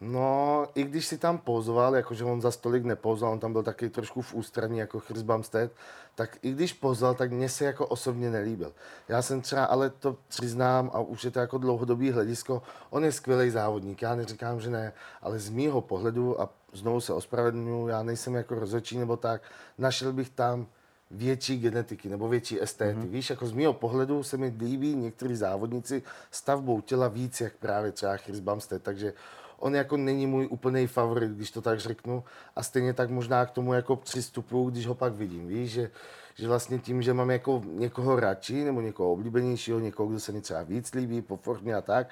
No, 0.00 0.66
i 0.74 0.84
když 0.84 1.06
si 1.06 1.18
tam 1.18 1.38
pozoval, 1.38 1.94
jakože 1.94 2.24
on 2.24 2.40
za 2.40 2.50
stolik 2.50 2.84
nepozoval, 2.84 3.34
on 3.34 3.40
tam 3.40 3.52
byl 3.52 3.62
taky 3.62 3.90
trošku 3.90 4.22
v 4.22 4.34
ústraní 4.34 4.78
jako 4.78 5.00
Chris 5.00 5.22
Bumstead, 5.22 5.70
tak 6.18 6.38
i 6.42 6.52
když 6.52 6.72
pozval, 6.72 7.14
tak 7.14 7.32
mně 7.32 7.48
se 7.48 7.64
jako 7.64 7.86
osobně 7.86 8.30
nelíbil. 8.30 8.72
Já 9.08 9.22
jsem 9.22 9.40
třeba, 9.40 9.64
ale 9.64 9.90
to 9.90 10.16
přiznám 10.28 10.90
a 10.94 11.00
už 11.00 11.24
je 11.24 11.30
to 11.30 11.38
jako 11.38 11.58
dlouhodobý 11.58 12.10
hledisko, 12.10 12.62
on 12.90 13.04
je 13.04 13.12
skvělý 13.12 13.50
závodník, 13.50 14.02
já 14.02 14.14
neříkám, 14.14 14.60
že 14.60 14.70
ne, 14.70 14.92
ale 15.22 15.38
z 15.38 15.50
mýho 15.50 15.80
pohledu 15.80 16.40
a 16.40 16.50
znovu 16.72 17.00
se 17.00 17.12
ospravedlňuji, 17.12 17.88
já 17.88 18.02
nejsem 18.02 18.34
jako 18.34 18.54
rozhodčí 18.54 18.98
nebo 18.98 19.16
tak, 19.16 19.42
našel 19.78 20.12
bych 20.12 20.30
tam 20.30 20.66
větší 21.10 21.58
genetiky 21.58 22.08
nebo 22.08 22.28
větší 22.28 22.62
estéty. 22.62 22.98
Mm-hmm. 22.98 23.08
Víš, 23.08 23.30
jako 23.30 23.46
z 23.46 23.52
mého 23.52 23.72
pohledu 23.72 24.22
se 24.22 24.36
mi 24.36 24.54
líbí 24.58 24.96
někteří 24.96 25.36
závodníci 25.36 26.02
stavbou 26.30 26.80
těla 26.80 27.08
víc, 27.08 27.40
jak 27.40 27.52
právě 27.56 27.92
třeba 27.92 28.16
Chris 28.16 28.40
Bumstead, 28.40 28.82
takže 28.82 29.12
on 29.58 29.74
jako 29.74 29.96
není 29.96 30.26
můj 30.26 30.48
úplný 30.50 30.86
favorit, 30.86 31.30
když 31.30 31.50
to 31.50 31.62
tak 31.62 31.80
řeknu. 31.80 32.24
A 32.56 32.62
stejně 32.62 32.92
tak 32.94 33.10
možná 33.10 33.46
k 33.46 33.50
tomu 33.50 33.72
jako 33.72 33.96
přistupuju, 33.96 34.70
když 34.70 34.86
ho 34.86 34.94
pak 34.94 35.12
vidím. 35.12 35.48
Víš, 35.48 35.70
že, 35.70 35.90
že 36.34 36.48
vlastně 36.48 36.78
tím, 36.78 37.02
že 37.02 37.14
mám 37.14 37.30
jako 37.30 37.62
někoho 37.66 38.20
radši, 38.20 38.64
nebo 38.64 38.80
někoho 38.80 39.12
oblíbenějšího, 39.12 39.78
někoho, 39.78 40.08
kdo 40.08 40.20
se 40.20 40.32
mi 40.32 40.40
třeba 40.40 40.62
víc 40.62 40.94
líbí 40.94 41.22
po 41.22 41.36
formě 41.36 41.74
a 41.74 41.80
tak, 41.80 42.08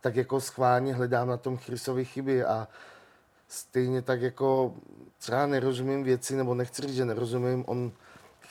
tak 0.00 0.16
jako 0.16 0.40
schválně 0.40 0.94
hledám 0.94 1.28
na 1.28 1.36
tom 1.36 1.56
Chrisovi 1.56 2.04
chyby 2.04 2.44
a 2.44 2.68
stejně 3.48 4.02
tak 4.02 4.22
jako 4.22 4.74
třeba 5.18 5.46
nerozumím 5.46 6.04
věci, 6.04 6.36
nebo 6.36 6.54
nechci 6.54 6.82
říct, 6.82 6.94
že 6.94 7.04
nerozumím, 7.04 7.64
on 7.66 7.92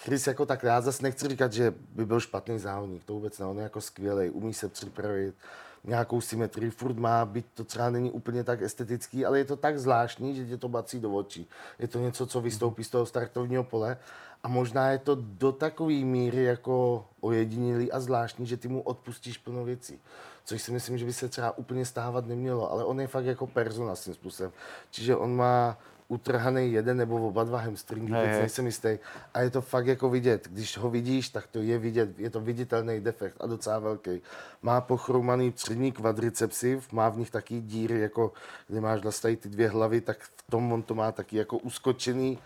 Chris 0.04 0.27
jako 0.27 0.46
tak 0.46 0.63
já 0.63 0.82
zase 0.82 1.04
nechci 1.04 1.27
říkat, 1.27 1.54
že 1.54 1.74
by 1.89 2.06
byl 2.06 2.20
špatný 2.20 2.60
závodník, 2.60 3.04
to 3.04 3.13
vůbec 3.13 3.39
ne, 3.39 3.46
on 3.46 3.58
je 3.58 3.63
jako 3.63 3.82
skvělý, 3.82 4.30
umí 4.30 4.54
se 4.54 4.70
připravit, 4.70 5.36
nějakou 5.84 6.22
symetrii, 6.22 6.70
furt 6.70 6.98
má, 6.98 7.25
byť 7.25 7.46
to 7.54 7.63
třeba 7.63 7.89
není 7.89 8.12
úplně 8.12 8.44
tak 8.44 8.62
estetický, 8.62 9.25
ale 9.25 9.38
je 9.38 9.46
to 9.46 9.56
tak 9.56 9.80
zvláštní, 9.80 10.36
že 10.36 10.46
tě 10.46 10.58
to 10.58 10.70
bací 10.70 11.00
do 11.00 11.12
očí. 11.12 11.50
Je 11.80 11.88
to 11.88 12.00
něco, 12.00 12.27
co 12.27 12.42
vystoupí 12.42 12.84
z 12.84 12.89
toho 12.89 13.06
startovního 13.06 13.63
pole 13.63 13.98
a 14.44 14.48
možná 14.48 14.92
je 14.92 14.98
to 14.98 15.18
do 15.20 15.51
takové 15.51 15.94
míry 15.94 16.44
jako 16.44 17.06
ojedinělý 17.22 17.92
a 17.92 18.00
zvláštní, 18.00 18.46
že 18.46 18.58
ty 18.58 18.68
mu 18.68 18.82
odpustíš 18.82 19.38
plno 19.38 19.63
věcí. 19.63 20.00
Což 20.46 20.62
si 20.62 20.72
myslím, 20.72 20.98
že 20.98 21.06
by 21.06 21.13
se 21.13 21.30
třeba 21.30 21.58
úplně 21.58 21.86
stávat 21.86 22.25
nemělo, 22.25 22.72
ale 22.72 22.86
on 22.86 23.01
je 23.01 23.08
fakt 23.08 23.25
jako 23.25 23.48
persona 23.48 23.96
s 23.96 24.04
tím 24.04 24.13
způsobem. 24.13 24.51
Čiže 24.92 25.16
on 25.16 25.36
má 25.36 25.77
utrhaný 26.08 26.74
jeden 26.74 26.98
nebo 26.98 27.28
oba 27.28 27.44
dva 27.44 27.60
hamstringy, 27.60 28.12
teď 28.12 28.30
nejsem 28.30 28.66
jistý. 28.66 28.98
A 29.34 29.42
je 29.42 29.50
to 29.50 29.62
fakt 29.62 29.88
jako 29.88 30.10
vidět. 30.10 30.48
Když 30.52 30.78
ho 30.78 30.90
vidíš, 30.90 31.30
tak 31.30 31.48
to 31.48 31.60
je 31.60 31.78
vidět, 31.78 32.20
je 32.20 32.30
to 32.30 32.42
viditelný 32.42 33.00
defekt 33.00 33.36
a 33.40 33.48
docela 33.48 33.80
velký. 33.80 34.22
Má 34.62 34.82
pochromaný 34.82 35.52
přední 35.52 35.92
kvadricepsy, 35.92 36.82
má 36.92 37.10
v 37.10 37.18
nich 37.18 37.32
taky 37.32 37.62
díry, 37.62 38.00
jako 38.00 38.32
kde 38.68 38.82
máš 38.82 39.02
vlastně 39.02 39.38
ty 39.38 39.50
dvě 39.50 39.70
hlavy, 39.70 40.02
tak 40.02 40.18
v 40.20 40.52
tom 40.52 40.74
on 40.74 40.84
to 40.84 40.96
má 40.96 41.12
taky 41.12 41.38
jako 41.38 41.58
uskočený. 41.58 42.40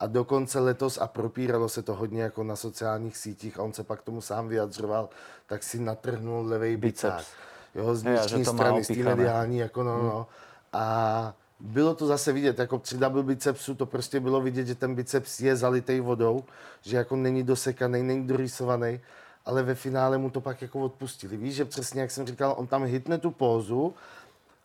A 0.00 0.06
dokonce 0.06 0.60
letos, 0.60 0.98
a 0.98 1.06
propíralo 1.06 1.68
se 1.68 1.82
to 1.82 1.94
hodně 1.94 2.22
jako 2.22 2.44
na 2.44 2.56
sociálních 2.56 3.16
sítích, 3.16 3.58
a 3.58 3.62
on 3.62 3.72
se 3.72 3.84
pak 3.84 4.02
tomu 4.02 4.20
sám 4.20 4.48
vyjadřoval, 4.48 5.08
tak 5.46 5.62
si 5.62 5.80
natrhnul 5.80 6.46
levý 6.46 6.76
biceps. 6.76 7.26
Jo, 7.74 7.94
z 7.94 8.02
vnitřní 8.02 8.44
strany, 8.44 8.84
z 8.84 8.86
té 8.86 8.94
mediální, 9.02 9.58
jako 9.58 9.82
no, 9.82 9.94
hmm. 9.94 10.06
no. 10.06 10.26
A 10.72 11.34
bylo 11.64 11.94
to 11.94 12.06
zase 12.06 12.32
vidět, 12.32 12.58
jako 12.58 12.78
při 12.78 12.98
double 12.98 13.22
bicepsu 13.22 13.74
to 13.74 13.86
prostě 13.86 14.20
bylo 14.20 14.40
vidět, 14.40 14.66
že 14.66 14.74
ten 14.74 14.94
biceps 14.94 15.40
je 15.40 15.56
zalitý 15.56 16.00
vodou, 16.00 16.44
že 16.82 16.96
jako 16.96 17.16
není 17.16 17.42
dosekaný, 17.42 18.02
není 18.02 18.26
dorysovaný, 18.26 19.00
ale 19.46 19.62
ve 19.62 19.74
finále 19.74 20.18
mu 20.18 20.30
to 20.30 20.40
pak 20.40 20.62
jako 20.62 20.80
odpustili. 20.80 21.36
Víš, 21.36 21.54
že 21.54 21.64
přesně 21.64 22.00
jak 22.00 22.10
jsem 22.10 22.26
říkal, 22.26 22.54
on 22.56 22.66
tam 22.66 22.84
hitne 22.84 23.18
tu 23.18 23.30
pózu 23.30 23.94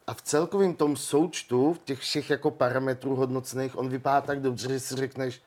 a 0.07 0.13
v 0.13 0.21
celkovém 0.21 0.73
tom 0.73 0.97
součtu, 0.97 1.73
v 1.73 1.79
těch 1.79 1.99
všech 1.99 2.29
jako 2.29 2.51
parametrů 2.51 3.15
hodnocných, 3.15 3.77
on 3.77 3.89
vypadá 3.89 4.21
tak 4.21 4.41
dobře, 4.41 4.69
že 4.69 4.79
si 4.79 4.95
řekneš, 4.95 5.41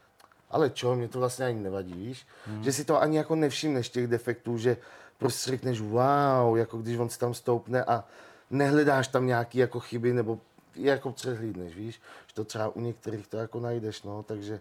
ale 0.51 0.71
čo, 0.71 0.95
mě 0.95 1.09
to 1.09 1.19
vlastně 1.19 1.47
ani 1.47 1.61
nevadí, 1.61 1.95
víš? 1.95 2.27
Hmm. 2.47 2.65
Že 2.65 2.73
si 2.73 2.85
to 2.85 3.03
ani 3.03 3.17
jako 3.17 3.35
nevšimneš 3.35 3.89
těch 3.89 4.07
defektů, 4.07 4.59
že 4.59 4.77
prostě 5.19 5.51
řekneš 5.51 5.81
wow, 5.81 6.57
jako 6.57 6.79
když 6.79 6.99
on 6.99 7.09
si 7.09 7.19
tam 7.19 7.35
stoupne 7.35 7.85
a 7.85 8.05
nehledáš 8.51 9.09
tam 9.09 9.27
nějaký 9.27 9.59
jako 9.59 9.81
chyby 9.81 10.13
nebo 10.13 10.39
jako 10.77 11.13
přehlídneš, 11.13 11.77
víš, 11.77 12.01
že 12.27 12.35
to 12.35 12.45
třeba 12.45 12.69
u 12.69 12.81
některých 12.81 13.27
to 13.27 13.37
jako 13.37 13.61
najdeš, 13.61 14.03
no, 14.03 14.23
takže 14.23 14.61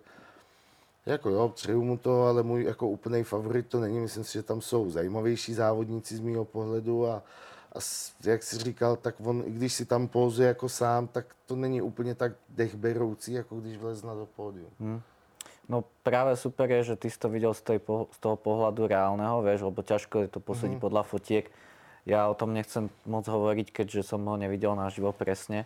jako 1.06 1.30
jo, 1.30 1.50
přeju 1.50 1.84
mu 1.84 1.98
to, 1.98 2.24
ale 2.24 2.44
můj 2.44 2.63
jako 2.63 2.88
úplný 2.88 3.24
favorit 3.24 3.68
to 3.68 3.80
není, 3.80 4.00
myslím 4.00 4.24
si, 4.24 4.34
že 4.34 4.44
tam 4.44 4.62
jsou 4.62 4.91
zajímavější 4.91 5.53
závodníci 5.53 6.15
z 6.15 6.20
mého 6.20 6.46
pohledu 6.46 7.08
a, 7.08 7.24
a 7.75 7.80
jak 8.24 8.44
jsi 8.44 8.58
říkal, 8.58 8.96
tak 8.96 9.15
on, 9.24 9.44
i 9.46 9.51
když 9.51 9.74
si 9.74 9.86
tam 9.86 10.07
pozuje 10.07 10.48
jako 10.48 10.70
sám, 10.70 11.07
tak 11.07 11.25
to 11.46 11.55
není 11.55 11.81
úplně 11.81 12.16
tak 12.16 12.31
dechberoucí, 12.50 13.33
jako 13.33 13.55
když 13.55 13.77
vlezna 13.77 14.14
do 14.14 14.25
pódium. 14.25 14.70
Hmm. 14.79 15.01
No 15.72 15.88
práve 16.03 16.36
super 16.36 16.68
je, 16.68 16.83
že 16.83 16.96
ty 17.00 17.07
si 17.07 17.16
to 17.16 17.31
videl 17.31 17.55
z, 17.55 17.64
tej, 17.64 17.79
z 18.12 18.20
toho 18.20 18.36
pohľadu 18.36 18.92
reálneho, 18.92 19.40
vieš, 19.40 19.64
lebo 19.64 19.79
ťažko 19.79 20.27
je 20.27 20.29
to 20.36 20.44
posúdiť 20.44 20.75
mm-hmm. 20.75 20.83
podľa 20.83 21.03
fotiek. 21.07 21.48
Ja 22.03 22.27
o 22.27 22.36
tom 22.36 22.51
nechcem 22.51 22.92
moc 23.07 23.24
hovoriť, 23.24 23.72
keďže 23.72 24.03
som 24.03 24.25
ho 24.27 24.36
nevidel 24.36 24.75
naživo 24.75 25.16
presne. 25.16 25.64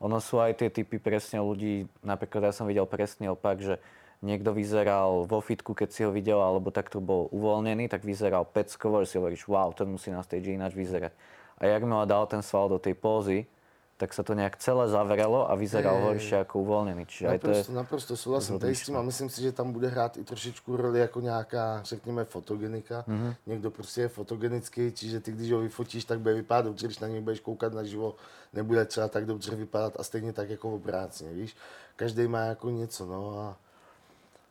Ono 0.00 0.20
sú 0.20 0.40
aj 0.40 0.60
tie 0.60 0.68
typy 0.68 1.00
presne 1.00 1.40
ľudí, 1.40 1.88
napríklad 2.04 2.48
ja 2.48 2.52
som 2.52 2.68
videl 2.68 2.84
presný 2.84 3.32
opak, 3.32 3.60
že 3.64 3.80
niekto 4.20 4.52
vyzeral 4.52 5.24
vo 5.28 5.40
fitku, 5.40 5.72
keď 5.72 5.88
si 5.92 6.00
ho 6.04 6.10
videl, 6.12 6.40
alebo 6.40 6.72
takto 6.72 7.00
bol 7.00 7.28
uvoľnený, 7.32 7.88
tak 7.88 8.04
vyzeral 8.04 8.44
peckovo, 8.48 9.04
že 9.04 9.16
si 9.16 9.16
hovoríš, 9.16 9.48
wow, 9.48 9.72
ten 9.72 9.88
musí 9.88 10.12
na 10.12 10.20
stage 10.24 10.52
ináč 10.52 10.76
vyzerať. 10.76 11.12
A 11.56 11.72
jak 11.72 11.82
mi 11.84 11.96
dal 12.04 12.24
ten 12.28 12.44
sval 12.44 12.68
do 12.68 12.76
tej 12.76 12.92
pózy, 12.92 13.48
tak 13.96 14.12
sa 14.12 14.20
to 14.20 14.36
nejak 14.36 14.60
celé 14.60 14.92
zavrelo 14.92 15.48
a 15.48 15.56
vyzeral 15.56 16.12
horšie 16.12 16.44
ako 16.44 16.60
uvolněný. 16.60 17.08
Čiže 17.08 17.32
naprosto, 17.32 17.64
to 17.64 17.72
je 17.72 17.76
naprosto 17.76 18.12
souhlasím 18.16 18.58
tady 18.58 18.74
s 18.76 18.84
tím 18.84 18.96
a 18.96 19.02
myslím 19.02 19.28
si, 19.32 19.42
že 19.42 19.52
tam 19.52 19.72
bude 19.72 19.88
hrát 19.88 20.16
i 20.16 20.24
trošičku 20.24 20.76
roli 20.76 21.00
jako 21.00 21.20
nějaká, 21.20 21.80
řekněme, 21.84 22.24
fotogenika. 22.24 23.04
Mm-hmm. 23.08 23.34
Někdo 23.46 23.70
prostě 23.70 24.00
je 24.00 24.08
fotogenický, 24.08 24.92
čiže 24.92 25.20
ty, 25.20 25.32
když 25.32 25.52
ho 25.52 25.60
vyfotíš, 25.60 26.04
tak 26.04 26.20
bude 26.20 26.34
vypadat 26.34 26.64
dobře, 26.64 26.86
když 26.86 26.98
na 26.98 27.08
něj 27.08 27.20
budeš 27.20 27.40
koukat 27.40 27.72
na 27.72 27.84
živo, 27.84 28.14
nebude 28.52 28.84
třeba 28.84 29.08
tak 29.08 29.26
dobře 29.26 29.56
vypadat 29.56 29.96
a 29.98 30.02
stejně 30.02 30.32
tak 30.32 30.50
jako 30.50 30.74
obrácně, 30.74 31.32
víš. 31.32 31.56
Každý 31.96 32.28
má 32.28 32.40
jako 32.40 32.70
něco, 32.70 33.06
no 33.06 33.38
a 33.40 33.56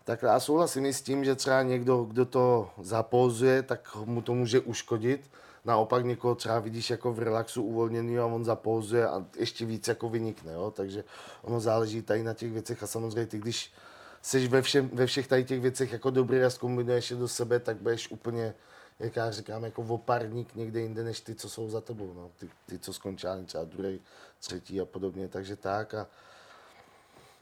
tak 0.04 0.22
já 0.22 0.40
souhlasím 0.40 0.86
i 0.86 0.94
s 0.94 1.02
tím, 1.02 1.26
že 1.26 1.36
třeba 1.36 1.62
někdo, 1.62 2.04
kdo 2.04 2.26
to 2.26 2.70
zapózuje, 2.82 3.62
tak 3.64 3.98
mu 4.06 4.22
to 4.22 4.34
může 4.34 4.60
uškodit, 4.60 5.30
naopak 5.65 6.06
někoho 6.06 6.36
třeba 6.36 6.60
vidíš 6.60 6.89
jako 6.89 7.13
v 7.13 7.19
relaxu 7.19 7.63
uvolněný 7.63 8.19
a 8.19 8.25
on 8.25 8.45
zapózuje 8.45 9.08
a 9.08 9.25
ještě 9.38 9.65
víc 9.65 9.88
jako 9.88 10.10
vynikne, 10.10 10.54
jo? 10.54 10.71
takže 10.75 11.04
ono 11.41 11.60
záleží 11.60 12.01
tady 12.01 12.23
na 12.23 12.34
těch 12.34 12.51
věcech 12.51 12.84
a 12.84 12.88
samozřejmě 12.88 13.25
ty, 13.25 13.38
když 13.38 13.73
jsi 14.21 14.47
ve, 14.47 14.62
všem, 14.62 14.89
ve 14.93 15.06
všech 15.06 15.28
tady 15.28 15.43
těch 15.43 15.62
věcech 15.62 15.91
jako 15.91 16.10
dobrý 16.10 16.41
a 16.41 16.49
zkombinuješ 16.49 17.12
je 17.12 17.17
do 17.17 17.28
sebe, 17.28 17.60
tak 17.60 17.78
budeš 17.78 18.12
úplně, 18.12 18.54
jak 18.99 19.15
já 19.15 19.32
říkám, 19.32 19.63
jako 19.63 19.82
opárník 19.82 20.56
někde 20.56 20.80
jinde, 20.80 21.04
než 21.04 21.21
ty, 21.21 21.36
co 21.36 21.49
jsou 21.49 21.69
za 21.69 21.82
tebou, 21.82 22.13
no. 22.13 22.32
ty, 22.38 22.49
ty 22.65 22.80
co 22.80 22.93
skončí 22.93 23.28
třeba 23.45 23.63
druhý, 23.63 23.99
třetí 24.39 24.82
a 24.82 24.86
podobně, 24.86 25.28
takže 25.28 25.56
tak 25.56 25.93
a 25.93 26.08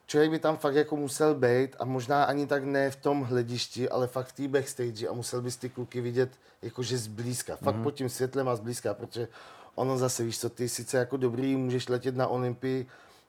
člověk 0.08 0.32
by 0.32 0.40
tam 0.40 0.58
fakt 0.58 0.76
jako 0.76 0.96
musel 0.96 1.36
být 1.36 1.76
a 1.80 1.86
možná 1.86 2.24
ani 2.24 2.48
tak 2.48 2.64
ne 2.64 2.92
v 2.92 2.96
tom 2.96 3.22
hledišti, 3.22 3.90
ale 3.90 4.08
fakt 4.08 4.28
v 4.28 4.34
té 4.34 4.48
backstage 4.48 5.08
a 5.08 5.14
musel 5.14 5.42
bys 5.42 5.58
ty 5.58 5.70
kluky 5.70 6.02
vidět 6.02 6.30
jakože 6.62 6.98
zblízka, 6.98 7.56
fakt 7.56 7.76
mm-hmm. 7.76 7.84
pod 7.84 7.92
tím 7.92 8.10
světlem 8.10 8.50
a 8.50 8.56
zblízka, 8.56 8.94
protože 8.94 9.28
ono 9.76 9.98
zase, 9.98 10.24
víš 10.24 10.40
co, 10.40 10.50
ty 10.50 10.70
sice 10.70 10.98
jako 10.98 11.18
dobrý 11.18 11.56
můžeš 11.56 11.90
letět 11.90 12.16
na 12.16 12.28
Olympii, 12.28 12.88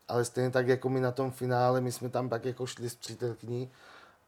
ale 0.09 0.25
stejně 0.25 0.51
tak 0.51 0.69
jako 0.69 0.89
my 0.89 1.01
na 1.01 1.13
tom 1.13 1.31
finále, 1.31 1.81
my 1.81 1.93
jsme 1.93 2.09
tam 2.09 2.29
pak 2.29 2.45
jako 2.45 2.67
šli 2.67 2.91
s 2.91 2.95
přítelkyní 2.95 3.71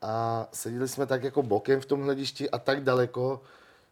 a 0.03 0.47
seděli 0.53 0.89
jsme 0.89 1.07
tak 1.07 1.23
jako 1.23 1.43
bokem 1.43 1.81
v 1.81 1.87
tom 1.87 2.03
hledišti 2.03 2.51
a 2.51 2.59
tak 2.59 2.85
daleko, 2.85 3.41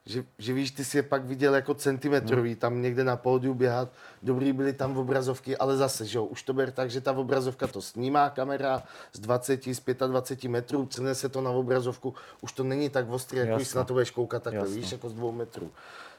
že, 0.07 0.25
že 0.39 0.53
víš, 0.53 0.71
ty 0.71 0.85
si 0.85 0.97
je 0.97 1.03
pak 1.03 1.25
viděl 1.25 1.55
jako 1.55 1.75
centimetrový, 1.75 2.51
hmm. 2.51 2.59
tam 2.59 2.83
někde 2.83 3.05
na 3.05 3.17
pódiu 3.17 3.55
běhat, 3.55 3.93
dobrý 4.23 4.53
byly 4.53 4.73
tam 4.73 4.97
obrazovky, 4.97 5.57
ale 5.57 5.77
zase, 5.77 6.07
že 6.07 6.19
jo, 6.19 6.25
už 6.25 6.43
to 6.43 6.53
ber 6.53 6.71
tak, 6.71 6.91
že 6.91 7.01
ta 7.01 7.13
obrazovka 7.13 7.67
to 7.67 7.83
snímá 7.83 8.31
kamera 8.31 8.83
z 9.13 9.21
20, 9.21 9.65
z 9.65 9.81
25 10.07 10.49
metrů, 10.49 10.89
se 11.13 11.29
to 11.29 11.41
na 11.41 11.51
obrazovku, 11.51 12.15
už 12.41 12.53
to 12.53 12.65
není 12.65 12.91
tak 12.91 13.11
ostrý, 13.11 13.39
jako 13.39 13.57
když 13.57 13.75
na 13.75 13.85
to 13.85 13.93
budeš 13.93 14.11
koukat 14.11 14.43
takhle, 14.43 14.63
Jasne. 14.63 14.77
víš, 14.77 14.93
jako 14.93 15.09
z 15.09 15.15
dvou 15.15 15.33
metrů. 15.33 15.71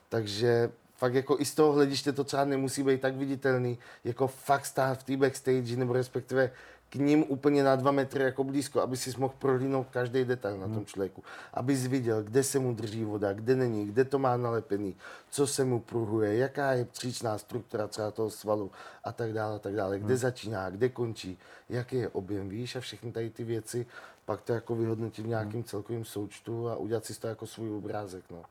Takže 0.09 0.71
fakt 0.95 1.13
jako 1.13 1.39
i 1.39 1.45
z 1.45 1.55
toho 1.55 1.73
hlediště 1.73 2.11
to 2.11 2.23
třeba 2.23 2.45
nemusí 2.45 2.83
být 2.83 3.01
tak 3.01 3.15
viditelný, 3.15 3.77
jako 4.03 4.27
fakt 4.27 4.65
stát 4.65 4.99
v 4.99 5.03
té 5.03 5.17
backstage, 5.17 5.75
nebo 5.75 5.93
respektive 5.93 6.51
k 6.95 6.97
ním 6.97 7.25
úplně 7.27 7.63
na 7.63 7.75
dva 7.75 7.91
metry 7.91 8.23
jako 8.23 8.43
blízko, 8.43 8.81
aby 8.81 8.97
si 8.97 9.11
mohl 9.17 9.33
prohlínout 9.39 9.87
každý 9.91 10.25
detail 10.25 10.57
na 10.57 10.67
tom 10.67 10.75
hmm. 10.75 10.85
člověku. 10.85 11.23
Aby 11.53 11.77
jsi 11.77 11.87
viděl, 11.87 12.23
kde 12.23 12.43
se 12.43 12.59
mu 12.59 12.73
drží 12.73 13.03
voda, 13.03 13.33
kde 13.33 13.55
není, 13.55 13.85
kde 13.85 14.05
to 14.05 14.19
má 14.19 14.37
nalepený, 14.37 14.95
co 15.29 15.47
se 15.47 15.65
mu 15.65 15.79
pruhuje, 15.79 16.37
jaká 16.37 16.71
je 16.71 16.85
příčná 16.85 17.37
struktura 17.37 17.87
třeba 17.87 18.11
toho 18.11 18.29
svalu 18.29 18.71
a 19.03 19.11
tak 19.11 19.33
dále, 19.33 19.55
a 19.55 19.59
tak 19.59 19.75
dále, 19.75 19.99
kde 19.99 20.13
hmm. 20.13 20.17
začíná, 20.17 20.69
kde 20.69 20.89
končí, 20.89 21.37
jaký 21.69 21.95
je 21.95 22.09
objem, 22.09 22.49
víš, 22.49 22.75
a 22.75 22.79
všechny 22.79 23.11
tady 23.11 23.29
ty 23.29 23.43
věci, 23.43 23.85
pak 24.25 24.41
to 24.41 24.53
jako 24.53 24.75
vyhodnotit 24.75 25.25
v 25.25 25.27
nějakým 25.27 25.53
hmm. 25.53 25.63
celkovým 25.63 26.05
součtu 26.05 26.69
a 26.69 26.75
udělat 26.75 27.05
si 27.05 27.19
to 27.19 27.27
jako 27.27 27.47
svůj 27.47 27.71
obrázek, 27.71 28.23
no. 28.31 28.43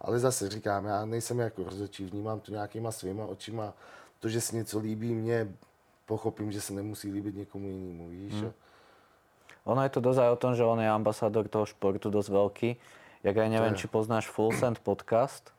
Ale 0.00 0.18
zase 0.18 0.48
říkám, 0.48 0.84
já 0.84 1.04
nejsem 1.04 1.38
jako 1.38 1.64
rozhodčí, 1.64 2.04
vnímám 2.04 2.40
to 2.40 2.52
nějakýma 2.52 2.92
svýma 2.92 3.26
očima, 3.26 3.74
to, 4.20 4.28
že 4.28 4.40
si 4.40 4.56
něco 4.56 4.78
líbí, 4.78 5.14
mě 5.14 5.48
pochopím, 6.12 6.52
že 6.52 6.60
se 6.60 6.72
nemusí 6.76 7.08
líbit 7.08 7.36
někomu 7.36 7.68
jinému, 7.68 8.08
víš. 8.08 8.32
Hmm. 8.32 8.52
Ono 9.64 9.80
je 9.80 9.88
to 9.88 10.04
dosť 10.04 10.20
aj 10.20 10.30
o 10.36 10.36
tom, 10.36 10.52
že 10.52 10.64
on 10.66 10.76
je 10.76 10.90
ambasádor 10.90 11.48
toho 11.48 11.64
športu 11.64 12.12
dosť 12.12 12.28
veľký. 12.28 12.70
Jak 13.24 13.36
aj 13.38 13.48
neviem, 13.48 13.72
či 13.72 13.88
poznáš 13.88 14.28
Full 14.28 14.52
Send 14.52 14.84
podcast. 14.84 15.54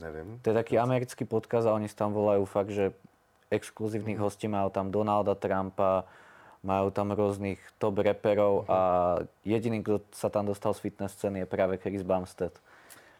Nevím. 0.00 0.40
To 0.40 0.48
je 0.48 0.56
taký 0.56 0.80
americký 0.80 1.28
podcast 1.28 1.68
a 1.68 1.76
oni 1.76 1.92
tam 1.92 2.16
volajú 2.16 2.48
fakt, 2.48 2.72
že 2.72 2.96
exkluzívnych 3.52 4.16
hmm. 4.16 4.24
hostí 4.24 4.48
majú 4.48 4.72
tam 4.72 4.88
Donalda 4.88 5.36
Trumpa, 5.36 6.08
majú 6.64 6.88
tam 6.88 7.12
rôznych 7.12 7.60
top 7.76 8.00
reperov 8.00 8.64
a 8.70 8.78
jediný, 9.44 9.84
kto 9.84 10.00
sa 10.14 10.32
tam 10.32 10.48
dostal 10.48 10.72
z 10.72 10.88
fitness 10.88 11.12
scény 11.18 11.44
je 11.44 11.46
práve 11.50 11.76
Chris 11.76 12.00
Bumstead. 12.00 12.54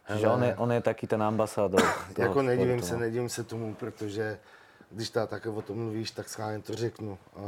Čiže 0.08 0.26
on 0.26 0.40
je, 0.40 0.52
on 0.56 0.70
je 0.72 0.80
taký 0.80 1.04
ten 1.04 1.20
ambasádor. 1.20 1.84
Jako 2.18 2.42
nedivím 2.42 2.82
se, 2.82 2.96
nedivím 2.96 3.28
se 3.28 3.44
tomu, 3.44 3.74
protože 3.74 4.38
když 4.92 5.10
ta 5.10 5.26
také 5.26 5.48
o 5.48 5.62
tom 5.62 5.78
mluvíš, 5.78 6.10
tak 6.10 6.28
schválně 6.28 6.62
to 6.62 6.74
řeknu. 6.74 7.18
Uh, 7.36 7.42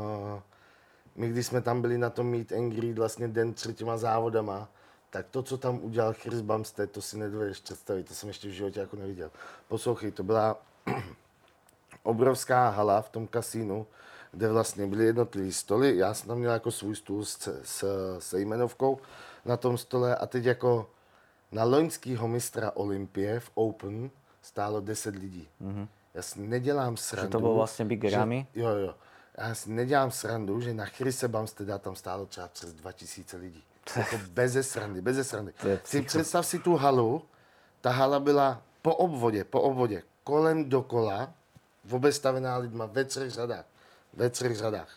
my, 1.16 1.28
když 1.28 1.46
jsme 1.46 1.61
tam 1.61 1.80
byli 1.83 1.98
na 1.98 2.11
tom 2.11 2.30
Meet 2.30 2.52
and 2.52 2.70
Greet 2.70 2.98
vlastně 2.98 3.28
den 3.28 3.54
před 3.54 3.76
těma 3.76 3.96
závodama, 3.96 4.68
tak 5.11 5.26
to, 5.30 5.42
co 5.42 5.59
tam 5.59 5.78
udělal 5.83 6.12
Chris 6.12 6.40
Bumstead, 6.40 6.90
to 6.90 7.02
si 7.02 7.18
nedovedeš 7.18 7.61
představit, 7.61 8.09
to 8.09 8.14
jsem 8.14 8.28
ještě 8.28 8.48
v 8.48 8.52
životě 8.52 8.80
jako 8.80 8.96
neviděl. 8.96 9.30
Poslouchej, 9.68 10.12
to 10.12 10.22
byla 10.22 10.62
obrovská 12.02 12.68
hala 12.68 13.02
v 13.02 13.09
tom 13.09 13.26
kasínu, 13.26 13.87
kde 14.33 14.48
vlastně 14.48 14.87
byly 14.87 15.04
jednotlivé 15.04 15.52
stoly. 15.52 15.96
Já 15.96 16.14
jsem 16.14 16.28
tam 16.28 16.38
měl 16.38 16.52
jako 16.52 16.70
svůj 16.70 16.96
stůl 16.96 17.24
s, 17.24 17.61
s, 17.62 17.85
se 18.18 18.40
jmenovkou 18.40 18.98
na 19.44 19.57
tom 19.57 19.78
stole 19.78 20.16
a 20.16 20.26
teď 20.26 20.44
jako 20.44 20.90
na 21.52 21.64
loňského 21.64 22.28
mistra 22.28 22.70
Olympie 22.74 23.40
v 23.40 23.50
Open 23.54 24.11
stálo 24.42 24.80
10 24.80 25.16
lidí. 25.16 25.48
Mm-hmm. 25.62 25.88
Já 26.14 26.22
si 26.22 26.40
nedělám 26.40 26.96
srandu. 26.96 27.27
Že 27.27 27.33
to 27.33 27.40
bylo 27.40 27.55
vlastně 27.55 27.85
Big 27.85 28.05
Ramy? 28.05 28.46
Jo, 28.55 28.68
jo. 28.68 28.94
Já 29.38 29.55
si 29.55 29.70
nedělám 29.70 30.11
srandu, 30.11 30.61
že 30.61 30.74
na 30.74 30.85
Chrise 30.85 31.29
Bumsteada 31.29 31.79
tam 31.79 31.96
stálo 31.96 32.27
třeba 32.27 32.48
přes 32.48 32.72
2000 32.72 33.37
lidí. 33.37 33.64
Jako 33.96 34.16
beze 34.31 34.62
srandy, 34.62 35.00
beze 35.00 35.24
srandy. 35.24 35.53
Si 35.85 36.03
představ 36.03 36.46
si 36.46 36.59
tu 36.59 36.77
halu, 36.77 37.22
ta 37.81 37.90
hala 37.90 38.20
byla 38.20 38.62
po 38.83 38.94
obvodě, 38.94 39.44
po 39.44 39.61
obvodě, 39.61 40.03
kolem 40.24 40.68
dokola, 40.68 41.35
obestavená 41.90 42.57
lidma 42.57 42.87
ve 42.87 43.05
třech 43.05 43.31
řadách. 43.31 43.64
Ve 44.12 44.31
třech 44.31 44.57
řadách. 44.57 44.88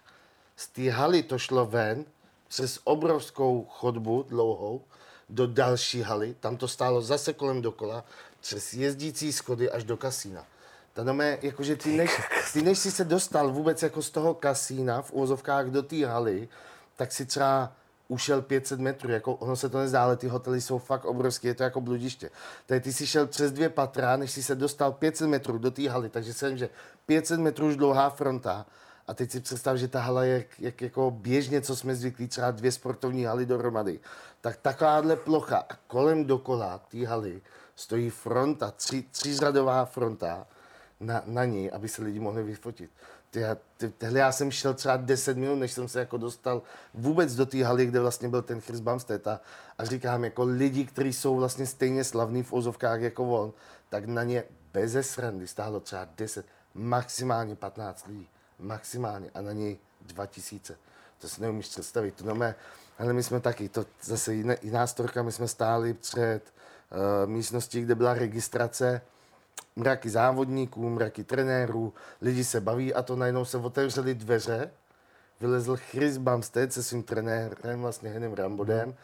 Z 0.55 0.67
té 0.67 0.89
haly 0.89 1.23
to 1.23 1.37
šlo 1.37 1.65
ven, 1.65 2.05
přes 2.47 2.79
obrovskou 2.83 3.65
chodbu 3.69 4.25
dlouhou, 4.29 4.81
do 5.29 5.47
další 5.47 6.01
haly, 6.01 6.35
tam 6.39 6.57
to 6.57 6.67
stálo 6.67 7.01
zase 7.01 7.33
kolem 7.33 7.61
dokola, 7.61 8.03
přes 8.41 8.73
jezdící 8.73 9.33
schody 9.33 9.71
až 9.71 9.83
do 9.83 9.97
kasína. 9.97 10.45
Tam 11.05 11.21
je, 11.21 11.39
jakože 11.41 11.75
ty 11.75 11.97
než, 11.97 12.21
ty 12.53 12.61
než 12.61 12.79
jsi 12.79 12.91
se 12.91 13.05
dostal 13.05 13.51
vůbec 13.51 13.83
jako 13.83 14.01
z 14.01 14.09
toho 14.09 14.33
kasína 14.33 15.01
v 15.01 15.11
úvozovkách 15.11 15.65
do 15.65 15.83
té 15.83 16.05
haly, 16.05 16.49
tak 16.95 17.11
si 17.11 17.25
třeba 17.25 17.71
ušel 18.07 18.41
500 18.41 18.79
metrů, 18.79 19.11
jako 19.11 19.33
ono 19.33 19.55
se 19.55 19.69
to 19.69 19.77
nezdá, 19.77 20.03
ale 20.03 20.17
ty 20.17 20.27
hotely 20.27 20.61
jsou 20.61 20.77
fakt 20.77 21.05
obrovské, 21.05 21.47
je 21.47 21.53
to 21.53 21.63
jako 21.63 21.81
bludiště. 21.81 22.29
Tady 22.65 22.81
ty 22.81 22.93
si 22.93 23.07
šel 23.07 23.27
přes 23.27 23.51
dvě 23.51 23.69
patra, 23.69 24.17
než 24.17 24.31
si 24.31 24.43
se 24.43 24.55
dostal 24.55 24.91
500 24.91 25.29
metrů 25.29 25.57
do 25.57 25.71
té 25.71 25.89
haly, 25.89 26.09
takže 26.09 26.33
jsem, 26.33 26.57
že 26.57 26.69
500 27.05 27.39
metrů 27.39 27.67
už 27.67 27.75
dlouhá 27.75 28.09
fronta 28.09 28.65
a 29.07 29.13
teď 29.13 29.31
si 29.31 29.39
představ, 29.39 29.77
že 29.77 29.87
ta 29.87 30.01
hala 30.01 30.23
je 30.23 30.33
jak, 30.33 30.59
jak 30.59 30.81
jako 30.81 31.11
běžně, 31.11 31.61
co 31.61 31.75
jsme 31.75 31.95
zvyklí, 31.95 32.27
třeba 32.27 32.51
dvě 32.51 32.71
sportovní 32.71 33.23
haly 33.23 33.45
dohromady. 33.45 33.99
Tak 34.41 34.57
takováhle 34.57 35.15
plocha 35.15 35.57
a 35.69 35.75
kolem 35.87 36.25
dokola 36.25 36.77
té 36.77 37.07
haly 37.07 37.41
stojí 37.75 38.09
fronta, 38.09 38.71
tři, 38.71 39.05
třířadová 39.11 39.85
fronta 39.85 40.47
na, 40.99 41.23
na 41.25 41.45
ní, 41.45 41.71
aby 41.71 41.87
se 41.89 42.03
lidi 42.03 42.19
mohli 42.19 42.43
vyfotit. 42.43 42.91
Ty, 43.31 43.43
tyhle 43.97 44.19
já 44.19 44.31
jsem 44.31 44.51
šel 44.51 44.73
třeba 44.73 44.97
10 44.97 45.37
minut, 45.37 45.55
než 45.55 45.71
jsem 45.71 45.87
se 45.87 45.99
jako 45.99 46.17
dostal 46.17 46.61
vůbec 46.93 47.35
do 47.35 47.45
té 47.45 47.63
haly, 47.63 47.85
kde 47.85 47.99
vlastně 47.99 48.29
byl 48.29 48.41
ten 48.41 48.61
Chris 48.61 48.79
Bumstead 48.79 49.27
a, 49.27 49.39
říkám, 49.79 50.23
jako 50.23 50.43
lidi, 50.43 50.85
kteří 50.85 51.13
jsou 51.13 51.35
vlastně 51.35 51.65
stejně 51.65 52.03
slavní 52.03 52.43
v 52.43 52.53
ozovkách 52.53 53.01
jako 53.01 53.23
on, 53.23 53.53
tak 53.89 54.05
na 54.05 54.23
ně 54.23 54.43
bez 54.73 55.09
srandy 55.11 55.47
stálo 55.47 55.79
třeba 55.79 56.07
10, 56.17 56.45
maximálně 56.73 57.55
15 57.55 58.07
lidí. 58.07 58.29
Maximálně. 58.59 59.29
A 59.33 59.41
na 59.41 59.51
něj 59.51 59.77
2000. 60.01 60.77
To 61.17 61.29
si 61.29 61.41
neumíš 61.41 61.67
představit. 61.67 62.15
To 62.15 62.23
máme, 62.23 62.55
ale 62.99 63.13
my 63.13 63.23
jsme 63.23 63.39
taky, 63.39 63.69
to 63.69 63.85
zase 64.01 64.33
jiná, 64.33 64.55
jiná 64.61 64.87
storka, 64.87 65.23
my 65.23 65.31
jsme 65.31 65.47
stáli 65.47 65.93
před 65.93 66.41
uh, 66.43 67.29
místností, 67.29 67.81
kde 67.81 67.95
byla 67.95 68.13
registrace, 68.13 69.01
mraky 69.77 70.09
závodníků, 70.09 70.89
mraky 70.89 71.23
trenérů, 71.23 71.93
lidi 72.21 72.43
se 72.43 72.61
baví 72.61 72.93
a 72.93 73.01
to 73.01 73.15
najednou 73.15 73.45
se 73.45 73.57
otevřely 73.57 74.15
dveře, 74.15 74.71
vylezl 75.41 75.77
Chris 75.77 76.17
Bumstead 76.17 76.73
se 76.73 76.83
svým 76.83 77.03
trenérem, 77.03 77.81
vlastně 77.81 78.09
Henem 78.09 78.33
Rambodem. 78.33 78.95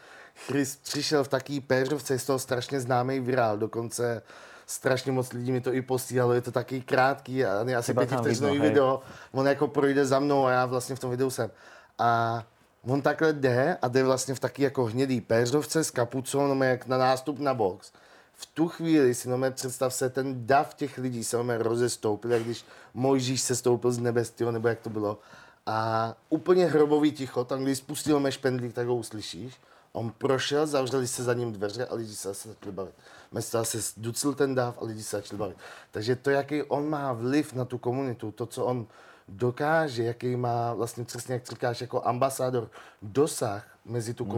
Chris 0.46 0.76
přišel 0.76 1.24
v 1.24 1.28
taký 1.28 1.60
péřovce, 1.60 2.18
z 2.18 2.24
toho 2.24 2.38
strašně 2.38 2.80
známý 2.80 3.20
virál, 3.20 3.58
dokonce 3.58 4.22
strašně 4.66 5.12
moc 5.12 5.32
lidí 5.32 5.52
mi 5.52 5.60
to 5.60 5.72
i 5.72 5.82
posílalo, 5.82 6.32
je 6.32 6.40
to 6.40 6.52
taky 6.52 6.80
krátký 6.80 7.44
a 7.44 7.64
ne 7.64 7.76
asi 7.76 7.94
pětivteřinový 7.94 8.58
video, 8.58 9.00
on 9.32 9.46
jako 9.46 9.68
projde 9.68 10.06
za 10.06 10.18
mnou 10.18 10.46
a 10.46 10.50
já 10.50 10.66
vlastně 10.66 10.96
v 10.96 10.98
tom 10.98 11.10
videu 11.10 11.30
jsem. 11.30 11.50
A 11.98 12.42
on 12.82 13.02
takhle 13.02 13.32
jde 13.32 13.76
a 13.82 13.88
jde 13.88 14.04
vlastně 14.04 14.34
v 14.34 14.40
taky 14.40 14.62
jako 14.62 14.84
hnědý 14.84 15.20
péřovce 15.20 15.84
s 15.84 15.90
kapucou, 15.90 16.54
no 16.54 16.64
jak 16.64 16.86
na 16.86 16.98
nástup 16.98 17.38
na 17.38 17.54
box 17.54 17.92
v 18.36 18.46
tu 18.46 18.68
chvíli 18.68 19.14
si 19.14 19.28
no 19.28 19.50
představ 19.50 19.94
se, 19.94 20.10
ten 20.10 20.46
dav 20.46 20.74
těch 20.74 20.98
lidí 20.98 21.24
se 21.24 21.36
no 21.36 21.58
rozestoupil, 21.58 22.32
jak 22.32 22.42
když 22.42 22.64
Mojžíš 22.94 23.42
se 23.42 23.56
stoupil 23.56 23.92
z 23.92 23.98
nebes, 23.98 24.30
tyjo, 24.30 24.50
nebo 24.50 24.68
jak 24.68 24.80
to 24.80 24.90
bylo. 24.90 25.18
A 25.66 26.14
úplně 26.28 26.66
hrobový 26.66 27.12
ticho, 27.12 27.44
tam 27.44 27.62
když 27.62 27.78
spustil 27.78 28.20
meš 28.20 28.36
pendlík, 28.36 28.74
tak 28.74 28.86
ho 28.86 28.96
uslyšíš. 28.96 29.54
On 29.92 30.10
prošel, 30.18 30.66
zavřeli 30.66 31.08
se 31.08 31.22
za 31.22 31.34
ním 31.34 31.52
dveře 31.52 31.86
a 31.86 31.94
lidi 31.94 32.14
se 32.14 32.28
zase 32.28 32.48
začali 32.48 32.72
bavit. 32.72 32.94
Město 33.32 33.64
se 33.64 33.78
ducil 33.96 34.34
ten 34.34 34.54
dáv 34.54 34.78
a 34.80 34.84
lidi 34.84 35.02
se 35.02 35.16
začali 35.16 35.38
bavit. 35.38 35.56
Takže 35.90 36.16
to, 36.16 36.30
jaký 36.30 36.62
on 36.62 36.90
má 36.90 37.12
vliv 37.12 37.52
na 37.52 37.64
tu 37.64 37.78
komunitu, 37.78 38.32
to, 38.32 38.46
co 38.46 38.64
on 38.64 38.86
dokáže, 39.28 40.04
jaký 40.04 40.36
má 40.36 40.74
vlastně 40.74 41.04
přesně, 41.04 41.34
jak 41.34 41.46
říkáš, 41.46 41.80
jako 41.80 42.06
ambasádor 42.06 42.70
dosah 43.02 43.66
mezi 43.84 44.14
tu 44.14 44.24
mm. 44.24 44.30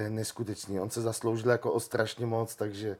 To 0.00 0.04
je 0.04 0.10
neskutečný. 0.10 0.80
On 0.80 0.90
se 0.90 1.00
zasloužil 1.00 1.50
jako 1.50 1.72
o 1.72 1.80
strašně 1.80 2.26
moc, 2.26 2.56
takže 2.56 2.96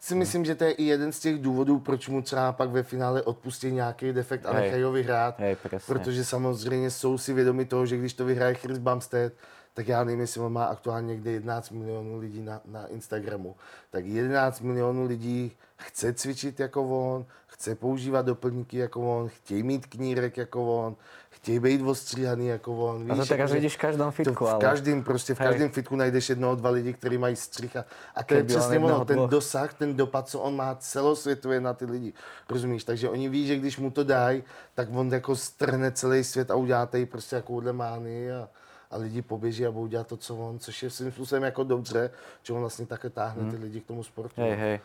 si 0.00 0.14
myslím, 0.14 0.44
že 0.44 0.54
to 0.54 0.64
je 0.64 0.72
i 0.72 0.84
jeden 0.84 1.12
z 1.12 1.20
těch 1.20 1.38
důvodů, 1.38 1.78
proč 1.78 2.08
mu 2.08 2.22
třeba 2.22 2.52
pak 2.52 2.70
ve 2.70 2.82
finále 2.82 3.22
odpustí 3.22 3.70
nějaký 3.70 4.12
defekt 4.12 4.46
a 4.46 4.52
nechají 4.52 4.82
ho 4.82 4.92
vyhrát. 4.92 5.38
Hej, 5.38 5.56
protože 5.86 6.24
samozřejmě 6.24 6.90
jsou 6.90 7.18
si 7.18 7.32
vědomi 7.32 7.64
toho, 7.64 7.86
že 7.86 7.96
když 7.96 8.14
to 8.14 8.24
vyhraje 8.24 8.54
Chris 8.54 8.78
Bumstead, 8.78 9.32
tak 9.74 9.88
já 9.88 10.04
nevím, 10.04 10.20
jestli 10.20 10.40
on 10.40 10.52
má 10.52 10.64
aktuálně 10.64 11.08
někde 11.08 11.30
11 11.30 11.70
milionů 11.70 12.18
lidí 12.18 12.40
na, 12.40 12.60
na 12.64 12.86
Instagramu, 12.86 13.56
tak 13.90 14.04
11 14.04 14.60
milionů 14.60 15.06
lidí 15.06 15.52
chce 15.76 16.12
cvičit 16.12 16.60
jako 16.60 17.12
on, 17.14 17.26
chce 17.46 17.74
používat 17.74 18.26
doplňky 18.26 18.78
jako 18.78 19.18
on, 19.18 19.28
chtějí 19.28 19.62
mít 19.62 19.86
knírek 19.86 20.36
jako 20.36 20.76
on, 20.76 20.96
chtějí 21.30 21.58
být 21.58 21.82
ostříhaný 21.82 22.46
jako 22.46 22.76
on. 22.76 23.04
Víš, 23.04 23.12
a 23.12 23.16
to 23.16 23.26
teraz 23.26 23.52
vidíš 23.52 23.76
v 23.76 23.80
každém 23.80 24.10
fitku, 24.10 24.48
ale... 24.48 24.58
V 24.58 24.60
každém, 24.60 25.04
prostě 25.04 25.34
v 25.34 25.38
každém 25.38 25.70
fitku 25.70 25.96
najdeš 25.96 26.28
jednoho, 26.28 26.54
dva 26.54 26.70
lidi, 26.70 26.92
kteří 26.92 27.18
mají 27.18 27.36
střih 27.36 27.76
a, 27.76 27.84
a 28.14 28.22
to 28.22 28.34
je 28.34 28.44
přesně 28.44 28.78
ono, 28.78 29.04
ten 29.04 29.28
dosah, 29.28 29.74
ten 29.74 29.96
dopad, 29.96 30.28
co 30.28 30.40
on 30.40 30.56
má 30.56 30.74
celosvětově 30.74 31.60
na 31.60 31.74
ty 31.74 31.84
lidi. 31.84 32.12
Rozumíš? 32.48 32.84
Takže 32.84 33.08
oni 33.08 33.28
ví, 33.28 33.46
že 33.46 33.56
když 33.56 33.78
mu 33.78 33.90
to 33.90 34.04
dají, 34.04 34.42
tak 34.74 34.88
on 34.92 35.12
jako 35.12 35.36
strhne 35.36 35.92
celý 35.92 36.24
svět 36.24 36.50
a 36.50 36.54
udělá 36.54 36.86
tady 36.86 37.06
prostě 37.06 37.36
jakouhle 37.36 37.72
mány 37.72 38.32
a, 38.32 38.48
a 38.94 38.98
lidi 38.98 39.22
poběží 39.22 39.66
a 39.66 39.70
budou 39.70 39.86
dělat 39.86 40.06
to, 40.06 40.16
co 40.16 40.36
on, 40.36 40.58
což 40.58 40.82
je 40.82 40.90
svým 40.90 41.12
způsobem 41.12 41.42
jako 41.42 41.64
dobře, 41.64 42.10
že 42.42 42.52
on 42.52 42.60
vlastně 42.60 42.86
také 42.86 43.10
táhne 43.10 43.42
hmm. 43.42 43.50
ty 43.50 43.56
lidi 43.56 43.80
k 43.80 43.86
tomu 43.86 44.02
sportu. 44.02 44.40
Hej, 44.40 44.56
hej. 44.56 44.80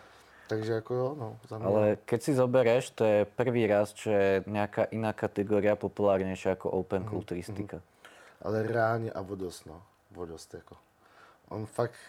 Takže 0.50 0.74
jako 0.74 0.94
jo, 0.94 1.16
no. 1.20 1.38
Za 1.50 1.58
mě. 1.58 1.68
Ale 1.68 1.98
keď 2.06 2.24
si 2.24 2.34
zobereš, 2.34 2.90
to 2.90 3.06
je 3.06 3.26
prvý 3.26 3.68
raz, 3.68 3.94
čo 3.94 4.10
je 4.10 4.44
nějaká 4.48 4.88
jiná 4.92 5.14
kategoria 5.14 5.76
populárnější 5.76 6.50
jako 6.50 6.70
open 6.70 7.04
mm-hmm. 7.04 7.10
kulturistika. 7.10 7.78
Mm-hmm. 7.78 8.10
Ale 8.42 8.64
reálně 8.64 9.12
a 9.12 9.22
vodost, 9.22 9.66
no. 9.66 9.82
Vodost, 10.12 10.54
jako. 10.54 10.76
On 11.50 11.66
fakt, 11.66 12.00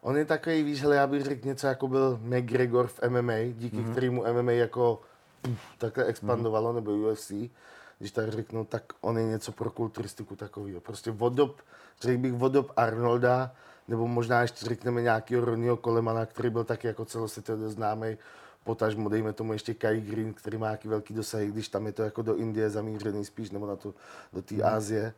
on 0.00 0.16
je 0.16 0.24
takový, 0.24 0.62
víš, 0.62 0.82
hele, 0.82 0.96
já 0.96 1.06
bych 1.06 1.22
řekl 1.22 1.46
něco, 1.46 1.66
jako 1.66 1.88
byl 1.88 2.20
McGregor 2.22 2.86
v 2.86 3.00
MMA, 3.08 3.38
díky 3.52 3.76
mm-hmm. 3.76 3.90
kterému 3.90 4.24
MMA 4.32 4.52
jako 4.52 5.00
puf, 5.42 5.60
takhle 5.78 6.04
expandovalo, 6.04 6.70
mm-hmm. 6.70 6.74
nebo 6.74 6.92
UFC. 6.92 7.32
Když 7.98 8.10
tak 8.10 8.32
řeknu, 8.32 8.64
tak 8.64 8.82
on 9.00 9.18
je 9.18 9.24
něco 9.24 9.52
pro 9.52 9.70
kulturistiku 9.70 10.36
takového. 10.36 10.80
Prostě 10.80 11.10
vodob, 11.10 11.60
řekl 12.00 12.18
bych 12.18 12.32
vodob 12.32 12.72
Arnolda, 12.76 13.54
nebo 13.88 14.08
možná 14.08 14.42
ještě 14.42 14.66
řekneme 14.66 15.02
nějakého 15.02 15.44
Ronnieho 15.44 15.76
Colemana, 15.76 16.26
který 16.26 16.50
byl 16.50 16.64
taky 16.64 16.86
jako 16.86 17.04
celosvětově 17.04 17.68
známý, 17.68 18.16
potažmo 18.64 19.08
dejme 19.08 19.32
tomu 19.32 19.52
ještě 19.52 19.74
Kai 19.74 20.00
Green, 20.00 20.34
který 20.34 20.58
má 20.58 20.66
nějaký 20.66 20.88
velký 20.88 21.14
dosah, 21.14 21.40
když 21.40 21.68
tam 21.68 21.86
je 21.86 21.92
to 21.92 22.02
jako 22.02 22.22
do 22.22 22.36
Indie 22.36 22.70
zamířený 22.70 23.24
spíš, 23.24 23.50
nebo 23.50 23.66
na 23.66 23.76
to, 23.76 23.94
do 24.32 24.42
té 24.42 24.54
mm. 24.54 24.64
Asie, 24.64 25.14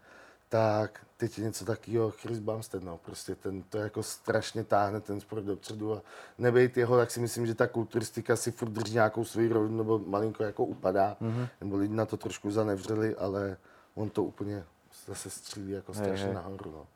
tak 0.48 1.06
teď 1.16 1.38
je 1.38 1.44
něco 1.44 1.64
takového 1.64 2.10
Chris 2.10 2.38
Bumstead, 2.38 2.82
no, 2.82 2.98
prostě 2.98 3.34
ten 3.34 3.62
to 3.62 3.78
jako 3.78 4.02
strašně 4.02 4.64
táhne 4.64 5.00
ten 5.00 5.20
sport 5.20 5.44
dopředu 5.44 5.94
a 5.94 6.02
nebejt 6.38 6.76
jeho, 6.76 6.96
tak 6.96 7.10
si 7.10 7.20
myslím, 7.20 7.46
že 7.46 7.54
ta 7.54 7.66
kulturistika 7.66 8.36
si 8.36 8.50
furt 8.50 8.68
drží 8.68 8.94
nějakou 8.94 9.24
svoji 9.24 9.48
rovinu, 9.48 9.76
nebo 9.76 9.98
malinko 9.98 10.42
jako 10.44 10.64
upadá, 10.64 11.16
mm-hmm. 11.20 11.48
nebo 11.60 11.76
lidi 11.76 11.94
na 11.94 12.06
to 12.06 12.16
trošku 12.16 12.50
zanevřeli, 12.50 13.16
ale 13.16 13.56
on 13.94 14.10
to 14.10 14.24
úplně 14.24 14.64
zase 15.06 15.30
střílí 15.30 15.70
jako 15.72 15.94
strašně 15.94 16.26
hey, 16.26 16.34
nahoru, 16.34 16.70
no 16.70 16.86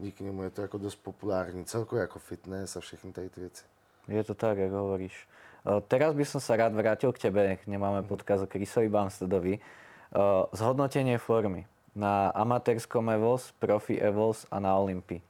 díky 0.00 0.24
němu 0.24 0.42
je 0.42 0.50
to 0.50 0.62
jako 0.62 0.78
dost 0.78 0.96
populární, 0.96 1.64
celkově 1.64 2.00
jako 2.00 2.18
fitness 2.18 2.76
a 2.76 2.80
všechny 2.80 3.12
tady 3.12 3.28
ty 3.28 3.40
věci. 3.40 3.64
Je 4.08 4.24
to 4.24 4.34
tak, 4.34 4.58
jak 4.58 4.72
hovoríš. 4.72 5.28
Uh, 5.60 5.80
teraz 5.84 6.16
by 6.16 6.24
som 6.24 6.40
sa 6.40 6.56
rád 6.56 6.72
vrátil 6.72 7.12
k 7.12 7.20
tebe, 7.20 7.44
nech 7.44 7.68
nemáme 7.68 8.00
podcast 8.02 8.42
o 8.42 8.48
Chrisovi 8.48 8.88
Bumsteadovi. 8.88 9.60
Uh, 9.60 10.48
zhodnotenie 10.56 11.20
formy. 11.20 11.68
Na 12.00 12.32
amatérskom 12.32 13.10
Evos, 13.12 13.52
profi 13.60 14.00
Evos 14.00 14.48
a 14.50 14.56
na 14.56 14.72
Olympii. 14.76 15.20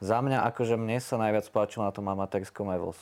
Za 0.00 0.22
mňa 0.22 0.46
akože 0.46 0.78
mne 0.78 1.02
sa 1.02 1.18
najviac 1.18 1.50
páčilo 1.50 1.84
na 1.84 1.92
tom 1.92 2.06
amatérskom 2.06 2.70
Evos. 2.70 2.96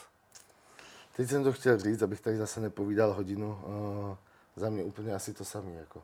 Teď 1.17 1.29
jsem 1.29 1.45
to 1.45 1.53
chtěl 1.53 1.79
říct, 1.79 2.03
abych 2.03 2.21
tady 2.21 2.37
zase 2.37 2.61
nepovídal 2.61 3.13
hodinu. 3.13 3.49
Uh, 3.49 4.17
za 4.57 4.71
mě 4.71 4.83
úplně 4.85 5.15
asi 5.15 5.35
to 5.35 5.45
samé, 5.45 5.73
jako 5.73 6.03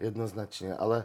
jednoznačně. 0.00 0.74
Ale 0.74 1.04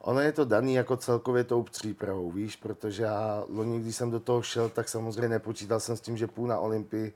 ono 0.00 0.20
je 0.20 0.32
to 0.32 0.44
daný 0.44 0.74
jako 0.74 0.96
celkově 0.96 1.44
tou 1.44 1.62
přípravou, 1.62 2.30
víš, 2.30 2.56
protože 2.56 3.02
já 3.02 3.44
loni, 3.48 3.80
když 3.80 3.96
jsem 3.96 4.10
do 4.10 4.20
toho 4.20 4.42
šel, 4.42 4.68
tak 4.68 4.88
samozřejmě 4.88 5.28
nepočítal 5.28 5.80
jsem 5.80 5.96
s 5.96 6.00
tím, 6.00 6.16
že 6.16 6.26
půl 6.26 6.48
na 6.48 6.58
Olympii 6.58 7.12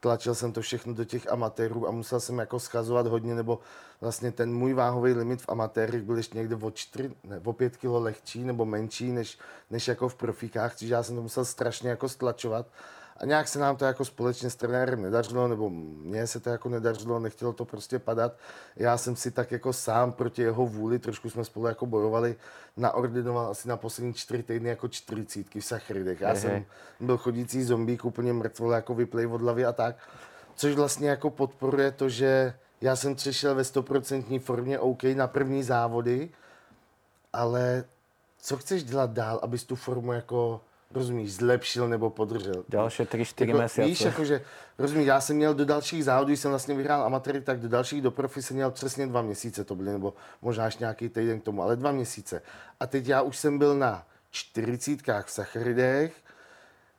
tlačil 0.00 0.34
jsem 0.34 0.52
to 0.52 0.60
všechno 0.60 0.94
do 0.94 1.04
těch 1.04 1.32
amatérů 1.32 1.88
a 1.88 1.90
musel 1.90 2.20
jsem 2.20 2.38
jako 2.38 2.60
schazovat 2.60 3.06
hodně, 3.06 3.34
nebo 3.34 3.58
vlastně 4.00 4.32
ten 4.32 4.54
můj 4.54 4.74
váhový 4.74 5.12
limit 5.12 5.42
v 5.42 5.48
amatérech 5.48 6.02
byl 6.02 6.16
ještě 6.16 6.38
někde 6.38 6.56
o 6.56 6.70
4, 6.70 7.10
ne, 7.24 7.40
o 7.44 7.52
5 7.52 7.76
kg 7.76 7.84
lehčí 7.84 8.44
nebo 8.44 8.64
menší 8.64 9.12
než, 9.12 9.38
než 9.70 9.88
jako 9.88 10.08
v 10.08 10.14
profikách, 10.14 10.76
čiže 10.76 10.94
já 10.94 11.02
jsem 11.02 11.16
to 11.16 11.22
musel 11.22 11.44
strašně 11.44 11.90
jako 11.90 12.08
stlačovat 12.08 12.66
a 13.20 13.26
nějak 13.26 13.48
se 13.48 13.58
nám 13.58 13.76
to 13.76 13.84
jako 13.84 14.04
společně 14.04 14.50
s 14.50 14.56
trenérem 14.56 15.02
nedařilo, 15.02 15.48
nebo 15.48 15.70
mně 15.70 16.26
se 16.26 16.40
to 16.40 16.50
jako 16.50 16.68
nedařilo, 16.68 17.18
nechtělo 17.18 17.52
to 17.52 17.64
prostě 17.64 17.98
padat. 17.98 18.32
Já 18.76 18.98
jsem 18.98 19.16
si 19.16 19.30
tak 19.30 19.52
jako 19.52 19.72
sám 19.72 20.12
proti 20.12 20.42
jeho 20.42 20.66
vůli, 20.66 20.98
trošku 20.98 21.30
jsme 21.30 21.44
spolu 21.44 21.66
jako 21.66 21.86
bojovali, 21.86 22.36
naordinoval 22.76 23.50
asi 23.50 23.68
na 23.68 23.76
poslední 23.76 24.14
čtyři 24.14 24.42
týdny 24.42 24.68
jako 24.68 24.88
čtyřicítky 24.88 25.60
v 25.60 25.64
sacharidech. 25.64 26.20
Já 26.20 26.34
jsem 26.34 26.64
byl 27.00 27.18
chodící 27.18 27.64
zombík, 27.64 28.04
úplně 28.04 28.32
mrtvol, 28.32 28.72
jako 28.72 28.94
vyplej 28.94 29.26
od 29.26 29.40
hlavy 29.40 29.64
a 29.64 29.72
tak. 29.72 29.96
Což 30.54 30.74
vlastně 30.74 31.10
jako 31.10 31.30
podporuje 31.30 31.90
to, 31.90 32.08
že 32.08 32.54
já 32.80 32.96
jsem 32.96 33.14
přišel 33.14 33.54
ve 33.54 33.62
100% 33.62 34.40
formě 34.40 34.78
OK 34.78 35.02
na 35.02 35.26
první 35.26 35.62
závody, 35.62 36.30
ale 37.32 37.84
co 38.38 38.56
chceš 38.56 38.84
dělat 38.84 39.10
dál, 39.10 39.40
abys 39.42 39.64
tu 39.64 39.76
formu 39.76 40.12
jako 40.12 40.60
rozumíš, 40.90 41.34
zlepšil 41.34 41.88
nebo 41.88 42.10
podržel. 42.10 42.64
Další 42.68 43.02
3-4 43.02 43.46
jako, 43.46 43.58
měsíce. 43.58 43.84
Víš, 43.84 44.00
jakože, 44.00 44.42
rozumíš, 44.78 45.06
já 45.06 45.20
jsem 45.20 45.36
měl 45.36 45.54
do 45.54 45.64
dalších 45.64 46.04
závodů, 46.04 46.26
když 46.26 46.40
jsem 46.40 46.50
vlastně 46.50 46.74
vyhrál 46.74 47.02
amatéry, 47.02 47.40
tak 47.40 47.60
do 47.60 47.68
dalších 47.68 48.02
do 48.02 48.10
profi 48.10 48.42
jsem 48.42 48.56
měl 48.56 48.70
přesně 48.70 49.06
dva 49.06 49.22
měsíce 49.22 49.64
to 49.64 49.74
byly, 49.74 49.92
nebo 49.92 50.14
možná 50.42 50.64
až 50.64 50.78
nějaký 50.78 51.08
týden 51.08 51.40
k 51.40 51.44
tomu, 51.44 51.62
ale 51.62 51.76
dva 51.76 51.92
měsíce. 51.92 52.42
A 52.80 52.86
teď 52.86 53.06
já 53.06 53.22
už 53.22 53.36
jsem 53.36 53.58
byl 53.58 53.78
na 53.78 54.06
čtyřicítkách 54.30 55.26
v 55.26 55.30
sacharidech, 55.30 56.12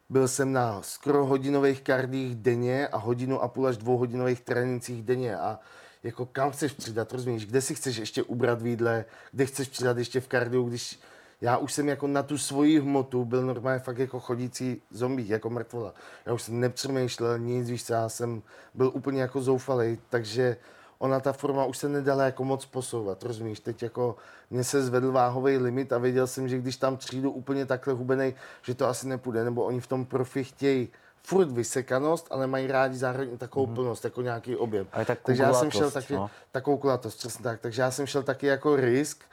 byl 0.10 0.28
jsem 0.28 0.54
na 0.54 0.82
skoro 0.82 1.26
hodinových 1.26 1.82
kardích 1.82 2.36
denně 2.36 2.88
a 2.88 2.98
hodinu 2.98 3.42
a 3.42 3.48
půl 3.48 3.68
až 3.68 3.78
dvouhodinových 3.78 4.42
trénincích 4.42 5.04
denně 5.04 5.38
a 5.38 5.60
jako 6.04 6.26
kam 6.26 6.52
chceš 6.52 6.74
přidat, 6.74 7.12
rozumíš, 7.12 7.46
kde 7.46 7.62
si 7.62 7.76
chceš 7.76 7.98
ještě 7.98 8.24
ubrat 8.24 8.62
výdle, 8.62 9.06
kde 9.32 9.46
chceš 9.46 9.68
přidat 9.68 9.98
ještě 9.98 10.20
v 10.20 10.28
kardiu, 10.28 10.64
když 10.64 11.00
já 11.42 11.58
už 11.58 11.74
jsem 11.74 11.90
jako 11.90 12.08
na 12.08 12.24
tu 12.24 12.38
svoji 12.38 12.80
hmotu 12.80 13.26
byl 13.26 13.46
normálně 13.46 13.80
fakt 13.80 13.98
jako 13.98 14.20
chodící 14.20 14.82
zombie, 14.92 15.32
jako 15.32 15.50
mrtvola. 15.50 15.94
Já 16.26 16.34
už 16.34 16.42
jsem 16.42 16.60
nepřemýšlel 16.60 17.40
nic, 17.40 17.70
víš 17.70 17.86
co, 17.86 17.94
já 17.94 18.10
jsem 18.10 18.42
byl 18.74 18.92
úplně 18.94 19.22
jako 19.22 19.42
zoufalý, 19.42 19.98
takže 20.10 20.58
ona 20.98 21.20
ta 21.20 21.34
forma 21.34 21.66
už 21.66 21.78
se 21.78 21.90
nedala 21.90 22.24
jako 22.24 22.44
moc 22.44 22.66
posouvat, 22.66 23.24
rozumíš? 23.24 23.60
Teď 23.60 23.84
jako 23.84 24.16
mě 24.50 24.64
se 24.64 24.84
zvedl 24.84 25.12
váhový 25.12 25.58
limit 25.58 25.94
a 25.94 25.98
věděl 25.98 26.28
jsem, 26.28 26.50
že 26.50 26.58
když 26.58 26.78
tam 26.78 26.98
přijdu 26.98 27.32
úplně 27.32 27.66
takhle 27.66 27.94
hubený, 27.94 28.34
že 28.62 28.76
to 28.76 28.88
asi 28.88 29.08
nepůjde, 29.08 29.44
nebo 29.44 29.64
oni 29.64 29.80
v 29.80 29.88
tom 29.88 30.06
profi 30.06 30.44
chtějí 30.44 30.90
furt 31.24 31.52
vysekanost, 31.52 32.28
ale 32.32 32.48
mají 32.48 32.68
rádi 32.68 32.98
zároveň 32.98 33.38
takovou 33.38 33.68
mm-hmm. 33.68 33.76
plnost, 33.76 34.06
jako 34.06 34.22
nějaký 34.22 34.56
objem. 34.56 34.88
tak 35.06 35.20
takže 35.24 35.44
já 35.44 35.54
jsem 35.54 35.72
šel 35.72 35.92
taky, 35.92 36.14
no. 36.14 36.30
takovou 36.52 36.78
kulatost, 36.78 37.18
přesně 37.18 37.44
tak. 37.44 37.60
Takže 37.60 37.82
já 37.82 37.92
jsem 37.92 38.06
šel 38.06 38.24
taky 38.24 38.48
jako 38.48 38.76
risk, 38.76 39.24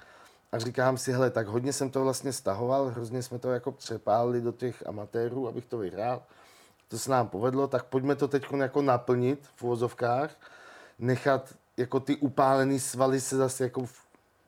a 0.52 0.58
říkám 0.58 0.98
si, 0.98 1.12
hele, 1.12 1.30
tak 1.30 1.46
hodně 1.46 1.72
jsem 1.72 1.90
to 1.90 2.04
vlastně 2.04 2.32
stahoval, 2.32 2.88
hrozně 2.88 3.22
jsme 3.22 3.38
to 3.38 3.50
jako 3.50 3.72
přepálili 3.72 4.40
do 4.40 4.52
těch 4.52 4.86
amatérů, 4.86 5.48
abych 5.48 5.66
to 5.66 5.78
vyhrál. 5.78 6.22
To 6.88 6.98
se 6.98 7.10
nám 7.10 7.28
povedlo, 7.28 7.68
tak 7.68 7.84
pojďme 7.84 8.14
to 8.14 8.28
teď 8.28 8.46
jako 8.56 8.82
naplnit 8.82 9.48
v 9.56 9.62
uvozovkách, 9.62 10.30
nechat 10.98 11.54
jako 11.76 12.00
ty 12.00 12.16
upálené 12.16 12.78
svaly 12.78 13.20
se 13.20 13.36
zase 13.36 13.64
jako 13.64 13.86
v, 13.86 13.92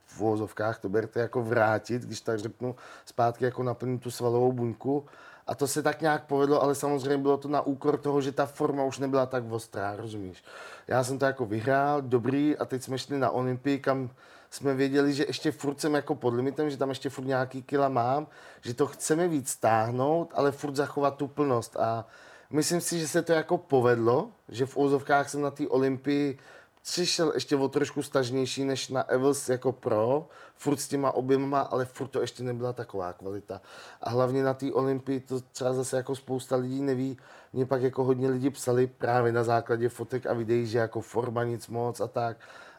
v 0.06 0.20
uvozovkách, 0.20 0.78
to 0.78 0.88
berte 0.88 1.20
jako 1.20 1.42
vrátit, 1.42 2.02
když 2.02 2.20
tak 2.20 2.38
řeknu, 2.38 2.76
zpátky 3.04 3.44
jako 3.44 3.62
naplnit 3.62 4.02
tu 4.02 4.10
svalovou 4.10 4.52
buňku. 4.52 5.04
A 5.46 5.54
to 5.54 5.66
se 5.66 5.82
tak 5.82 6.00
nějak 6.00 6.24
povedlo, 6.26 6.62
ale 6.62 6.74
samozřejmě 6.74 7.18
bylo 7.18 7.36
to 7.36 7.48
na 7.48 7.60
úkor 7.60 7.98
toho, 7.98 8.20
že 8.20 8.32
ta 8.32 8.46
forma 8.46 8.84
už 8.84 8.98
nebyla 8.98 9.26
tak 9.26 9.44
ostrá, 9.50 9.96
rozumíš? 9.96 10.44
Já 10.88 11.04
jsem 11.04 11.18
to 11.18 11.24
jako 11.24 11.46
vyhrál, 11.46 12.02
dobrý, 12.02 12.56
a 12.58 12.64
teď 12.64 12.82
jsme 12.82 12.98
šli 12.98 13.18
na 13.18 13.30
Olympii, 13.30 13.78
kam 13.78 14.10
jsme 14.50 14.74
věděli, 14.74 15.12
že 15.12 15.24
ještě 15.26 15.52
furt 15.52 15.80
jsem 15.80 15.94
jako 15.94 16.14
pod 16.14 16.34
limitem, 16.34 16.70
že 16.70 16.76
tam 16.76 16.88
ještě 16.88 17.10
furt 17.10 17.24
nějaký 17.24 17.62
kila 17.62 17.88
mám, 17.88 18.26
že 18.60 18.74
to 18.74 18.86
chceme 18.86 19.28
víc 19.28 19.50
stáhnout, 19.50 20.32
ale 20.34 20.52
furt 20.52 20.76
zachovat 20.76 21.16
tu 21.16 21.28
plnost. 21.28 21.76
A 21.76 22.06
myslím 22.50 22.80
si, 22.80 22.98
že 22.98 23.08
se 23.08 23.22
to 23.22 23.32
jako 23.32 23.58
povedlo, 23.58 24.30
že 24.48 24.66
v 24.66 24.76
úzovkách 24.76 25.30
jsem 25.30 25.42
na 25.42 25.50
té 25.50 25.68
Olympii 25.68 26.38
přišel 26.82 27.32
ještě 27.34 27.56
o 27.56 27.68
trošku 27.68 28.02
stažnější 28.02 28.64
než 28.64 28.88
na 28.88 29.02
Evels 29.02 29.48
jako 29.48 29.72
pro, 29.72 30.28
furt 30.56 30.76
s 30.76 30.88
těma 30.88 31.12
objemama, 31.12 31.60
ale 31.60 31.84
furt 31.84 32.08
to 32.08 32.20
ještě 32.20 32.42
nebyla 32.42 32.72
taková 32.72 33.12
kvalita. 33.12 33.60
A 34.00 34.10
hlavně 34.10 34.42
na 34.42 34.54
té 34.54 34.72
Olympii 34.72 35.20
to 35.20 35.40
třeba 35.40 35.72
zase 35.72 35.96
jako 35.96 36.16
spousta 36.16 36.56
lidí 36.56 36.82
neví, 36.82 37.18
mě 37.52 37.66
pak 37.66 37.82
jako 37.82 38.04
hodně 38.04 38.28
lidi 38.28 38.50
psali 38.50 38.86
právě 38.86 39.32
na 39.32 39.44
základě 39.44 39.88
fotek 39.88 40.26
a 40.26 40.32
videí, 40.32 40.66
že 40.66 40.78
jako 40.78 41.00
forma 41.00 41.44
nic 41.44 41.68
moc 41.68 42.00
a 42.00 42.06
tak, 42.06 42.36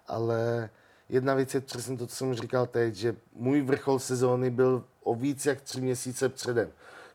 ale 0.08 0.70
jedna 1.12 1.34
věc 1.34 1.54
je 1.54 1.62
přesně 1.62 1.98
to, 1.98 2.08
co 2.08 2.16
jsem 2.16 2.34
říkal 2.34 2.68
teď, 2.68 2.96
že 2.96 3.16
můj 3.34 3.62
vrchol 3.62 4.00
sezóny 4.00 4.50
byl 4.50 4.84
o 5.04 5.16
víc 5.16 5.46
jak 5.46 5.62
tři 5.62 5.82
měsíce 5.82 6.30
předem. 6.30 6.70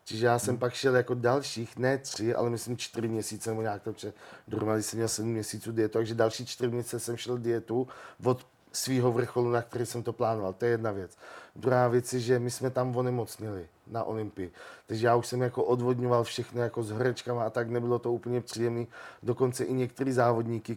Čiže 0.05 0.27
já 0.27 0.39
jsem 0.39 0.53
hmm. 0.53 0.59
pak 0.59 0.75
šel 0.75 0.97
jako 0.97 1.15
dalších, 1.15 1.77
ne 1.77 1.99
tři, 1.99 2.35
ale 2.35 2.51
myslím 2.51 2.77
čtyři 2.77 3.09
měsíce 3.09 3.51
nebo 3.51 3.63
nějak 3.63 3.83
to, 3.83 3.93
protože 3.93 4.13
dohromady 4.49 4.83
jsem 4.83 4.97
měl 4.97 5.09
sedm 5.09 5.31
měsíců 5.31 5.73
dietu, 5.73 5.99
takže 5.99 6.15
další 6.15 6.47
čtyři 6.47 6.71
měsíce 6.71 7.01
jsem 7.01 7.17
šel 7.17 7.39
dietu 7.39 7.89
od 8.25 8.47
svého 8.73 9.13
vrcholu, 9.13 9.51
na 9.51 9.63
který 9.63 9.87
jsem 9.87 10.03
to 10.03 10.13
plánoval. 10.13 10.53
To 10.53 10.65
je 10.65 10.71
jedna 10.71 10.91
věc. 10.91 11.17
Druhá 11.57 11.89
věc 11.89 12.13
je, 12.13 12.21
že 12.21 12.39
my 12.39 12.51
jsme 12.51 12.71
tam 12.71 12.97
onemocnili 12.97 13.69
na 13.87 14.05
Olympii. 14.05 14.53
Takže 14.87 15.07
já 15.07 15.17
už 15.17 15.27
jsem 15.27 15.41
jako 15.41 15.65
odvodňoval 15.65 16.25
všechno 16.25 16.63
jako 16.63 16.83
s 16.83 16.91
horečkama 16.91 17.45
a 17.45 17.51
tak 17.51 17.71
nebylo 17.71 17.99
to 17.99 18.13
úplně 18.13 18.41
příjemné. 18.41 18.87
Dokonce 19.23 19.65
i 19.65 19.73
některý 19.73 20.13
závodníky, 20.13 20.77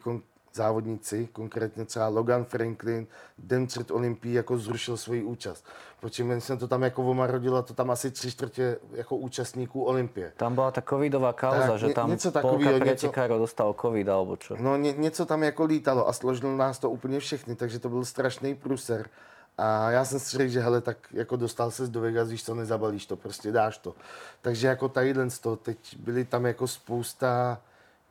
závodníci, 0.59 1.27
konkrétně 1.31 1.85
třeba 1.85 2.07
Logan 2.07 2.43
Franklin, 2.43 3.07
den 3.37 3.67
před 3.67 3.91
Olympií 3.91 4.33
jako 4.33 4.57
zrušil 4.57 4.97
svoji 4.97 5.23
účast. 5.23 5.65
Protože 5.99 6.23
my 6.23 6.41
jsme 6.41 6.57
to 6.57 6.67
tam 6.67 6.83
jako 6.83 7.03
omarodilo, 7.03 7.63
to 7.63 7.73
tam 7.73 7.91
asi 7.91 8.11
tři 8.11 8.31
čtvrtě 8.31 8.77
jako 8.91 9.15
účastníků 9.15 9.83
Olympie. 9.83 10.33
Tam 10.37 10.55
byla 10.55 10.71
ta 10.71 10.81
covidová 10.81 11.33
kauza, 11.33 11.67
tak, 11.67 11.79
že 11.79 11.87
tam 11.95 12.09
něco 12.09 12.31
polka 12.31 12.69
pretekárov 12.79 13.39
něco... 13.39 13.39
dostal 13.39 13.75
covid 13.81 14.09
alebo 14.09 14.35
čo? 14.35 14.55
No 14.59 14.77
ně, 14.77 14.91
něco 14.91 15.25
tam 15.25 15.43
jako 15.43 15.63
lítalo 15.63 16.07
a 16.07 16.13
složilo 16.13 16.57
nás 16.57 16.79
to 16.79 16.89
úplně 16.89 17.19
všechny, 17.19 17.55
takže 17.55 17.79
to 17.79 17.89
byl 17.89 18.05
strašný 18.05 18.55
pruser. 18.55 19.09
A 19.57 19.91
já 19.91 20.05
jsem 20.05 20.19
si 20.19 20.37
řekl, 20.37 20.51
že 20.51 20.59
hele, 20.59 20.81
tak 20.81 20.97
jako 21.11 21.35
dostal 21.35 21.71
se 21.71 21.87
do 21.87 22.01
Vegas, 22.01 22.29
víš 22.29 22.43
co, 22.43 22.55
nezabalíš 22.55 23.05
to, 23.05 23.15
prostě 23.15 23.51
dáš 23.51 23.77
to. 23.77 23.95
Takže 24.41 24.67
jako 24.67 24.89
tadyhle 24.89 25.27
to, 25.41 25.55
teď 25.55 25.97
byly 25.99 26.25
tam 26.25 26.45
jako 26.45 26.67
spousta 26.67 27.59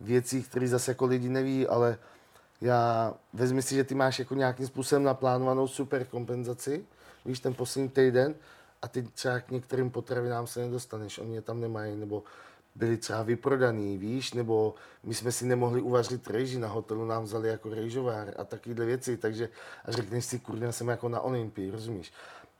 věcí, 0.00 0.42
které 0.42 0.68
zase 0.68 0.90
jako 0.90 1.06
lidi 1.06 1.28
neví, 1.28 1.66
ale 1.66 1.98
já 2.60 3.14
vezmi 3.32 3.62
si, 3.62 3.74
že 3.74 3.84
ty 3.84 3.94
máš 3.94 4.18
jako 4.18 4.34
nějakým 4.34 4.66
způsobem 4.66 5.02
naplánovanou 5.02 5.68
super 5.68 6.04
kompenzaci, 6.04 6.84
víš, 7.24 7.40
ten 7.40 7.54
poslední 7.54 7.88
týden, 7.88 8.34
a 8.82 8.88
ty 8.88 9.02
třeba 9.02 9.40
k 9.40 9.50
některým 9.50 9.90
potravinám 9.90 10.46
se 10.46 10.60
nedostaneš, 10.60 11.18
oni 11.18 11.34
je 11.34 11.42
tam 11.42 11.60
nemají, 11.60 11.96
nebo 11.96 12.22
byli 12.74 12.96
třeba 12.96 13.22
vyprodaný, 13.22 13.98
víš, 13.98 14.32
nebo 14.32 14.74
my 15.04 15.14
jsme 15.14 15.32
si 15.32 15.46
nemohli 15.46 15.80
uvařit 15.80 16.30
rejži 16.30 16.58
na 16.58 16.68
hotelu, 16.68 17.06
nám 17.06 17.22
vzali 17.22 17.48
jako 17.48 17.70
rejžovár 17.70 18.34
a 18.38 18.44
takovéhle 18.44 18.86
věci, 18.86 19.16
takže 19.16 19.48
a 19.84 19.92
řekneš 19.92 20.24
si, 20.24 20.38
kurňa, 20.38 20.72
jsem 20.72 20.88
jako 20.88 21.08
na 21.08 21.20
Olympii, 21.20 21.70
rozumíš? 21.70 22.12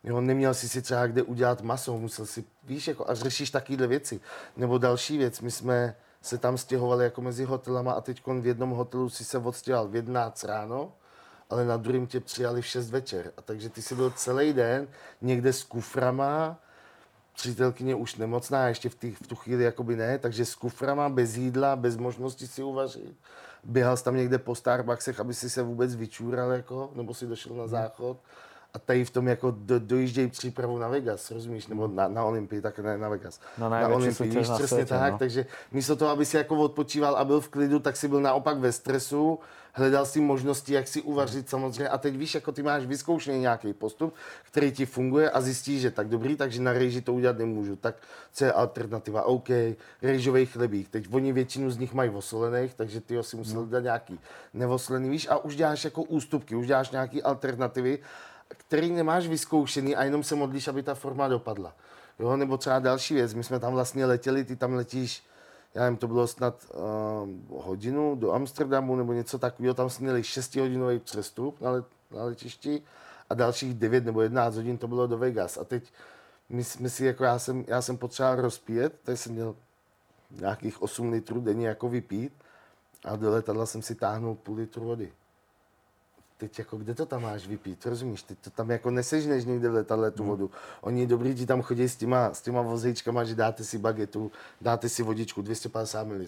Jo, 0.05 0.21
neměl 0.21 0.55
si 0.55 0.69
si 0.69 0.83
třeba 0.83 1.07
kde 1.07 1.23
udělat 1.23 1.63
maso, 1.63 1.99
musel 1.99 2.27
si, 2.27 2.45
víš, 2.65 2.89
jako 2.89 3.11
a 3.11 3.15
řešíš 3.15 3.51
takovéhle 3.51 3.87
věci. 3.87 4.21
Nebo 4.57 4.79
další 4.79 5.19
věc, 5.19 5.41
my 5.41 5.51
jsme, 5.51 5.97
se 6.23 6.39
tam 6.39 6.59
stěhovali 6.59 7.05
jako 7.05 7.21
mezi 7.21 7.45
hotelama 7.45 7.93
a 7.93 8.01
teď 8.01 8.23
v 8.27 8.47
jednom 8.47 8.71
hotelu 8.71 9.11
si 9.11 9.25
se 9.25 9.39
odstěhoval 9.39 9.89
v 9.89 9.97
11 9.97 10.45
ráno, 10.45 10.93
ale 11.51 11.65
na 11.65 11.77
druhém 11.77 12.07
tě 12.07 12.21
přijali 12.21 12.63
v 12.63 12.67
6 12.67 12.91
večer. 12.91 13.33
A 13.37 13.43
takže 13.43 13.69
ty 13.69 13.83
si 13.83 13.95
byl 13.95 14.11
celý 14.11 14.53
den 14.53 14.89
někde 15.21 15.53
s 15.53 15.63
kuframa, 15.63 16.59
přítelkyně 17.35 17.95
už 17.95 18.17
nemocná, 18.17 18.69
ještě 18.69 18.89
v, 18.89 18.95
tý, 18.95 19.15
v 19.15 19.27
tu 19.27 19.37
chvíli 19.37 19.65
jakoby 19.65 19.97
ne, 19.97 20.19
takže 20.19 20.45
s 20.45 20.55
kuframa, 20.55 21.09
bez 21.09 21.37
jídla, 21.37 21.77
bez 21.77 21.97
možnosti 21.97 22.47
si 22.47 22.63
uvařit. 22.63 23.17
Běhal 23.65 23.97
jsi 23.97 24.05
tam 24.05 24.17
někde 24.17 24.39
po 24.39 24.55
Starbucksech, 24.55 25.21
aby 25.21 25.35
si 25.35 25.51
se 25.51 25.63
vůbec 25.63 25.95
vyčúral, 25.95 26.51
jako, 26.51 26.91
nebo 26.95 27.15
si 27.15 27.27
došel 27.27 27.57
na 27.57 27.67
záchod 27.67 28.21
a 28.75 28.79
tady 28.79 29.05
v 29.05 29.11
tom 29.11 29.29
jako 29.29 29.51
do, 29.51 29.79
dojíždějí 29.79 30.29
přípravu 30.29 30.79
na 30.79 30.89
Vegas, 30.89 31.31
rozumíš, 31.31 31.67
nebo 31.67 31.89
na, 31.89 32.09
na 32.09 32.25
Olympii, 32.25 32.63
tak 32.63 32.79
ne 32.79 32.99
na 32.99 33.09
Vegas. 33.09 33.41
No, 33.59 33.69
na 33.69 33.89
Olympii, 33.89 34.31
víš, 34.31 34.49
přesně 34.49 34.67
světě, 34.67 34.85
tak, 34.85 35.13
no. 35.13 35.19
takže 35.19 35.47
místo 35.73 35.97
toho, 35.97 36.11
aby 36.11 36.27
si 36.27 36.37
jako 36.37 36.57
odpočíval 36.57 37.17
a 37.17 37.25
byl 37.25 37.41
v 37.41 37.49
klidu, 37.49 37.79
tak 37.79 37.97
si 37.97 38.09
byl 38.09 38.21
naopak 38.21 38.59
ve 38.59 38.73
stresu, 38.73 39.39
hledal 39.73 40.07
si 40.07 40.21
možnosti, 40.21 40.73
jak 40.73 40.89
si 40.89 41.03
uvařit 41.03 41.49
samozřejmě. 41.49 41.89
A 41.89 41.99
teď 41.99 42.17
víš, 42.17 42.35
jako 42.35 42.53
ty 42.53 42.63
máš 42.63 42.87
vyzkoušený 42.87 43.39
nějaký 43.39 43.73
postup, 43.73 44.15
který 44.43 44.73
ti 44.73 44.87
funguje 44.87 45.31
a 45.31 45.41
zjistíš, 45.41 45.81
že 45.81 45.91
tak 45.91 46.09
dobrý, 46.09 46.37
takže 46.37 46.63
na 46.63 46.73
rejži 46.73 47.01
to 47.01 47.15
udělat 47.15 47.39
nemůžu. 47.39 47.77
Tak 47.77 47.95
co 48.33 48.45
je 48.45 48.53
alternativa? 48.53 49.23
OK, 49.23 49.49
rejžový 50.03 50.47
chlebík. 50.47 50.89
Teď 50.89 51.15
oni 51.15 51.33
většinu 51.33 51.71
z 51.71 51.79
nich 51.79 51.95
mají 51.95 52.11
osolených, 52.11 52.75
takže 52.75 53.01
ty 53.01 53.23
si 53.23 53.37
musel 53.37 53.67
dát 53.67 53.81
nějaký 53.81 54.21
nevosolený, 54.55 55.11
víš, 55.11 55.29
a 55.31 55.37
už 55.39 55.57
děláš 55.57 55.85
jako 55.85 56.03
ústupky, 56.03 56.55
už 56.57 56.67
děláš 56.67 56.91
nějaký 56.91 57.23
alternativy, 57.23 57.99
který 58.49 58.93
nemáš 58.93 59.27
vyzkoušený 59.27 59.97
a 59.97 60.05
jenom 60.05 60.23
se 60.23 60.35
modlíš, 60.35 60.69
aby 60.69 60.83
ta 60.83 60.95
forma 60.95 61.29
dopadla. 61.29 61.75
Jo, 62.19 62.37
nebo 62.37 62.57
třeba 62.57 62.79
další 62.79 63.15
věc, 63.15 63.35
my 63.35 63.45
jsme 63.45 63.61
tam 63.61 63.73
vlastně 63.73 64.07
letěli, 64.07 64.45
ty 64.45 64.57
tam 64.57 64.75
letíš 64.75 65.23
já 65.75 65.83
nevím, 65.83 65.97
to 65.97 66.09
bylo 66.09 66.27
snad 66.27 66.67
uh, 66.75 67.65
hodinu 67.65 68.17
do 68.17 68.33
Amsterdamu 68.33 68.97
nebo 68.97 69.13
něco 69.13 69.39
takového, 69.39 69.75
tam 69.75 69.91
jsme 69.91 70.05
měli 70.05 70.23
6-hodinový 70.23 70.99
přestup 70.99 71.61
na, 71.61 71.71
let, 71.71 71.85
na 72.11 72.25
letišti 72.25 72.83
a 73.31 73.35
dalších 73.35 73.75
9 73.75 74.05
nebo 74.05 74.23
11 74.23 74.57
hodin 74.57 74.79
to 74.79 74.89
bylo 74.89 75.07
do 75.07 75.19
Vegas. 75.19 75.59
A 75.59 75.65
teď 75.65 75.93
my 76.49 76.65
jsme 76.65 76.91
si, 76.91 77.05
jako 77.05 77.25
já 77.25 77.39
jsem, 77.39 77.65
já 77.67 77.83
jsem 77.83 77.97
potřeboval 77.97 78.41
rozpíjet, 78.41 79.01
tady 79.03 79.17
jsem 79.17 79.33
měl 79.33 79.57
nějakých 80.31 80.83
8 80.83 81.13
litrů 81.13 81.41
denně 81.41 81.69
jako 81.69 81.89
vypít 81.89 82.33
a 83.05 83.17
do 83.17 83.31
letadla 83.31 83.67
jsem 83.67 83.83
si 83.83 83.95
táhnul 83.95 84.35
půl 84.35 84.57
litru 84.57 84.85
vody 84.85 85.13
teď 86.39 86.59
jako 86.59 86.77
kde 86.77 86.95
to 86.95 87.07
tam 87.07 87.23
máš 87.23 87.47
vypít, 87.47 87.87
rozumíš, 87.87 88.23
teď 88.23 88.39
to 88.39 88.51
tam 88.51 88.71
jako 88.71 88.91
nesežneš 88.91 89.45
někde 89.45 89.69
v 89.69 89.75
letadle 89.75 90.11
tu 90.11 90.23
hmm. 90.23 90.31
vodu. 90.31 90.51
Oni 90.81 91.07
dobrý 91.07 91.35
ti 91.35 91.47
tam 91.47 91.63
chodí 91.63 91.89
s 91.89 91.97
těma, 91.97 92.35
s 92.35 92.43
těma 92.43 92.63
vozejčkama, 92.63 93.25
že 93.25 93.35
dáte 93.35 93.65
si 93.65 93.79
bagetu, 93.79 94.33
dáte 94.61 94.89
si 94.89 95.03
vodičku 95.03 95.43
250 95.43 96.07
ml. 96.07 96.25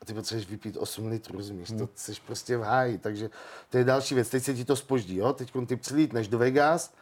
A 0.00 0.04
ty 0.04 0.14
potřebuješ 0.14 0.48
vypít 0.48 0.76
8 0.76 1.06
litrů, 1.06 1.36
rozumíš, 1.36 1.70
hmm. 1.70 1.78
to 1.78 1.88
jsi 1.94 2.12
prostě 2.26 2.56
v 2.56 2.62
háji, 2.62 2.98
takže 2.98 3.30
to 3.70 3.78
je 3.78 3.84
další 3.84 4.14
věc, 4.14 4.28
teď 4.28 4.44
se 4.44 4.54
ti 4.54 4.64
to 4.64 4.76
spoždí, 4.76 5.16
jo, 5.16 5.32
teď 5.32 5.52
ty 5.66 5.76
přilítneš 5.76 6.28
do 6.28 6.38
Vegas, 6.38 6.92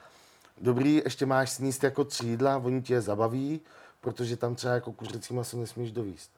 dobrý, 0.61 1.03
ještě 1.05 1.27
máš 1.27 1.51
sníst 1.51 1.85
jako 1.85 2.05
tři 2.05 2.27
jídla, 2.27 2.57
oni 2.57 2.83
tě 2.83 2.95
je 2.95 3.01
zabaví, 3.01 3.61
protože 4.01 4.37
tam 4.37 4.55
třeba 4.55 4.75
jako 4.75 4.93
kuřecí 4.93 5.35
maso 5.35 5.57
nesmíš 5.57 5.93
dovíst. 5.93 6.31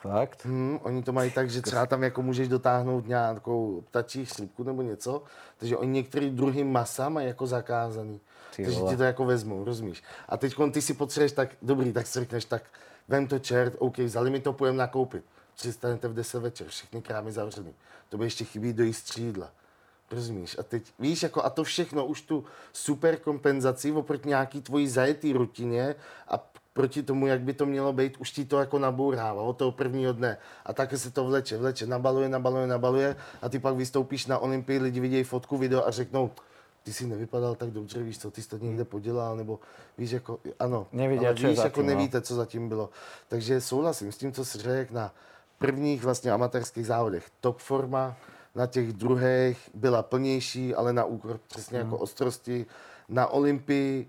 Fakt? 0.00 0.44
Hmm, 0.44 0.78
oni 0.82 1.02
to 1.02 1.12
mají 1.12 1.30
tak, 1.30 1.50
že 1.50 1.62
třeba 1.62 1.86
tam 1.86 2.02
jako 2.02 2.22
můžeš 2.22 2.48
dotáhnout 2.48 3.08
nějakou 3.08 3.80
ptačí 3.80 4.26
slipku 4.26 4.64
nebo 4.64 4.82
něco, 4.82 5.22
takže 5.56 5.76
oni 5.76 5.92
některý 5.92 6.30
druhy 6.30 6.64
masa 6.64 7.08
mají 7.08 7.26
jako 7.26 7.46
zakázaný. 7.46 8.20
Ty 8.56 8.64
takže 8.64 8.80
ti 8.88 8.96
to 8.96 9.02
jako 9.02 9.24
vezmou, 9.24 9.64
rozumíš? 9.64 10.02
A 10.28 10.36
teď 10.36 10.54
ty 10.72 10.82
si 10.82 10.94
potřebuješ 10.94 11.32
tak, 11.32 11.56
dobrý, 11.62 11.92
tak 11.92 12.06
si 12.06 12.20
řekneš, 12.20 12.44
tak 12.44 12.62
vem 13.08 13.26
to 13.26 13.38
čert, 13.38 13.74
OK, 13.78 13.98
vzali 13.98 14.30
mi 14.30 14.40
to, 14.40 14.52
půjdem 14.52 14.76
nakoupit. 14.76 15.24
Přistanete 15.56 16.08
v 16.08 16.14
10 16.14 16.38
večer, 16.38 16.66
všechny 16.66 17.02
krámy 17.02 17.32
zavřený. 17.32 17.74
To 18.08 18.18
by 18.18 18.24
ještě 18.24 18.44
chybí 18.44 18.72
do 18.72 18.92
střídla. 18.92 19.50
Rozumíš? 20.10 20.56
A 20.58 20.62
teď 20.62 20.92
víš, 20.98 21.22
jako 21.22 21.44
a 21.44 21.50
to 21.50 21.64
všechno, 21.64 22.06
už 22.06 22.22
tu 22.22 22.44
super 22.72 23.16
kompenzaci 23.16 23.92
oproti 23.92 24.28
nějaký 24.28 24.62
tvojí 24.62 24.88
zajetý 24.88 25.32
rutině 25.32 25.94
a 26.28 26.50
proti 26.78 27.02
tomu, 27.02 27.26
jak 27.26 27.40
by 27.40 27.54
to 27.54 27.66
mělo 27.66 27.92
být, 27.92 28.16
už 28.16 28.30
ti 28.30 28.44
to 28.44 28.58
jako 28.58 28.78
nabourává 28.78 29.42
od 29.42 29.56
toho 29.56 29.72
prvního 29.72 30.12
dne. 30.12 30.38
A 30.66 30.72
tak 30.72 30.96
se 30.96 31.10
to 31.10 31.24
vleče, 31.24 31.58
vleče, 31.58 31.86
nabaluje, 31.86 32.28
nabaluje, 32.28 32.66
nabaluje 32.66 33.16
a 33.42 33.48
ty 33.48 33.58
pak 33.58 33.74
vystoupíš 33.74 34.26
na 34.26 34.38
Olympii, 34.38 34.78
lidi 34.78 35.00
vidějí 35.00 35.24
fotku, 35.24 35.58
video 35.58 35.86
a 35.86 35.90
řeknou, 35.90 36.30
ty 36.82 36.92
si 36.92 37.06
nevypadal 37.06 37.54
tak 37.54 37.70
dobře, 37.70 38.02
víš 38.02 38.18
co, 38.18 38.30
ty 38.30 38.42
jsi 38.42 38.48
to 38.48 38.58
někde 38.58 38.84
podělal, 38.84 39.36
nebo 39.36 39.60
víš, 39.98 40.10
jako, 40.10 40.38
ano, 40.58 40.86
Nevidě, 40.92 41.26
ale 41.26 41.34
víš, 41.34 41.58
jako 41.58 41.82
no. 41.82 41.86
nevíte, 41.86 42.20
co 42.20 42.34
zatím 42.34 42.68
bylo. 42.68 42.90
Takže 43.28 43.60
souhlasím 43.60 44.12
s 44.12 44.16
tím, 44.16 44.32
co 44.32 44.44
jsi 44.44 44.58
řekl 44.58 44.94
na 44.94 45.14
prvních 45.58 46.04
vlastně 46.04 46.30
amatérských 46.32 46.86
závodech. 46.86 47.26
Top 47.40 47.58
forma, 47.58 48.16
na 48.54 48.66
těch 48.66 48.92
druhých 48.92 49.70
byla 49.74 50.02
plnější, 50.02 50.74
ale 50.74 50.92
na 50.92 51.04
úkor 51.04 51.40
přesně 51.48 51.78
hmm. 51.78 51.86
jako 51.86 52.02
ostrosti. 52.02 52.66
Na 53.08 53.26
Olympii 53.26 54.08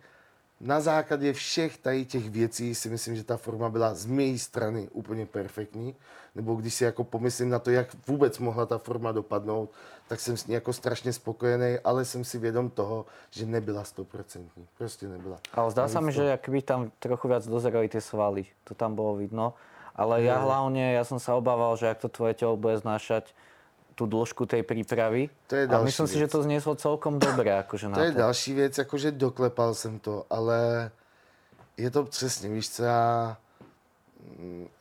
na 0.61 0.81
základě 0.81 1.33
všech 1.33 1.77
tady 1.77 2.05
těch 2.05 2.29
věcí 2.29 2.75
si 2.75 2.89
myslím, 2.89 3.15
že 3.15 3.23
ta 3.23 3.37
forma 3.37 3.69
byla 3.69 3.93
z 3.93 4.05
mé 4.05 4.37
strany 4.37 4.87
úplně 4.91 5.25
perfektní. 5.25 5.95
Nebo 6.35 6.55
když 6.55 6.73
si 6.73 6.83
jako 6.83 7.03
pomyslím 7.03 7.49
na 7.49 7.59
to, 7.59 7.71
jak 7.71 8.07
vůbec 8.07 8.39
mohla 8.39 8.65
ta 8.65 8.77
forma 8.77 9.11
dopadnout, 9.11 9.69
tak 10.07 10.19
jsem 10.19 10.37
s 10.37 10.47
ní 10.47 10.53
jako 10.53 10.73
strašně 10.73 11.13
spokojený, 11.13 11.77
ale 11.83 12.05
jsem 12.05 12.23
si 12.23 12.37
vědom 12.37 12.69
toho, 12.69 13.05
že 13.29 13.45
nebyla 13.45 13.83
stoprocentní. 13.83 14.67
Prostě 14.77 15.07
nebyla. 15.07 15.37
Ale 15.53 15.71
zdá 15.71 15.87
se 15.87 16.01
mi, 16.01 16.11
že 16.11 16.39
by 16.47 16.61
tam 16.61 16.91
trochu 16.99 17.27
víc 17.27 17.47
dozerali 17.47 17.89
ty 17.89 18.01
svaly. 18.01 18.45
To 18.63 18.75
tam 18.75 18.95
bylo 18.95 19.15
vidno. 19.15 19.53
Ale 19.95 20.21
já 20.23 20.37
hlavně, 20.37 20.93
já 20.93 21.03
jsem 21.03 21.19
se 21.19 21.33
obával, 21.33 21.77
že 21.77 21.85
jak 21.85 21.97
to 21.97 22.09
tvoje 22.09 22.33
tělo 22.33 22.57
bude 22.57 22.77
znášať 22.77 23.33
tu 23.99 24.05
dĺžku 24.05 24.45
té 24.45 24.63
přípravy. 24.63 25.29
To 25.47 25.55
je 25.55 25.67
další 25.67 25.81
a 25.81 25.85
myslím 25.85 26.05
věc. 26.05 26.13
si, 26.13 26.19
že 26.19 26.27
to 26.27 26.43
znieslo 26.43 26.75
celkom 26.75 27.19
dobře. 27.19 27.49
Jakože 27.49 27.87
to 27.87 27.91
na 27.91 28.03
je 28.03 28.11
to. 28.11 28.17
další 28.17 28.53
věc, 28.53 28.77
jakože 28.77 29.11
doklepal 29.11 29.73
jsem 29.73 29.99
to, 29.99 30.25
ale 30.29 30.91
je 31.77 31.91
to 31.91 32.03
přesně, 32.03 32.49
víš 32.49 32.69
co, 32.69 32.83
já 32.83 33.37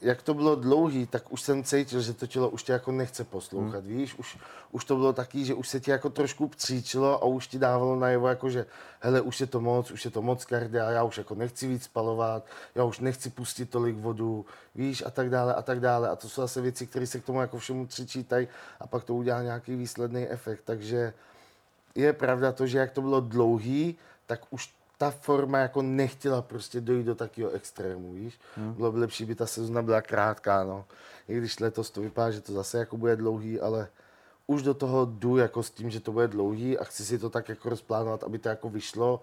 jak 0.01 0.23
to 0.23 0.35
bylo 0.35 0.55
dlouhý, 0.55 1.07
tak 1.07 1.33
už 1.33 1.43
jsem 1.43 1.65
cítil, 1.65 2.01
že 2.01 2.13
to 2.13 2.27
tělo 2.27 2.49
už 2.49 2.63
tě 2.63 2.73
jako 2.73 2.93
nechce 2.93 3.25
poslouchat, 3.25 3.85
hmm. 3.85 3.97
víš, 3.97 4.15
už, 4.15 4.39
už 4.71 4.85
to 4.85 4.97
bylo 4.97 5.13
taky, 5.13 5.45
že 5.45 5.55
už 5.55 5.69
se 5.69 5.81
ti 5.81 5.91
jako 5.91 6.11
trošku 6.11 6.49
příčilo 6.49 7.23
a 7.23 7.27
už 7.27 7.47
ti 7.47 7.59
dávalo 7.59 7.97
najevo, 7.97 8.29
jako 8.29 8.51
že 8.51 8.67
hele, 9.01 9.21
už 9.21 9.41
je 9.41 9.47
to 9.47 9.61
moc, 9.61 9.91
už 9.91 10.05
je 10.05 10.11
to 10.11 10.23
moc 10.23 10.45
kardia, 10.45 10.91
já 10.91 11.03
už 11.03 11.19
jako 11.19 11.35
nechci 11.35 11.69
víc 11.69 11.85
spalovat, 11.85 12.47
já 12.75 12.85
už 12.85 13.01
nechci 13.01 13.31
pustit 13.31 13.71
tolik 13.71 13.97
vodu, 13.97 14.47
víš, 14.75 15.03
a 15.07 15.11
tak 15.11 15.31
dále, 15.31 15.55
a 15.55 15.63
tak 15.63 15.81
dále. 15.81 16.09
A 16.09 16.17
to 16.17 16.29
jsou 16.29 16.41
zase 16.43 16.61
věci, 16.61 16.87
které 16.87 17.07
se 17.07 17.21
k 17.21 17.25
tomu 17.25 17.41
jako 17.41 17.59
všemu 17.59 17.87
přičítají 17.87 18.49
a 18.81 18.87
pak 18.87 19.05
to 19.05 19.15
udělá 19.15 19.43
nějaký 19.43 19.77
výsledný 19.77 20.29
efekt. 20.29 20.63
Takže 20.65 21.13
je 21.95 22.13
pravda 22.13 22.53
to, 22.53 22.67
že 22.67 22.79
jak 22.79 22.91
to 22.91 23.01
bylo 23.01 23.21
dlouhý, 23.21 23.99
tak 24.27 24.41
už 24.51 24.78
ta 24.99 25.11
forma 25.11 25.59
jako 25.59 25.83
nechtěla 25.83 26.43
prostě 26.43 26.81
dojít 26.81 27.07
do 27.07 27.15
takového 27.15 27.53
extrému, 27.53 28.13
víš. 28.13 28.41
Hmm. 28.57 28.75
Bylo 28.75 28.93
by 28.93 28.99
lepší, 28.99 29.25
by 29.25 29.35
ta 29.35 29.47
sezona 29.47 29.83
byla 29.83 30.03
krátká, 30.03 30.65
no. 30.65 30.85
I 31.29 31.39
když 31.39 31.61
letos 31.61 31.91
to 31.91 32.01
vypadá, 32.01 32.31
že 32.31 32.41
to 32.41 32.53
zase 32.53 32.79
jako 32.79 32.97
bude 32.97 33.17
dlouhý, 33.17 33.61
ale 33.61 33.89
už 34.47 34.63
do 34.63 34.75
toho 34.75 35.05
jdu 35.05 35.37
jako 35.37 35.63
s 35.63 35.71
tím, 35.71 35.91
že 35.91 36.01
to 36.01 36.13
bude 36.13 36.29
dlouhý 36.29 36.79
a 36.79 36.85
chci 36.85 37.05
si 37.05 37.19
to 37.19 37.31
tak 37.31 37.49
jako 37.49 37.69
rozplánovat, 37.69 38.25
aby 38.25 38.39
to 38.39 38.49
jako 38.49 38.71
vyšlo 38.71 39.21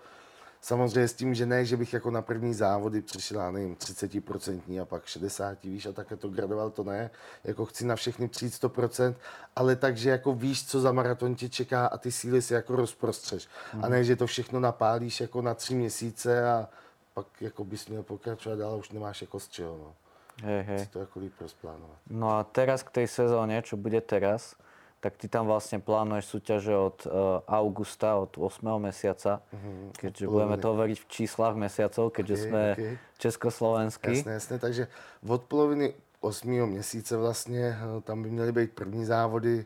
Samozřejmě 0.61 1.07
s 1.07 1.13
tím, 1.13 1.33
že 1.33 1.45
ne, 1.45 1.65
že 1.65 1.77
bych 1.77 1.93
jako 1.93 2.11
na 2.11 2.21
první 2.21 2.53
závody 2.53 3.01
přišel, 3.01 3.39
já 3.39 3.51
nevím, 3.51 3.75
30% 3.75 4.81
a 4.81 4.85
pak 4.85 5.05
60, 5.05 5.63
víš, 5.63 5.85
a 5.85 5.91
také 5.91 6.15
to 6.15 6.29
gradoval, 6.29 6.69
to 6.69 6.83
ne. 6.83 7.09
Jako 7.43 7.65
chci 7.65 7.85
na 7.85 7.95
všechny 7.95 8.27
přijít 8.27 8.53
100%, 8.53 9.15
ale 9.55 9.75
takže 9.75 10.09
jako 10.09 10.33
víš, 10.33 10.67
co 10.67 10.81
za 10.81 10.91
maraton 10.91 11.35
tě 11.35 11.49
čeká 11.49 11.85
a 11.85 11.97
ty 11.97 12.11
síly 12.11 12.41
si 12.41 12.53
jako 12.53 12.75
rozprostřeš. 12.75 13.47
Hmm. 13.71 13.85
A 13.85 13.89
ne, 13.89 14.03
že 14.03 14.15
to 14.15 14.27
všechno 14.27 14.59
napálíš 14.59 15.21
jako 15.21 15.41
na 15.41 15.53
tři 15.53 15.75
měsíce 15.75 16.49
a 16.49 16.69
pak 17.13 17.27
jako 17.41 17.63
bys 17.63 17.87
měl 17.87 18.03
pokračovat 18.03 18.59
dál 18.59 18.71
a 18.71 18.75
už 18.75 18.91
nemáš 18.91 19.21
jako 19.21 19.39
z 19.39 19.47
čeho, 19.47 19.77
no. 19.77 19.93
Hej, 20.43 20.63
hej. 20.63 20.79
Si 20.79 20.87
to 20.87 20.99
jako 20.99 21.19
líp 21.19 21.33
rozplánovat. 21.41 21.97
No 22.09 22.37
a 22.37 22.43
teraz 22.43 22.83
k 22.83 22.91
tej 22.91 23.07
sezóne, 23.07 23.63
čo 23.63 23.79
bude 23.79 24.01
teraz, 24.03 24.55
tak 25.05 25.21
ty 25.21 25.29
tam 25.29 25.45
vlastne 25.45 25.77
plánuješ 25.77 26.25
súťaže 26.33 26.73
od 26.73 26.97
uh, 27.05 27.37
augusta, 27.45 28.17
od 28.17 28.41
8. 28.41 28.65
mesiaca, 28.81 29.37
uh-huh, 29.53 29.93
keďže 29.93 30.25
budeme 30.25 30.57
to 30.57 30.73
hovoriť 30.73 30.97
v 30.97 31.09
číslach 31.13 31.53
mesiacov, 31.53 32.09
keďže 32.09 32.33
okay, 32.33 32.45
sme 32.49 32.63
okay. 32.73 32.93
československý. 33.21 34.17
Jasné, 34.17 34.33
jasné, 34.33 34.55
takže 34.57 34.83
od 35.21 35.45
poloviny 35.45 35.93
8. 36.25 36.49
měsíce 36.49 37.17
vlastně 37.17 37.77
eh, 37.77 38.01
tam 38.01 38.23
by 38.25 38.29
měly 38.29 38.51
být 38.51 38.71
první 38.73 39.05
závody, 39.05 39.65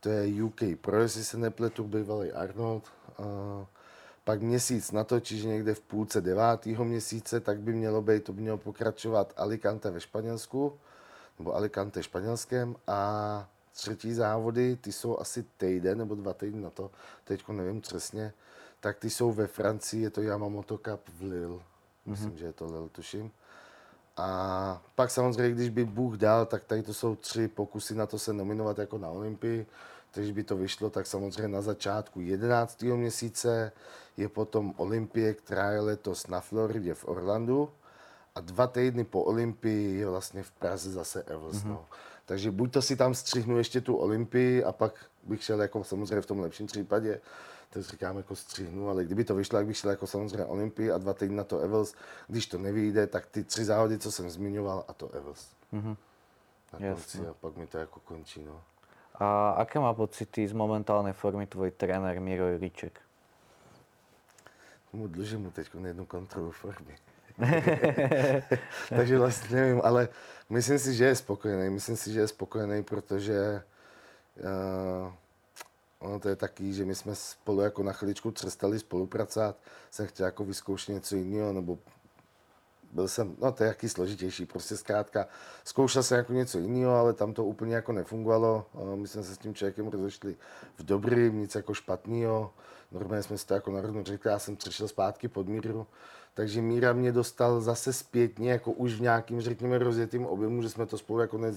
to 0.00 0.08
je 0.08 0.44
UK 0.44 0.80
Pro, 0.80 1.02
jestli 1.04 1.24
se 1.24 1.36
nepletu, 1.36 1.84
bývalý 1.84 2.32
Arnold. 2.32 2.88
Uh, 3.20 3.26
pak 4.24 4.40
měsíc 4.42 4.92
na 4.92 5.04
to, 5.04 5.20
čiže 5.20 5.48
někde 5.48 5.74
v 5.74 5.80
půlce 5.80 6.20
devátého 6.20 6.84
měsíce, 6.84 7.40
tak 7.40 7.60
by 7.60 7.72
mělo 7.72 8.02
být, 8.02 8.24
to 8.24 8.32
by 8.32 8.40
mělo 8.40 8.58
pokračovat 8.58 9.32
Alicante 9.36 9.90
ve 9.90 10.00
Španělsku, 10.00 10.78
nebo 11.38 11.54
Alicante 11.54 12.02
španělském 12.02 12.76
a 12.86 13.48
třetí 13.78 14.14
závody, 14.14 14.76
ty 14.76 14.92
jsou 14.92 15.18
asi 15.18 15.42
týden 15.56 15.98
nebo 15.98 16.14
dva 16.14 16.34
týdny 16.34 16.60
na 16.60 16.70
to, 16.70 16.90
teď 17.24 17.48
nevím 17.48 17.80
přesně, 17.80 18.32
tak 18.80 18.98
ty 18.98 19.10
jsou 19.10 19.32
ve 19.32 19.46
Francii, 19.46 20.02
je 20.02 20.10
to 20.10 20.22
Yamamoto 20.22 20.78
Cup 20.78 21.00
v 21.18 21.22
Lille, 21.22 21.62
myslím, 22.06 22.30
mm-hmm. 22.30 22.34
že 22.34 22.46
je 22.46 22.52
to 22.52 22.66
Lille, 22.66 22.88
tuším. 22.88 23.30
A 24.16 24.82
pak 24.94 25.10
samozřejmě, 25.10 25.54
když 25.54 25.70
by 25.70 25.84
Bůh 25.84 26.14
dal, 26.16 26.46
tak 26.46 26.64
tady 26.64 26.82
to 26.82 26.94
jsou 26.94 27.16
tři 27.16 27.48
pokusy 27.48 27.94
na 27.94 28.06
to 28.06 28.18
se 28.18 28.32
nominovat 28.32 28.78
jako 28.78 28.98
na 28.98 29.08
Olympii. 29.08 29.66
Takže 30.10 30.32
by 30.32 30.44
to 30.44 30.56
vyšlo, 30.56 30.90
tak 30.90 31.06
samozřejmě 31.06 31.48
na 31.48 31.62
začátku 31.62 32.20
11. 32.20 32.82
měsíce 32.82 33.72
je 34.16 34.28
potom 34.28 34.74
Olympie, 34.76 35.34
která 35.34 35.70
je 35.70 35.80
letos 35.80 36.26
na 36.26 36.40
Floridě 36.40 36.94
v 36.94 37.08
Orlandu. 37.08 37.70
A 38.34 38.40
dva 38.40 38.66
týdny 38.66 39.04
po 39.04 39.22
Olympii 39.22 39.98
je 39.98 40.06
vlastně 40.08 40.42
v 40.42 40.50
Praze 40.50 40.90
zase 40.90 41.22
Evels. 41.22 41.56
Mm-hmm. 41.56 41.68
No. 41.68 41.86
Takže 42.28 42.50
buď 42.50 42.72
to 42.72 42.82
si 42.82 42.96
tam 42.96 43.14
střihnu 43.14 43.58
ještě 43.58 43.80
tu 43.80 43.96
Olympii 43.96 44.64
a 44.64 44.72
pak 44.72 44.92
bych 45.22 45.44
šel 45.44 45.62
jako 45.62 45.84
samozřejmě 45.84 46.20
v 46.20 46.26
tom 46.26 46.40
lepším 46.40 46.66
případě, 46.66 47.20
to 47.70 47.82
říkám 47.82 48.16
jako 48.16 48.36
střihnu, 48.36 48.88
ale 48.88 49.04
kdyby 49.04 49.24
to 49.24 49.34
vyšlo, 49.34 49.58
jak 49.58 49.66
bych 49.66 49.76
šel 49.76 49.90
jako 49.90 50.06
samozřejmě 50.06 50.44
Olympii 50.44 50.90
a 50.90 50.98
dva 50.98 51.14
týdny 51.14 51.36
na 51.36 51.44
to 51.44 51.58
Evels, 51.58 51.94
když 52.26 52.46
to 52.46 52.58
nevyjde, 52.58 53.06
tak 53.06 53.26
ty 53.26 53.44
tři 53.44 53.64
závody, 53.64 53.98
co 53.98 54.12
jsem 54.12 54.30
zmiňoval, 54.30 54.84
a 54.88 54.92
to 54.92 55.08
Evels. 55.08 55.48
Mm-hmm. 55.72 55.96
Na 56.72 56.94
konci 56.94 57.26
a 57.26 57.34
pak 57.34 57.56
mi 57.56 57.66
to 57.66 57.78
jako 57.78 58.00
končí, 58.00 58.44
no. 58.44 58.62
A 59.14 59.50
aké 59.50 59.80
má 59.80 59.94
pocity 59.94 60.48
z 60.48 60.52
momentálnej 60.52 61.12
formy 61.12 61.46
tvoj 61.46 61.70
tréner 61.70 62.20
Miro 62.20 62.48
Juriček? 62.48 63.00
Mu 64.92 65.08
dlužím 65.08 65.40
mu 65.40 65.50
teď 65.50 65.70
jednu 65.74 66.06
kontrolu 66.06 66.50
formy. 66.50 66.98
Takže 68.88 69.18
vlastně 69.18 69.56
nevím, 69.56 69.80
ale 69.84 70.08
myslím 70.50 70.78
si, 70.78 70.94
že 70.94 71.04
je 71.04 71.16
spokojený. 71.16 71.70
Myslím 71.70 71.96
si, 71.96 72.12
že 72.12 72.20
je 72.20 72.28
spokojený, 72.28 72.82
protože 72.82 73.62
uh, 74.36 75.12
ono 75.98 76.20
to 76.20 76.28
je 76.28 76.36
taky, 76.36 76.72
že 76.72 76.84
my 76.84 76.94
jsme 76.94 77.14
spolu 77.14 77.60
jako 77.60 77.82
na 77.82 77.92
chviličku 77.92 78.30
přestali 78.30 78.78
spolupracovat. 78.78 79.56
Jsem 79.90 80.06
chtěl 80.06 80.26
jako 80.26 80.44
vyzkoušet 80.44 80.92
něco 80.92 81.16
jiného, 81.16 81.52
nebo 81.52 81.78
byl 82.92 83.08
jsem, 83.08 83.36
no 83.38 83.52
to 83.52 83.62
je 83.62 83.68
jaký 83.68 83.88
složitější, 83.88 84.46
prostě 84.46 84.76
zkrátka 84.76 85.26
zkoušel 85.64 86.02
jsem 86.02 86.18
jako 86.18 86.32
něco 86.32 86.58
jiného, 86.58 86.94
ale 86.94 87.12
tam 87.12 87.32
to 87.32 87.44
úplně 87.44 87.74
jako 87.74 87.92
nefungovalo. 87.92 88.66
My 88.94 89.08
jsme 89.08 89.22
se 89.22 89.34
s 89.34 89.38
tím 89.38 89.54
člověkem 89.54 89.88
rozešli 89.88 90.36
v 90.76 90.82
dobrým, 90.82 91.38
nic 91.38 91.54
jako 91.54 91.74
špatného. 91.74 92.52
Normálně 92.92 93.22
jsme 93.22 93.38
si 93.38 93.46
to 93.46 93.54
jako 93.54 93.70
na 93.70 94.02
řekli, 94.02 94.30
já 94.30 94.38
jsem 94.38 94.56
přešel 94.56 94.88
zpátky 94.88 95.28
pod 95.28 95.48
míru, 95.48 95.86
takže 96.38 96.62
Míra 96.62 96.92
mě 96.92 97.12
dostal 97.12 97.60
zase 97.60 97.92
zpětně, 97.92 98.50
jako 98.50 98.72
už 98.72 98.94
v 98.94 99.00
nějakým, 99.00 99.40
řekněme, 99.40 99.78
rozjetým 99.78 100.26
objemu, 100.26 100.62
že 100.62 100.68
jsme 100.68 100.86
to 100.86 100.98
spolu 100.98 101.20
jako 101.20 101.38
ne, 101.38 101.52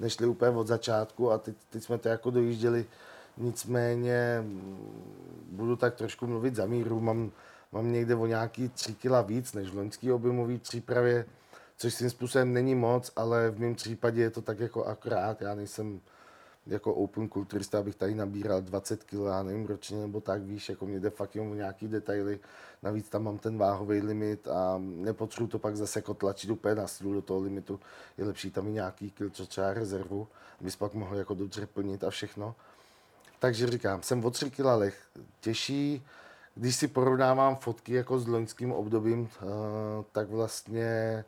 nešli 0.00 0.26
úplně 0.26 0.50
od 0.50 0.66
začátku 0.66 1.30
a 1.30 1.38
teď, 1.38 1.56
teď 1.70 1.82
jsme 1.82 1.98
to 1.98 2.08
jako 2.08 2.30
dojížděli. 2.30 2.84
Nicméně 3.36 4.38
mm, 4.40 4.88
budu 5.50 5.76
tak 5.76 5.94
trošku 5.94 6.26
mluvit 6.26 6.54
za 6.54 6.66
Míru, 6.66 7.00
mám, 7.00 7.30
mám 7.72 7.92
někde 7.92 8.14
o 8.14 8.26
nějaký 8.26 8.68
tři 8.68 8.94
kila 8.94 9.22
víc 9.22 9.52
než 9.52 9.70
v 9.70 9.76
loňský 9.76 10.12
objemové 10.12 10.58
přípravě, 10.58 11.24
což 11.76 11.94
svým 11.94 12.10
způsobem 12.10 12.52
není 12.52 12.74
moc, 12.74 13.12
ale 13.16 13.50
v 13.50 13.60
mém 13.60 13.74
případě 13.74 14.22
je 14.22 14.30
to 14.30 14.42
tak 14.42 14.60
jako 14.60 14.84
akorát, 14.84 15.42
já 15.42 15.54
nejsem 15.54 16.00
jako 16.66 16.94
open 16.94 17.28
kulturista, 17.28 17.78
abych 17.78 17.94
tady 17.94 18.14
nabíral 18.14 18.62
20 18.62 19.04
kg, 19.04 19.12
já 19.12 19.42
nevím, 19.42 19.66
ročně 19.66 20.00
nebo 20.00 20.20
tak, 20.20 20.42
víš, 20.42 20.68
jako 20.68 20.86
mě 20.86 21.00
jde 21.00 21.10
fakt 21.10 21.34
jenom 21.34 21.56
nějaký 21.56 21.88
detaily, 21.88 22.40
navíc 22.82 23.08
tam 23.08 23.24
mám 23.24 23.38
ten 23.38 23.58
váhový 23.58 24.00
limit 24.00 24.48
a 24.48 24.78
nepotřebuji 24.78 25.46
to 25.46 25.58
pak 25.58 25.76
zase 25.76 25.98
jako 25.98 26.14
tlačit 26.14 26.50
úplně 26.50 26.74
na 26.74 26.86
stůl 26.86 27.14
do 27.14 27.22
toho 27.22 27.40
limitu, 27.40 27.80
je 28.18 28.24
lepší 28.24 28.50
tam 28.50 28.68
i 28.68 28.72
nějaký 28.72 29.10
kil, 29.10 29.30
co 29.30 29.46
třeba 29.46 29.74
rezervu, 29.74 30.28
abys 30.60 30.76
pak 30.76 30.94
mohl 30.94 31.16
jako 31.16 31.34
dobře 31.34 31.66
plnit 31.66 32.04
a 32.04 32.10
všechno. 32.10 32.54
Takže 33.38 33.66
říkám, 33.66 34.02
jsem 34.02 34.24
o 34.24 34.30
3 34.30 34.50
kg 34.50 34.94
těžší, 35.40 36.06
když 36.54 36.76
si 36.76 36.88
porovnávám 36.88 37.56
fotky 37.56 37.94
jako 37.94 38.18
s 38.18 38.26
loňským 38.26 38.72
obdobím, 38.72 39.28
eh, 39.28 39.44
tak 40.12 40.28
vlastně 40.28 41.24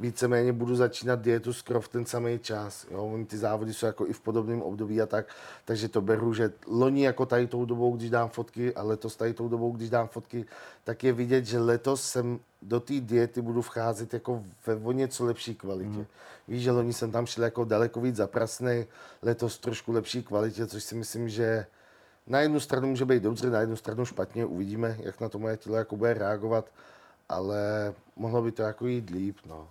víceméně 0.00 0.52
budu 0.52 0.76
začínat 0.76 1.20
dietu 1.20 1.52
skoro 1.52 1.80
v 1.80 1.88
ten 1.88 2.06
samý 2.06 2.38
čas. 2.38 2.86
Jo? 2.90 3.18
Ty 3.26 3.38
závody 3.38 3.74
jsou 3.74 3.86
jako 3.86 4.06
i 4.06 4.12
v 4.12 4.20
podobném 4.20 4.62
období 4.62 5.00
a 5.00 5.06
tak, 5.06 5.26
takže 5.64 5.88
to 5.88 6.00
beru, 6.00 6.34
že 6.34 6.52
loni 6.66 7.04
jako 7.04 7.26
tady 7.26 7.46
tou 7.46 7.64
dobou, 7.64 7.96
když 7.96 8.10
dám 8.10 8.28
fotky 8.28 8.74
a 8.74 8.82
letos 8.82 9.16
tady 9.16 9.34
tou 9.34 9.48
dobou, 9.48 9.72
když 9.72 9.90
dám 9.90 10.08
fotky, 10.08 10.44
tak 10.84 11.04
je 11.04 11.12
vidět, 11.12 11.46
že 11.46 11.58
letos 11.58 12.02
jsem 12.02 12.40
do 12.62 12.80
té 12.80 13.00
diety 13.00 13.42
budu 13.42 13.62
vcházet 13.62 14.14
jako 14.14 14.44
ve 14.66 14.76
o 14.76 14.92
něco 14.92 15.24
lepší 15.24 15.54
kvalitě. 15.54 15.98
Mm. 15.98 16.06
Víš, 16.48 16.62
že 16.62 16.70
loni 16.70 16.92
jsem 16.92 17.10
tam 17.10 17.26
šel 17.26 17.44
jako 17.44 17.64
daleko 17.64 18.00
víc 18.00 18.16
zaprasný, 18.16 18.86
letos 19.22 19.58
trošku 19.58 19.92
lepší 19.92 20.22
kvalitě, 20.22 20.66
což 20.66 20.84
si 20.84 20.94
myslím, 20.94 21.28
že 21.28 21.66
na 22.26 22.40
jednu 22.40 22.60
stranu 22.60 22.88
může 22.88 23.04
být 23.04 23.22
dobře, 23.22 23.50
na 23.50 23.60
jednu 23.60 23.76
stranu 23.76 24.04
špatně, 24.04 24.44
uvidíme, 24.44 24.96
jak 25.00 25.20
na 25.20 25.28
to 25.28 25.38
moje 25.38 25.56
tělo 25.56 25.76
jako 25.76 25.96
bude 25.96 26.14
reagovat, 26.14 26.70
ale 27.28 27.94
mohlo 28.16 28.42
by 28.42 28.52
to 28.52 28.62
jako 28.62 28.86
jít 28.86 29.10
líp, 29.10 29.36
no 29.46 29.68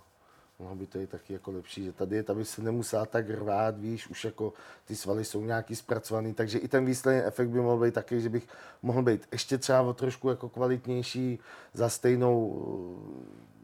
mohlo 0.58 0.76
by 0.76 0.86
to 0.86 0.98
i 0.98 1.06
taky 1.06 1.32
jako 1.32 1.50
lepší, 1.50 1.84
že 1.84 1.92
tady 1.92 2.16
je, 2.16 2.24
by 2.34 2.44
se 2.44 2.62
nemusela 2.62 3.06
tak 3.06 3.30
rvát, 3.30 3.78
víš, 3.78 4.08
už 4.08 4.24
jako 4.24 4.52
ty 4.84 4.96
svaly 4.96 5.24
jsou 5.24 5.44
nějaký 5.44 5.76
zpracovaný, 5.76 6.34
takže 6.34 6.58
i 6.58 6.68
ten 6.68 6.84
výsledný 6.84 7.22
efekt 7.22 7.48
by 7.48 7.60
mohl 7.60 7.84
být 7.84 7.94
taky, 7.94 8.20
že 8.20 8.28
bych 8.28 8.48
mohl 8.82 9.02
být 9.02 9.28
ještě 9.32 9.58
třeba 9.58 9.80
o 9.80 9.92
trošku 9.92 10.28
jako 10.28 10.48
kvalitnější 10.48 11.38
za 11.74 11.88
stejnou, 11.88 12.62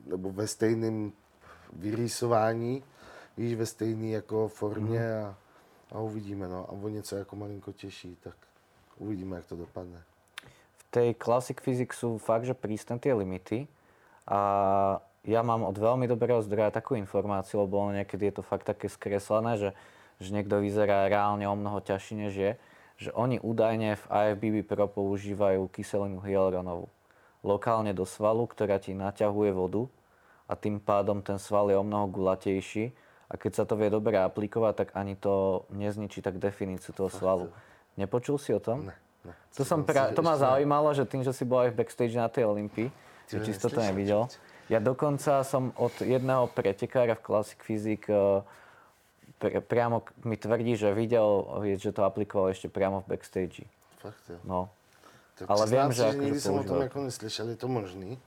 nebo 0.06 0.32
ve 0.32 0.46
stejném 0.46 1.12
vyrýsování, 1.72 2.82
víš, 3.36 3.54
ve 3.54 3.66
stejné 3.66 4.06
jako 4.06 4.48
formě 4.48 5.00
mm. 5.00 5.24
a, 5.24 5.36
a 5.90 6.00
uvidíme, 6.00 6.48
no, 6.48 6.66
a 6.68 6.72
o 6.72 6.88
něco 6.88 7.16
jako 7.16 7.36
malinko 7.36 7.72
těžší, 7.72 8.16
tak 8.22 8.34
uvidíme, 8.98 9.36
jak 9.36 9.46
to 9.46 9.56
dopadne. 9.56 10.02
V 10.76 10.84
tej 10.90 11.14
Classic 11.18 11.58
Physics 11.58 11.98
sú 11.98 12.22
fakt, 12.22 12.46
že 12.46 12.54
prísne 12.54 13.02
tie 13.02 13.10
limity 13.10 13.66
a 14.30 15.02
ja 15.24 15.40
mám 15.40 15.64
od 15.64 15.76
veľmi 15.76 16.04
dobrého 16.04 16.40
zdroja 16.44 16.72
takú 16.72 16.96
informáciu, 16.96 17.64
lebo 17.64 17.92
niekedy 17.92 18.28
je 18.28 18.34
to 18.40 18.42
fakt 18.44 18.68
také 18.68 18.92
skreslené, 18.92 19.56
že, 19.56 19.70
že 20.20 20.30
niekto 20.32 20.60
vyzerá 20.60 21.08
reálne 21.08 21.48
o 21.48 21.56
mnoho 21.56 21.80
ťažší 21.80 22.14
než 22.28 22.32
je, 22.36 22.52
že 22.94 23.10
oni 23.10 23.42
údajne 23.42 23.98
v 23.98 24.04
IFBB 24.06 24.56
Pro 24.68 24.86
používajú 24.86 25.66
kyselinu 25.72 26.22
hyaluronovú 26.22 26.86
lokálne 27.44 27.92
do 27.92 28.08
svalu, 28.08 28.48
ktorá 28.48 28.80
ti 28.80 28.96
naťahuje 28.96 29.52
vodu 29.52 29.84
a 30.48 30.56
tým 30.56 30.80
pádom 30.80 31.20
ten 31.20 31.36
sval 31.36 31.68
je 31.68 31.76
o 31.76 31.84
mnoho 31.84 32.08
gulatejší 32.08 32.96
a 33.28 33.36
keď 33.36 33.52
sa 33.52 33.64
to 33.68 33.76
vie 33.76 33.92
dobre 33.92 34.16
aplikovať, 34.16 34.74
tak 34.74 34.88
ani 34.96 35.16
to 35.16 35.64
nezničí 35.72 36.24
tak 36.24 36.40
definíciu 36.40 36.96
toho 36.96 37.12
svalu. 37.12 37.52
Nepočul 38.00 38.40
si 38.40 38.56
o 38.56 38.60
tom? 38.60 38.88
Ne. 38.88 38.96
Ne. 39.24 39.32
To, 39.56 39.64
som 39.64 39.84
pra... 39.84 40.12
to 40.12 40.20
ma 40.20 40.36
zaujímalo, 40.36 40.92
že 40.92 41.08
tým, 41.08 41.24
že 41.24 41.32
si 41.32 41.48
bol 41.48 41.64
aj 41.64 41.72
v 41.72 41.78
backstage 41.80 42.12
na 42.12 42.28
tej 42.28 42.44
Olympii, 42.44 42.92
čisto 43.28 43.72
to 43.72 43.80
nevidel. 43.80 44.28
Ja 44.72 44.80
dokonca 44.80 45.44
som 45.44 45.76
od 45.76 45.92
jedného 46.00 46.48
pretekára 46.48 47.14
v 47.14 47.24
Classic 47.24 47.58
Physics 47.60 48.08
eh, 48.08 48.40
pre, 49.38 49.60
priamo 49.60 50.04
mi 50.24 50.36
tvrdí, 50.40 50.76
že 50.76 50.94
videl, 50.96 51.44
že 51.76 51.92
to 51.92 52.04
aplikoval 52.06 52.48
ešte 52.48 52.72
priamo 52.72 53.04
v 53.04 53.16
backstage. 53.16 53.68
Fakt 54.00 54.24
jo. 54.28 54.38
No. 54.44 54.72
Tak 55.34 55.50
Ale 55.50 55.66
vím, 55.66 55.92
že, 55.92 56.02
že 56.12 56.18
nikdy 56.18 56.40
jsem 56.40 56.54
o 56.54 56.64
tom 56.64 56.80
jako 56.80 57.00
neslyšel, 57.00 57.48
je 57.48 57.56
to 57.56 57.68
možný. 57.68 58.18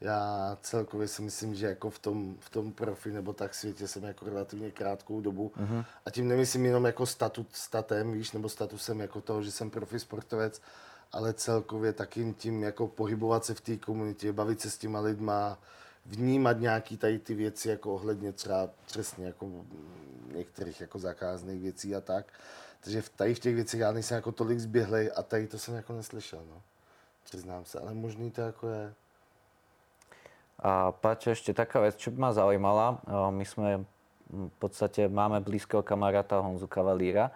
Já 0.00 0.58
celkově 0.62 1.08
si 1.08 1.22
myslím, 1.22 1.54
že 1.54 1.66
jako 1.66 1.90
v 1.90 1.98
tom, 1.98 2.36
v 2.40 2.50
tom 2.50 2.72
profi 2.72 3.12
nebo 3.12 3.32
tak 3.32 3.54
světě 3.54 3.88
jsem 3.88 4.04
jako 4.04 4.24
relativně 4.24 4.70
krátkou 4.70 5.20
dobu. 5.20 5.52
Mm-hmm. 5.56 5.84
A 6.06 6.10
tím 6.10 6.28
nemyslím 6.28 6.66
jenom 6.66 6.84
jako 6.84 7.06
statut, 7.06 7.46
statem, 7.52 8.12
víš, 8.12 8.32
nebo 8.32 8.48
statusem 8.48 9.00
jako 9.00 9.20
toho, 9.20 9.42
že 9.42 9.50
jsem 9.50 9.70
profi 9.70 9.98
sportovec, 9.98 10.60
ale 11.16 11.32
celkově 11.32 11.92
taky 11.92 12.34
tím 12.38 12.62
jako 12.62 12.86
pohybovat 12.86 13.44
se 13.44 13.54
v 13.54 13.60
té 13.60 13.76
komunitě, 13.76 14.32
bavit 14.32 14.60
se 14.60 14.70
s 14.70 14.78
těma 14.78 15.00
lidma, 15.00 15.58
vnímat 16.06 16.60
nějaký 16.60 16.96
tady 16.96 17.18
ty 17.18 17.34
věci 17.34 17.68
jako 17.68 17.94
ohledně 17.94 18.32
třeba 18.32 18.68
přesně 18.86 19.26
jako 19.26 19.48
některých 20.36 20.80
jako 20.80 20.98
zakázných 20.98 21.60
věcí 21.60 21.96
a 21.96 22.00
tak. 22.00 22.28
Takže 22.80 23.02
v 23.02 23.08
tady 23.08 23.34
v 23.34 23.38
těch 23.38 23.54
věcech 23.54 23.80
já 23.80 23.92
nejsem 23.92 24.14
jako 24.14 24.32
tolik 24.32 24.60
zběhlej 24.60 25.10
a 25.16 25.22
tady 25.22 25.46
to 25.46 25.58
jsem 25.58 25.74
jako 25.74 25.92
neslyšel, 25.92 26.42
no. 26.50 26.62
Přiznám 27.24 27.64
se, 27.64 27.80
ale 27.80 27.94
možný 27.94 28.30
to 28.30 28.40
jako 28.40 28.68
je. 28.68 28.94
A 30.56 30.92
Paťo, 30.92 31.36
ešte 31.36 31.52
taká 31.52 31.84
vec, 31.84 32.00
čo 32.00 32.08
by 32.08 32.16
ma 32.16 32.32
zaujímala. 32.32 32.96
My 33.28 33.44
sme 33.44 33.84
v 34.32 34.56
podstate 34.56 35.04
máme 35.04 35.44
blízkeho 35.44 35.84
kamaráta 35.84 36.40
Honzu 36.40 36.64
Kavalíra, 36.64 37.28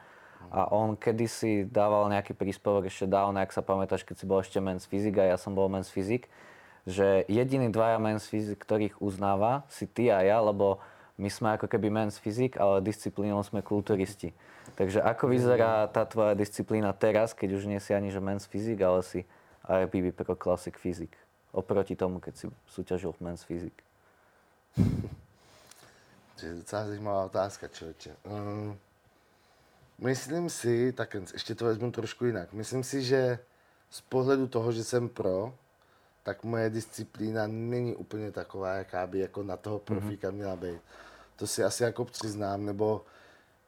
a 0.49 0.67
on 0.73 0.97
kedysi 0.97 1.69
dával 1.69 2.09
nejaký 2.09 2.35
príspevok 2.35 2.89
ešte 2.89 3.07
dávno, 3.07 3.39
ak 3.39 3.53
sa 3.53 3.63
pamätáš, 3.63 4.03
keď 4.03 4.17
si 4.19 4.25
bol 4.27 4.41
ešte 4.41 4.59
men's 4.59 4.89
fyzik 4.89 5.21
a 5.21 5.31
ja 5.31 5.37
som 5.37 5.53
bol 5.53 5.69
men's 5.69 5.93
fyzik, 5.93 6.27
že 6.89 7.29
jediný 7.29 7.69
dvaja 7.69 8.01
men's 8.01 8.27
fyzik, 8.27 8.59
ktorých 8.59 8.99
uznáva, 8.99 9.63
si 9.71 9.87
ty 9.87 10.11
a 10.11 10.25
ja, 10.25 10.43
lebo 10.43 10.83
my 11.21 11.29
sme 11.29 11.55
ako 11.55 11.69
keby 11.69 11.93
men's 11.93 12.17
fyzik, 12.17 12.57
ale 12.57 12.81
disciplínou 12.81 13.45
sme 13.45 13.61
kulturisti. 13.61 14.33
Takže 14.75 15.05
ako 15.05 15.29
vyzerá 15.29 15.87
tá 15.93 16.09
tvoja 16.09 16.33
disciplína 16.33 16.97
teraz, 16.97 17.37
keď 17.37 17.61
už 17.61 17.69
nie 17.69 17.79
si 17.79 17.93
ani 17.93 18.09
že 18.09 18.19
men's 18.19 18.49
fyzik, 18.49 18.81
ale 18.81 19.05
si 19.05 19.29
IFBB 19.69 20.17
Pro 20.17 20.35
Classic 20.35 20.73
Fyzik, 20.73 21.13
oproti 21.53 21.95
tomu, 21.95 22.19
keď 22.19 22.35
si 22.35 22.47
súťažil 22.73 23.13
v 23.13 23.21
men's 23.21 23.45
fyzik? 23.45 23.77
To 26.41 26.47
je 26.47 26.55
docela 26.55 26.87
zajímavá 26.87 27.25
otázka, 27.25 27.69
člověče. 27.69 28.17
Um... 28.25 28.79
Myslím 30.01 30.51
si, 30.51 30.93
tak 30.93 31.17
ještě 31.33 31.55
to 31.55 31.65
vezmu 31.65 31.91
trošku 31.91 32.25
jinak. 32.25 32.53
Myslím 32.53 32.85
si, 32.85 33.03
že 33.03 33.39
z 33.91 34.01
pohledu 34.01 34.47
toho, 34.47 34.73
že 34.73 34.85
jsem 34.85 35.09
pro, 35.09 35.55
tak 36.23 36.45
moje 36.45 36.71
disciplína 36.71 37.47
není 37.47 37.95
úplně 37.97 38.33
taková, 38.33 38.75
jaká 38.75 39.07
by 39.07 39.19
jako 39.19 39.43
na 39.43 39.57
toho 39.57 39.79
profíka 39.79 40.29
mhm. 40.29 40.37
měla 40.37 40.57
být. 40.57 40.81
To 41.37 41.47
si 41.47 41.65
asi 41.65 41.83
jako 41.83 42.05
přiznám, 42.05 42.67
nebo 42.67 43.05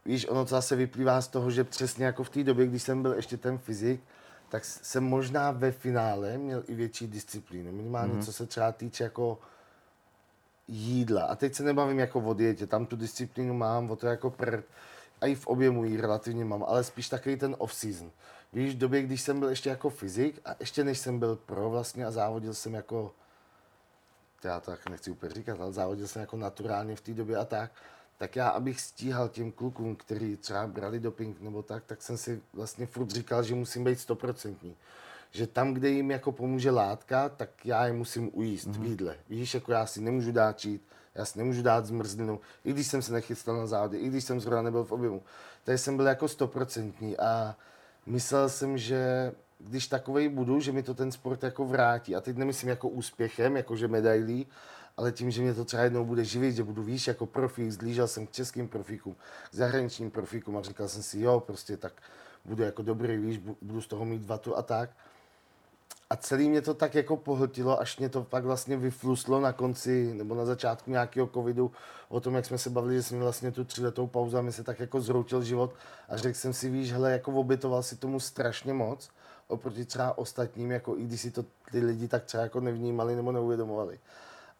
víš, 0.04 0.28
ono 0.28 0.44
to 0.44 0.48
zase 0.48 0.76
vyplývá 0.76 1.20
z 1.20 1.28
toho, 1.28 1.50
že 1.50 1.64
přesně 1.64 2.04
jako 2.04 2.24
v 2.24 2.30
té 2.30 2.44
době, 2.44 2.66
když 2.66 2.82
jsem 2.82 3.02
byl 3.02 3.12
ještě 3.12 3.36
ten 3.36 3.58
fyzik, 3.58 4.00
tak 4.48 4.64
jsem 4.64 5.04
možná 5.04 5.50
ve 5.50 5.72
finále 5.72 6.38
měl 6.38 6.64
i 6.66 6.74
větší 6.74 7.06
disciplínu. 7.06 7.72
Minimálně 7.72 8.14
mm-hmm. 8.14 8.24
co 8.24 8.32
se 8.32 8.46
třeba 8.46 8.72
týče 8.72 9.04
jako 9.04 9.38
jídla. 10.68 11.22
A 11.22 11.36
teď 11.36 11.54
se 11.54 11.62
nebavím 11.62 11.98
jako 11.98 12.20
o 12.20 12.34
dietě, 12.34 12.66
tam 12.66 12.86
tu 12.86 12.96
disciplínu 12.96 13.54
mám, 13.54 13.90
o 13.90 13.96
to 13.96 14.06
jako 14.06 14.30
prd, 14.30 14.64
a 15.22 15.26
i 15.26 15.34
v 15.34 15.46
objemu 15.46 15.84
ji 15.84 16.00
relativně 16.00 16.44
mám, 16.44 16.64
ale 16.68 16.84
spíš 16.84 17.08
takový 17.08 17.36
ten 17.36 17.56
off-season. 17.58 18.10
Víš, 18.52 18.74
v 18.74 18.78
době, 18.78 19.02
když 19.02 19.22
jsem 19.22 19.40
byl 19.40 19.48
ještě 19.48 19.70
jako 19.70 19.90
fyzik 19.90 20.40
a 20.44 20.54
ještě 20.60 20.84
než 20.84 20.98
jsem 20.98 21.18
byl 21.18 21.36
pro 21.36 21.70
vlastně 21.70 22.06
a 22.06 22.10
závodil 22.10 22.54
jsem 22.54 22.74
jako, 22.74 23.14
já 24.44 24.60
to 24.60 24.70
tak 24.70 24.88
nechci 24.88 25.10
úplně 25.10 25.32
říkat, 25.32 25.60
ale 25.60 25.72
závodil 25.72 26.08
jsem 26.08 26.20
jako 26.20 26.36
naturálně 26.36 26.96
v 26.96 27.00
té 27.00 27.14
době 27.14 27.36
a 27.36 27.44
tak, 27.44 27.72
tak 28.18 28.36
já, 28.36 28.48
abych 28.48 28.80
stíhal 28.80 29.28
těm 29.28 29.52
klukům, 29.52 29.96
kteří 29.96 30.36
třeba 30.36 30.66
brali 30.66 31.00
doping 31.00 31.40
nebo 31.40 31.62
tak, 31.62 31.84
tak 31.84 32.02
jsem 32.02 32.16
si 32.16 32.40
vlastně 32.52 32.86
furt 32.86 33.10
říkal, 33.10 33.42
že 33.42 33.54
musím 33.54 33.84
být 33.84 34.00
stoprocentní. 34.00 34.76
Že 35.30 35.46
tam, 35.46 35.74
kde 35.74 35.88
jim 35.88 36.10
jako 36.10 36.32
pomůže 36.32 36.70
látka, 36.70 37.28
tak 37.28 37.66
já 37.66 37.86
je 37.86 37.92
musím 37.92 38.30
ujíst 38.32 38.68
mm-hmm. 38.68 38.80
v 38.80 38.84
jídle. 38.84 39.16
Víš, 39.28 39.54
jako 39.54 39.72
já 39.72 39.86
si 39.86 40.00
nemůžu 40.00 40.32
dát 40.32 40.58
čít, 40.58 40.82
já 41.14 41.24
si 41.24 41.38
nemůžu 41.38 41.62
dát 41.62 41.86
zmrzlinu, 41.86 42.40
i 42.64 42.72
když 42.72 42.86
jsem 42.86 43.02
se 43.02 43.12
nechystal 43.12 43.56
na 43.56 43.66
závody, 43.66 43.98
i 43.98 44.08
když 44.08 44.24
jsem 44.24 44.40
zrovna 44.40 44.62
nebyl 44.62 44.84
v 44.84 44.92
objemu. 44.92 45.22
Takže 45.64 45.78
jsem 45.78 45.96
byl 45.96 46.06
jako 46.06 46.28
stoprocentní 46.28 47.18
a 47.18 47.56
myslel 48.06 48.48
jsem, 48.48 48.78
že 48.78 49.32
když 49.58 49.86
takovej 49.86 50.28
budu, 50.28 50.60
že 50.60 50.72
mi 50.72 50.82
to 50.82 50.94
ten 50.94 51.12
sport 51.12 51.42
jako 51.42 51.66
vrátí. 51.66 52.16
A 52.16 52.20
teď 52.20 52.36
nemyslím 52.36 52.68
jako 52.70 52.88
úspěchem, 52.88 53.56
jakože 53.56 53.88
medailí, 53.88 54.46
ale 54.96 55.12
tím, 55.12 55.30
že 55.30 55.42
mě 55.42 55.54
to 55.54 55.64
třeba 55.64 55.82
jednou 55.82 56.04
bude 56.04 56.24
živit, 56.24 56.52
že 56.52 56.64
budu 56.64 56.82
víš 56.82 57.06
jako 57.06 57.26
profík, 57.26 57.70
zlížel 57.70 58.08
jsem 58.08 58.26
k 58.26 58.32
českým 58.32 58.68
profíkům, 58.68 59.16
k 59.50 59.54
zahraničním 59.54 60.10
profíkům 60.10 60.56
a 60.56 60.62
říkal 60.62 60.88
jsem 60.88 61.02
si, 61.02 61.20
jo, 61.20 61.40
prostě 61.40 61.76
tak 61.76 61.92
budu 62.44 62.62
jako 62.62 62.82
dobrý, 62.82 63.16
víš, 63.16 63.40
budu 63.62 63.80
z 63.80 63.86
toho 63.86 64.04
mít 64.04 64.26
vatu 64.26 64.56
a 64.56 64.62
tak. 64.62 64.90
A 66.12 66.16
celý 66.16 66.48
mě 66.48 66.62
to 66.62 66.74
tak 66.74 66.94
jako 66.94 67.16
pohltilo, 67.16 67.80
až 67.80 67.98
mě 67.98 68.08
to 68.08 68.24
pak 68.24 68.44
vlastně 68.44 68.76
vyfluslo 68.76 69.40
na 69.40 69.52
konci 69.52 70.14
nebo 70.14 70.34
na 70.34 70.44
začátku 70.44 70.90
nějakého 70.90 71.26
covidu 71.26 71.70
o 72.08 72.20
tom, 72.20 72.34
jak 72.34 72.46
jsme 72.46 72.58
se 72.58 72.70
bavili, 72.70 72.94
že 72.94 73.02
jsme 73.02 73.18
vlastně 73.18 73.52
tu 73.52 73.64
tříletou 73.64 74.06
pauzu 74.06 74.38
a 74.38 74.42
mi 74.42 74.52
se 74.52 74.64
tak 74.64 74.80
jako 74.80 75.00
zroutil 75.00 75.42
život 75.42 75.74
a 76.08 76.16
řekl 76.16 76.38
jsem 76.38 76.52
si, 76.52 76.70
víš, 76.70 76.92
hele, 76.92 77.12
jako 77.12 77.32
obětoval 77.32 77.82
si 77.82 77.96
tomu 77.96 78.20
strašně 78.20 78.72
moc 78.72 79.10
oproti 79.48 79.84
třeba 79.84 80.18
ostatním, 80.18 80.70
jako 80.70 80.98
i 80.98 81.04
když 81.04 81.20
si 81.20 81.30
to 81.30 81.44
ty 81.70 81.80
lidi 81.80 82.08
tak 82.08 82.24
třeba 82.24 82.42
jako 82.42 82.60
nevnímali 82.60 83.16
nebo 83.16 83.32
neuvědomovali. 83.32 83.98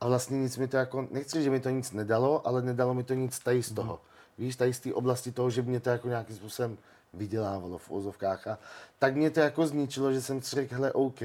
A 0.01 0.09
vlastně 0.09 0.39
nic 0.39 0.57
mi 0.57 0.69
to 0.69 0.77
jako, 0.77 1.09
nechci, 1.11 1.43
že 1.43 1.51
mi 1.51 1.61
to 1.61 1.71
nic 1.71 1.93
nedalo, 1.93 2.47
ale 2.47 2.63
nedalo 2.63 2.95
mi 2.95 3.05
to 3.05 3.15
nic 3.15 3.39
tady 3.39 3.63
z 3.63 3.73
toho. 3.73 4.01
Víš, 4.39 4.57
tady 4.57 4.75
z 4.75 4.81
té 4.81 4.95
oblasti 4.95 5.33
toho, 5.33 5.51
že 5.51 5.63
mě 5.63 5.81
to 5.81 5.91
jako 5.91 6.09
nějakým 6.09 6.37
způsobem 6.37 6.79
vydělávalo 7.15 7.79
v 7.79 7.91
ozovkách. 7.91 8.47
A 8.47 8.59
tak 8.99 9.17
mě 9.17 9.31
to 9.31 9.41
jako 9.41 9.67
zničilo, 9.67 10.13
že 10.13 10.23
jsem 10.23 10.43
si 10.43 10.57
řekl, 10.57 10.75
hele, 10.75 10.93
OK, 10.93 11.21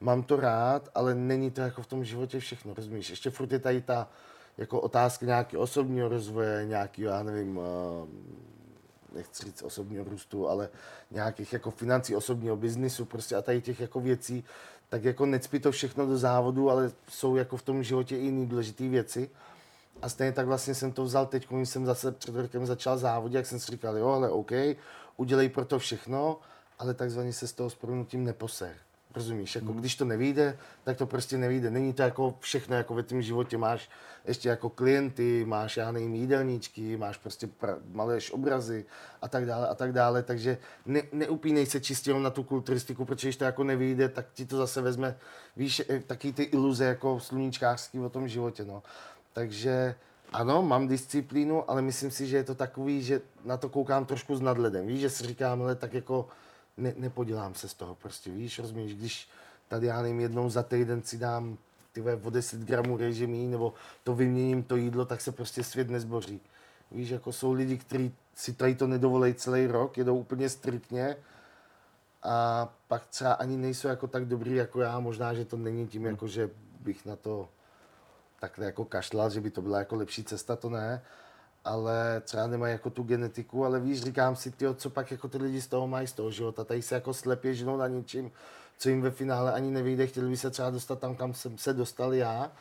mám 0.00 0.22
to 0.22 0.36
rád, 0.36 0.88
ale 0.94 1.14
není 1.14 1.50
to 1.50 1.60
jako 1.60 1.82
v 1.82 1.86
tom 1.86 2.04
životě 2.04 2.40
všechno, 2.40 2.74
rozumíš? 2.74 3.10
Ještě 3.10 3.30
furt 3.30 3.52
je 3.52 3.58
tady 3.58 3.80
ta 3.80 4.08
jako 4.58 4.80
otázka 4.80 5.26
nějakého 5.26 5.62
osobního 5.62 6.08
rozvoje, 6.08 6.66
nějakého, 6.66 7.14
já 7.14 7.22
nevím, 7.22 7.60
eh, 7.60 8.06
nechci 9.14 9.44
říct 9.44 9.62
osobního 9.62 10.04
růstu, 10.04 10.48
ale 10.48 10.68
nějakých 11.10 11.52
jako 11.52 11.70
financí, 11.70 12.16
osobního 12.16 12.56
biznisu 12.56 13.04
prostě 13.04 13.36
a 13.36 13.42
tady 13.42 13.60
těch 13.62 13.80
jako 13.80 14.00
věcí, 14.00 14.44
tak 14.88 15.04
jako 15.04 15.26
necpí 15.26 15.60
to 15.60 15.72
všechno 15.72 16.06
do 16.06 16.18
závodu, 16.18 16.70
ale 16.70 16.92
jsou 17.08 17.36
jako 17.36 17.56
v 17.56 17.62
tom 17.62 17.82
životě 17.82 18.16
i 18.16 18.24
jiné 18.24 18.46
důležité 18.46 18.88
věci. 18.88 19.30
A 20.02 20.08
stejně 20.08 20.32
tak 20.32 20.46
vlastně 20.46 20.74
jsem 20.74 20.92
to 20.92 21.04
vzal 21.04 21.26
teď, 21.26 21.48
když 21.48 21.68
jsem 21.68 21.86
zase 21.86 22.12
před 22.12 22.34
rokem 22.34 22.66
začal 22.66 22.98
závodit, 22.98 23.36
jak 23.36 23.46
jsem 23.46 23.60
si 23.60 23.72
říkal, 23.72 23.98
jo, 23.98 24.08
ale 24.08 24.30
OK, 24.30 24.52
udělej 25.16 25.48
pro 25.48 25.64
to 25.64 25.78
všechno, 25.78 26.40
ale 26.78 26.94
takzvaně 26.94 27.32
se 27.32 27.48
z 27.48 27.52
toho 27.52 27.70
s 27.70 27.76
neposer. 28.12 28.76
Rozumíš? 29.14 29.54
Jako, 29.54 29.72
hmm. 29.72 29.80
když 29.80 29.96
to 29.96 30.04
nevíde, 30.04 30.58
tak 30.84 30.96
to 30.96 31.06
prostě 31.06 31.38
nevíde. 31.38 31.70
Není 31.70 31.92
to 31.92 32.02
jako 32.02 32.34
všechno, 32.40 32.76
jako 32.76 32.94
ve 32.94 33.02
tvém 33.02 33.22
životě 33.22 33.58
máš 33.58 33.88
ještě 34.24 34.48
jako 34.48 34.70
klienty, 34.70 35.44
máš, 35.44 35.76
já 35.76 35.92
nevím, 35.92 36.14
jídelníčky, 36.14 36.96
máš 36.96 37.16
prostě 37.16 37.46
pra, 37.46 37.76
obrazy 38.32 38.84
a 39.22 39.28
tak 39.28 39.46
dále 39.46 39.68
a 39.68 39.74
tak 39.74 39.92
dále, 39.92 40.22
takže 40.22 40.58
ne, 40.86 41.02
neupínej 41.12 41.66
se 41.66 41.80
čistě 41.80 42.14
na 42.14 42.30
tu 42.30 42.42
kulturistiku, 42.42 43.04
protože 43.04 43.28
když 43.28 43.36
to 43.36 43.44
jako 43.44 43.64
nevíde, 43.64 44.08
tak 44.08 44.26
ti 44.34 44.46
to 44.46 44.56
zase 44.56 44.80
vezme, 44.80 45.16
víš, 45.56 45.82
eh, 45.88 46.00
taky 46.00 46.32
ty 46.32 46.42
iluze 46.42 46.84
jako 46.84 47.20
sluníčkářský 47.20 48.00
o 48.00 48.08
tom 48.08 48.28
životě, 48.28 48.64
no. 48.64 48.82
Takže 49.32 49.94
ano, 50.32 50.62
mám 50.62 50.88
disciplínu, 50.88 51.70
ale 51.70 51.82
myslím 51.82 52.10
si, 52.10 52.26
že 52.26 52.36
je 52.36 52.44
to 52.44 52.54
takový, 52.54 53.02
že 53.02 53.20
na 53.44 53.56
to 53.56 53.68
koukám 53.68 54.06
trošku 54.06 54.36
s 54.36 54.40
nadledem. 54.40 54.86
Víš, 54.86 55.00
že 55.00 55.10
si 55.10 55.26
říkám, 55.26 55.62
ale 55.62 55.74
tak 55.74 55.94
jako 55.94 56.28
ne, 56.76 56.94
nepodělám 56.96 57.54
se 57.54 57.68
z 57.68 57.74
toho 57.74 57.94
prostě, 57.94 58.30
víš, 58.30 58.58
rozumíš, 58.58 58.94
když 58.94 59.28
tady 59.68 59.86
já 59.86 60.02
nevím, 60.02 60.20
jednou 60.20 60.50
za 60.50 60.62
týden 60.62 61.02
si 61.02 61.18
dám 61.18 61.58
ty 61.92 62.02
o 62.02 62.30
10 62.30 62.60
gramů 62.60 62.96
režimí, 62.96 63.48
nebo 63.48 63.74
to 64.04 64.14
vyměním 64.14 64.62
to 64.62 64.76
jídlo, 64.76 65.04
tak 65.04 65.20
se 65.20 65.32
prostě 65.32 65.64
svět 65.64 65.90
nezboří. 65.90 66.40
Víš, 66.90 67.08
jako 67.08 67.32
jsou 67.32 67.52
lidi, 67.52 67.78
kteří 67.78 68.14
si 68.34 68.52
tady 68.52 68.74
to 68.74 68.86
nedovolí 68.86 69.34
celý 69.34 69.66
rok, 69.66 69.98
jedou 69.98 70.18
úplně 70.18 70.48
striktně 70.48 71.16
a 72.22 72.68
pak 72.88 73.06
třeba 73.06 73.32
ani 73.32 73.56
nejsou 73.56 73.88
jako 73.88 74.06
tak 74.06 74.24
dobrý 74.24 74.54
jako 74.54 74.80
já, 74.80 75.00
možná, 75.00 75.34
že 75.34 75.44
to 75.44 75.56
není 75.56 75.86
tím, 75.86 76.06
jako 76.06 76.28
že 76.28 76.50
bych 76.80 77.06
na 77.06 77.16
to 77.16 77.48
takhle 78.42 78.66
jako 78.66 78.84
kašlal, 78.84 79.30
že 79.30 79.40
by 79.40 79.50
to 79.50 79.62
byla 79.62 79.78
jako 79.78 79.96
lepší 79.96 80.24
cesta, 80.24 80.56
to 80.56 80.70
ne, 80.70 81.02
ale 81.64 82.20
třeba 82.24 82.46
nemají 82.46 82.72
jako 82.72 82.90
tu 82.90 83.02
genetiku, 83.02 83.64
ale 83.64 83.80
víš, 83.80 84.02
říkám 84.02 84.36
si, 84.36 84.50
tyjo, 84.50 84.74
co 84.74 84.90
pak 84.90 85.10
jako 85.10 85.28
ty 85.28 85.38
lidi 85.38 85.62
z 85.62 85.66
toho 85.66 85.88
mají 85.88 86.06
z 86.06 86.12
toho 86.12 86.30
života, 86.30 86.64
tady 86.64 86.82
se 86.82 86.94
jako 86.94 87.14
slepě 87.14 87.54
ženou 87.54 87.76
na 87.76 87.88
něčím, 87.88 88.32
co 88.78 88.88
jim 88.88 89.02
ve 89.02 89.10
finále 89.10 89.52
ani 89.52 89.70
nevyjde, 89.70 90.06
chtěli 90.06 90.28
by 90.28 90.36
se 90.36 90.50
třeba 90.50 90.70
dostat 90.70 90.98
tam, 90.98 91.16
kam 91.16 91.34
jsem 91.34 91.58
se 91.58 91.72
dostal 91.74 92.14
já. 92.14 92.52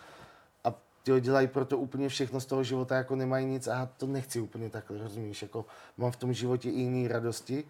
A 0.63 0.73
ty 1.03 1.21
dělají 1.21 1.47
pro 1.47 1.65
to 1.65 1.77
úplně 1.77 2.09
všechno 2.09 2.39
z 2.39 2.45
toho 2.45 2.63
života, 2.63 2.95
jako 2.95 3.15
nemají 3.15 3.45
nic. 3.45 3.67
A 3.67 3.89
to 3.97 4.07
nechci 4.07 4.39
úplně 4.39 4.69
takhle, 4.69 4.97
rozumíš, 4.97 5.41
jako 5.41 5.65
mám 5.97 6.11
v 6.11 6.15
tom 6.15 6.33
životě 6.33 6.69
i 6.69 6.79
jiné 6.79 7.09
radosti, 7.09 7.63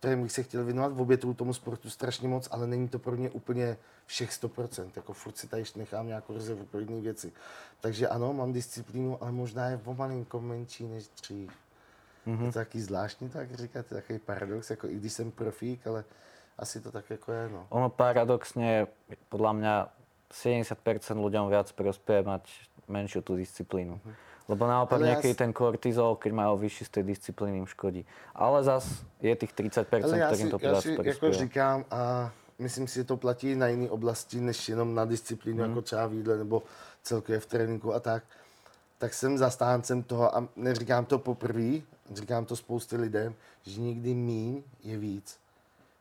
kterým 0.00 0.22
bych 0.22 0.32
se 0.32 0.42
chtěl 0.42 0.64
věnovat, 0.64 0.92
v 0.92 1.00
obětu 1.00 1.34
tomu 1.34 1.54
sportu 1.54 1.90
strašně 1.90 2.28
moc, 2.28 2.48
ale 2.50 2.66
není 2.66 2.88
to 2.88 2.98
pro 2.98 3.16
mě 3.16 3.30
úplně 3.30 3.76
všech 4.06 4.30
100%, 4.30 4.90
jako 4.96 5.12
furt 5.12 5.36
si 5.36 5.48
tady 5.48 5.64
nechám 5.76 6.06
nějakou 6.06 6.34
rezervu 6.34 6.64
pro 6.64 6.80
jiné 6.80 7.00
věci. 7.00 7.32
Takže 7.80 8.08
ano, 8.08 8.32
mám 8.32 8.52
disciplínu, 8.52 9.22
ale 9.22 9.32
možná 9.32 9.68
je 9.68 9.80
o 9.84 9.94
malinko 9.94 10.40
menší 10.40 10.88
než 10.88 11.08
dřív. 11.08 11.50
Mm-hmm. 12.26 12.40
Je 12.40 12.52
to 12.52 12.58
taky 12.58 12.80
zvláštní, 12.80 13.28
tak 13.28 13.54
říkat, 13.54 13.86
je 13.90 13.96
takový 13.96 14.18
paradox, 14.18 14.70
jako 14.70 14.88
i 14.88 14.96
když 14.96 15.12
jsem 15.12 15.30
profík, 15.30 15.86
ale 15.86 16.04
asi 16.58 16.80
to 16.80 16.92
tak 16.92 17.10
jako 17.10 17.32
je, 17.32 17.48
no. 17.48 17.66
Ono 17.68 17.88
paradoxně, 17.88 18.86
podle 19.28 19.52
mě 19.52 19.68
70% 20.32 21.24
lidem 21.24 21.48
viac 21.48 21.72
prospěje 21.72 22.22
mať 22.22 22.50
menšiu 22.88 23.22
tu 23.22 23.36
disciplínu. 23.36 24.00
Mm-hmm. 24.06 24.14
Lebo 24.50 24.66
naopak 24.66 24.98
ja 24.98 25.14
nejaký 25.14 25.38
ten 25.38 25.54
kortizol, 25.54 26.18
keď 26.18 26.32
majú 26.34 26.58
vyšší 26.58 26.82
z 26.82 26.90
tej 26.90 27.04
disciplíny, 27.06 27.62
im 27.62 27.70
škodí. 27.70 28.02
Ale 28.34 28.66
zas 28.66 29.06
je 29.22 29.30
tých 29.38 29.54
30%, 29.54 29.86
ktorým 29.86 30.50
to 30.50 30.58
Já 30.58 30.80
si 30.80 30.98
jako 31.02 31.32
říkám 31.32 31.84
a 31.90 32.32
myslím 32.58 32.88
si, 32.88 32.94
že 32.94 33.04
to 33.04 33.16
platí 33.16 33.54
na 33.54 33.68
jiné 33.68 33.90
oblasti, 33.90 34.40
než 34.40 34.68
jenom 34.68 34.94
na 34.94 35.04
disciplínu, 35.04 35.62
hmm. 35.62 35.70
jako 35.70 35.82
třeba 35.82 36.06
v 36.06 36.12
jídle 36.14 36.36
nebo 36.38 36.62
celkově 37.02 37.40
v 37.40 37.46
tréninku 37.46 37.94
a 37.94 38.00
tak. 38.00 38.22
Tak 38.98 39.14
jsem 39.14 39.38
zastáncem 39.38 40.02
toho 40.02 40.36
a 40.36 40.48
neříkám 40.56 41.04
to 41.04 41.18
poprvé, 41.18 41.80
říkám 42.14 42.44
to 42.44 42.56
spoustě 42.56 42.96
lidem, 42.96 43.34
že 43.62 43.80
někdy 43.80 44.14
míň 44.14 44.62
je 44.84 44.98
víc. 44.98 45.38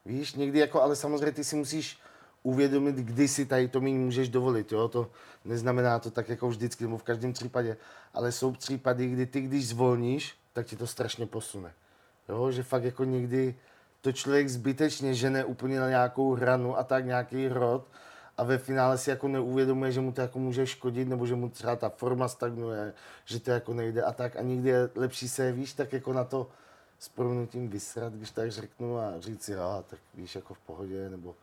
Víš, 0.06 0.34
někdy 0.34 0.60
jako, 0.60 0.82
ale 0.82 0.96
samozřejmě 0.96 1.32
ty 1.32 1.44
si 1.44 1.56
musíš 1.56 1.98
uvědomit, 2.44 2.96
kdy 2.96 3.28
si 3.28 3.46
tady 3.46 3.68
to 3.68 3.82
méně 3.82 4.00
můžeš 4.00 4.30
dovolit. 4.30 4.72
Jo? 4.72 4.88
To 4.88 5.12
neznamená 5.46 6.00
to 6.00 6.12
tak 6.12 6.30
jako 6.30 6.50
vždycky, 6.50 6.84
nebo 6.84 6.98
v 6.98 7.04
každém 7.04 7.34
případě, 7.34 7.78
ale 8.14 8.32
jsou 8.32 8.52
případy, 8.52 9.08
kdy 9.08 9.26
ty, 9.26 9.42
když 9.42 9.68
zvolníš, 9.68 10.36
tak 10.54 10.66
ti 10.66 10.76
to 10.76 10.88
strašně 10.88 11.26
posune. 11.26 11.74
Jo? 12.30 12.52
Že 12.52 12.64
fakt 12.64 12.84
jako 12.84 13.04
někdy 13.04 13.56
to 14.02 14.12
člověk 14.12 14.50
zbytečně 14.50 15.14
žene 15.14 15.46
úplně 15.46 15.80
na 15.80 15.90
nějakou 15.90 16.34
hranu 16.34 16.78
a 16.78 16.84
tak 16.84 17.06
nějaký 17.06 17.48
rod 17.48 17.88
a 18.38 18.44
ve 18.44 18.58
finále 18.58 18.98
si 18.98 19.10
jako 19.10 19.28
neuvědomuje, 19.28 19.92
že 19.92 20.02
mu 20.02 20.12
to 20.12 20.22
jako 20.22 20.40
může 20.40 20.68
škodit, 20.68 21.08
nebo 21.08 21.26
že 21.26 21.36
mu 21.36 21.50
třeba 21.50 21.76
ta 21.76 21.90
forma 21.90 22.28
stagnuje, 22.28 22.94
že 23.26 23.40
to 23.40 23.52
jako 23.52 23.74
nejde 23.74 24.04
a 24.04 24.14
tak 24.14 24.36
a 24.36 24.42
někdy 24.42 24.70
je 24.70 24.90
lepší 24.96 25.30
se, 25.30 25.52
víš, 25.52 25.74
tak 25.74 25.94
jako 25.94 26.14
na 26.14 26.24
to 26.24 26.50
s 27.00 27.10
proměnutím 27.10 27.70
vysrat, 27.70 28.14
když 28.14 28.32
tak 28.32 28.52
řeknu 28.52 28.98
a 29.00 29.20
říct 29.20 29.44
si, 29.44 29.56
tak 29.90 30.00
víš, 30.14 30.36
jako 30.36 30.54
v 30.54 30.60
pohodě, 30.60 31.10
nebo 31.10 31.36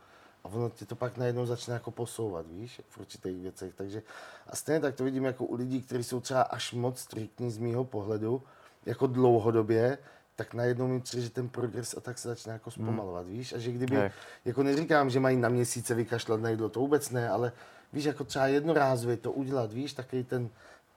a 0.47 0.57
ono 0.57 0.71
tě 0.71 0.87
to 0.87 0.97
pak 0.97 1.17
najednou 1.17 1.47
začne 1.47 1.75
jako 1.75 1.91
posouvat, 1.91 2.47
víš, 2.47 2.81
v 2.89 2.99
určitých 2.99 3.43
věcech. 3.43 3.75
Takže 3.75 4.03
a 4.47 4.57
stejně 4.57 4.81
tak 4.81 4.95
to 4.95 5.05
vidím 5.05 5.25
jako 5.25 5.45
u 5.45 5.55
lidí, 5.55 5.83
kteří 5.83 6.05
jsou 6.05 6.21
třeba 6.21 6.43
až 6.43 6.73
moc 6.73 6.99
striktní 6.99 7.51
z 7.51 7.59
mýho 7.59 7.85
pohledu, 7.85 8.43
jako 8.87 9.07
dlouhodobě, 9.07 9.99
tak 10.37 10.55
najednou 10.55 10.89
mi 10.89 11.01
přijde, 11.01 11.23
že 11.23 11.31
ten 11.31 11.49
progres 11.49 11.95
a 11.99 12.01
tak 12.01 12.19
se 12.19 12.29
začne 12.29 12.53
jako 12.53 12.71
hmm. 12.71 12.87
zpomalovat, 12.87 13.27
víš, 13.27 13.53
a 13.53 13.59
že 13.59 13.73
kdyby, 13.73 13.97
ne. 13.97 14.13
jako 14.45 14.63
neříkám, 14.63 15.11
že 15.11 15.21
mají 15.21 15.37
na 15.37 15.49
měsíce 15.49 15.95
vykašlat 15.95 16.41
na 16.41 16.51
jídlo, 16.51 16.69
to 16.69 16.81
vůbec 16.81 17.11
ne, 17.11 17.31
ale 17.31 17.53
víš, 17.93 18.05
jako 18.05 18.25
třeba 18.25 18.47
jednorázově 18.47 19.17
to 19.17 19.33
udělat, 19.33 19.73
víš, 19.73 19.93
takový 19.93 20.25
ten 20.25 20.49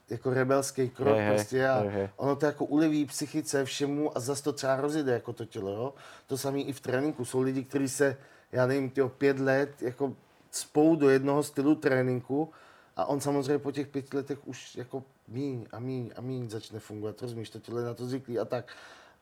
jako 0.09 0.29
rebelský 0.29 0.89
krok 0.89 1.17
hey, 1.17 1.29
prostě 1.29 1.67
a 1.67 1.79
hey, 1.79 2.09
ono 2.15 2.35
to 2.35 2.45
jako 2.45 2.65
uleví 2.65 3.05
psychice 3.05 3.65
všemu 3.65 4.17
a 4.17 4.19
zase 4.19 4.43
to 4.43 4.53
třeba 4.53 4.75
rozjede 4.75 5.13
jako 5.13 5.33
to 5.33 5.45
tělo, 5.45 5.71
jo. 5.71 5.93
To 6.27 6.37
samé 6.37 6.59
i 6.59 6.73
v 6.73 6.79
tréninku, 6.79 7.25
jsou 7.25 7.41
lidi, 7.41 7.63
kteří 7.63 7.89
se 7.89 8.17
já 8.51 8.67
nevím, 8.67 8.89
tyjo, 8.89 9.09
pět 9.09 9.39
let 9.39 9.81
jako 9.81 10.15
spou 10.51 10.95
do 10.95 11.09
jednoho 11.09 11.43
stylu 11.43 11.75
tréninku 11.75 12.49
a 12.95 13.05
on 13.05 13.21
samozřejmě 13.21 13.59
po 13.59 13.71
těch 13.71 13.87
pěti 13.87 14.17
letech 14.17 14.47
už 14.47 14.75
jako 14.75 15.03
míň 15.27 15.65
a 15.71 15.79
míň 15.79 16.11
a 16.15 16.21
míň 16.21 16.49
začne 16.49 16.79
fungovat, 16.79 17.21
rozumíš, 17.21 17.49
to 17.49 17.59
tělo 17.59 17.79
je 17.79 17.85
na 17.85 17.93
to 17.93 18.05
zvyklý 18.05 18.39
a 18.39 18.45
tak. 18.45 18.73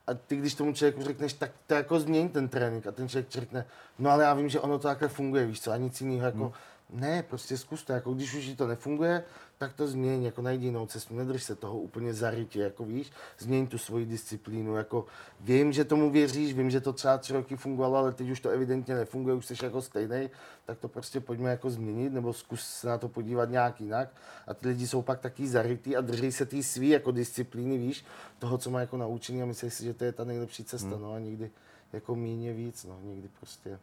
a 0.07 0.13
ty, 0.13 0.36
když 0.36 0.55
tomu 0.55 0.73
člověku 0.73 1.03
řekneš, 1.03 1.34
tak 1.34 1.51
to 1.67 1.73
jako 1.73 1.99
změň 1.99 2.30
ten 2.30 2.47
trénink 2.47 2.88
a 2.88 2.91
ten 2.91 3.09
člověk 3.09 3.32
řekne, 3.32 3.65
no 3.99 4.09
ale 4.09 4.23
já 4.23 4.34
vím, 4.34 4.49
že 4.49 4.59
ono 4.59 4.80
to 4.80 4.88
takhle 4.88 5.07
funguje, 5.07 5.45
víš 5.45 5.61
co, 5.61 5.71
a 5.71 5.78
nic 5.78 6.01
jiného 6.01 6.25
jako, 6.25 6.53
hmm. 6.89 7.01
ne, 7.01 7.23
prostě 7.23 7.57
zkus 7.57 7.84
to, 7.84 7.93
jako 7.93 8.13
když 8.13 8.34
už 8.34 8.53
to 8.57 8.67
nefunguje, 8.67 9.23
tak 9.58 9.74
to 9.74 9.88
změň, 9.88 10.24
jako 10.24 10.41
najdi 10.41 10.66
jinou 10.66 10.86
cestu, 10.86 11.16
nedrž 11.16 11.43
se 11.43 11.55
toho 11.55 11.80
úplně 11.80 12.14
zarytě, 12.14 12.60
jako 12.60 12.86
víš, 12.86 13.12
změň 13.39 13.68
tu 13.68 13.78
svoji 13.78 14.05
disciplínu, 14.05 14.76
jako 14.76 15.05
vím, 15.39 15.72
že 15.72 15.86
tomu 15.86 16.10
věříš, 16.10 16.53
vím, 16.53 16.70
že 16.70 16.82
to 16.82 16.93
třeba 16.93 17.18
tři 17.18 17.34
roky 17.34 17.55
fungovalo, 17.55 17.97
ale 17.97 18.12
teď 18.12 18.30
už 18.30 18.39
to 18.39 18.49
evidentně 18.49 18.95
nefunguje, 18.95 19.36
už 19.36 19.45
jsi 19.45 19.53
jako 19.64 19.82
stejný, 19.82 20.30
tak 20.66 20.80
to 20.80 20.88
prostě 20.88 21.20
pojďme 21.20 21.49
jako 21.49 21.70
změnit, 21.70 22.14
nebo 22.14 22.34
zkus 22.34 22.62
se 22.62 22.88
na 22.88 22.97
to 22.97 23.10
podívat 23.10 23.49
nějak 23.49 23.82
jinak 23.82 24.10
a 24.47 24.53
ty 24.53 24.68
lidi 24.68 24.88
jsou 24.88 25.01
pak 25.01 25.20
taky 25.20 25.47
zarytý 25.47 25.95
a 25.95 26.01
drží 26.01 26.32
se 26.32 26.45
té 26.45 26.64
svý 26.64 26.89
jako 26.89 27.12
disciplíny, 27.12 27.78
víš, 27.78 28.05
toho, 28.39 28.58
co 28.58 28.70
má 28.70 28.80
jako 28.80 28.97
naučený 28.97 29.41
a 29.41 29.45
myslí 29.45 29.70
si, 29.70 29.84
že 29.84 29.93
to 29.93 30.03
je 30.03 30.12
ta 30.12 30.24
nejlepší 30.24 30.64
cesta, 30.64 30.95
hmm. 30.95 31.01
no 31.01 31.14
a 31.14 31.20
někdy 31.20 31.51
jako 31.93 32.16
míně 32.16 32.53
víc, 32.53 32.86
no, 32.86 32.99
někdy 33.03 33.30
prostě. 33.39 33.80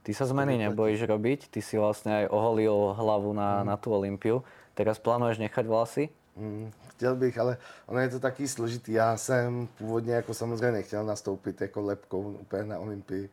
Ty 0.00 0.16
sa 0.16 0.24
zmeny 0.24 0.56
nebojíš 0.56 1.04
robiť, 1.04 1.52
ty 1.52 1.60
si 1.60 1.76
vlastne 1.76 2.24
aj 2.24 2.32
oholil 2.32 2.96
hlavu 2.96 3.36
na, 3.36 3.60
mm. 3.60 3.66
na 3.68 3.76
tú 3.76 3.92
Olympiu. 3.92 4.40
Teraz 4.74 4.98
plánuješ 4.98 5.38
nechat 5.38 5.66
vlasy? 5.66 6.08
Mm, 6.36 6.72
chtěl 6.88 7.16
bych, 7.16 7.38
ale 7.38 7.56
ono 7.86 8.00
je 8.00 8.08
to 8.08 8.20
taky 8.20 8.48
složitý. 8.48 8.92
Já 8.92 9.16
jsem 9.16 9.68
původně 9.78 10.14
jako 10.14 10.34
samozřejmě 10.34 10.72
nechtěl 10.72 11.04
nastoupit 11.04 11.60
jako 11.60 11.80
lepkou 11.80 12.22
úplně 12.22 12.64
na 12.64 12.78
Olympii, 12.78 13.30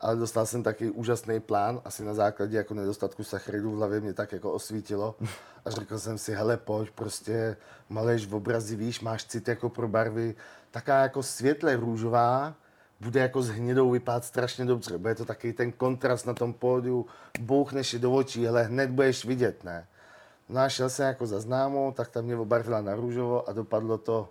ale 0.00 0.16
dostal 0.16 0.46
jsem 0.46 0.62
taky 0.62 0.90
úžasný 0.90 1.40
plán, 1.40 1.80
asi 1.84 2.04
na 2.04 2.14
základě 2.14 2.56
jako 2.56 2.74
nedostatku 2.74 3.24
sacharidů 3.24 3.72
v 3.72 3.76
hlavě 3.76 4.00
mě 4.00 4.12
tak 4.12 4.32
jako 4.32 4.52
osvítilo 4.52 5.14
a 5.64 5.70
řekl 5.70 5.98
jsem 5.98 6.18
si, 6.18 6.34
hele 6.34 6.56
pojď, 6.56 6.90
prostě 6.90 7.56
maleš 7.88 8.26
v 8.26 8.34
obrazi, 8.34 8.76
víš, 8.76 9.00
máš 9.00 9.24
cit 9.24 9.48
jako 9.48 9.68
pro 9.68 9.88
barvy, 9.88 10.34
taká 10.70 11.02
jako 11.02 11.22
světle 11.22 11.76
růžová, 11.76 12.54
bude 13.00 13.20
jako 13.20 13.42
s 13.42 13.48
hnidou 13.48 13.90
vypadat 13.90 14.24
strašně 14.24 14.64
dobře. 14.64 14.98
Bude 14.98 15.14
to 15.14 15.24
taky 15.24 15.52
ten 15.52 15.72
kontrast 15.72 16.26
na 16.26 16.34
tom 16.34 16.52
pódiu, 16.52 17.06
bouchneš 17.40 17.92
je 17.92 17.98
do 17.98 18.12
očí, 18.12 18.48
ale 18.48 18.62
hned 18.62 18.90
budeš 18.90 19.24
vidět, 19.24 19.64
ne? 19.64 19.86
No 20.48 20.60
a 20.60 20.68
šel 20.68 20.90
jsem 20.90 21.06
jako 21.06 21.26
za 21.26 21.40
známou, 21.40 21.92
tak 21.92 22.08
tam 22.08 22.24
mě 22.24 22.36
obarvila 22.36 22.80
na 22.80 22.94
růžovo 22.94 23.48
a 23.48 23.52
dopadlo 23.52 23.98
to 23.98 24.28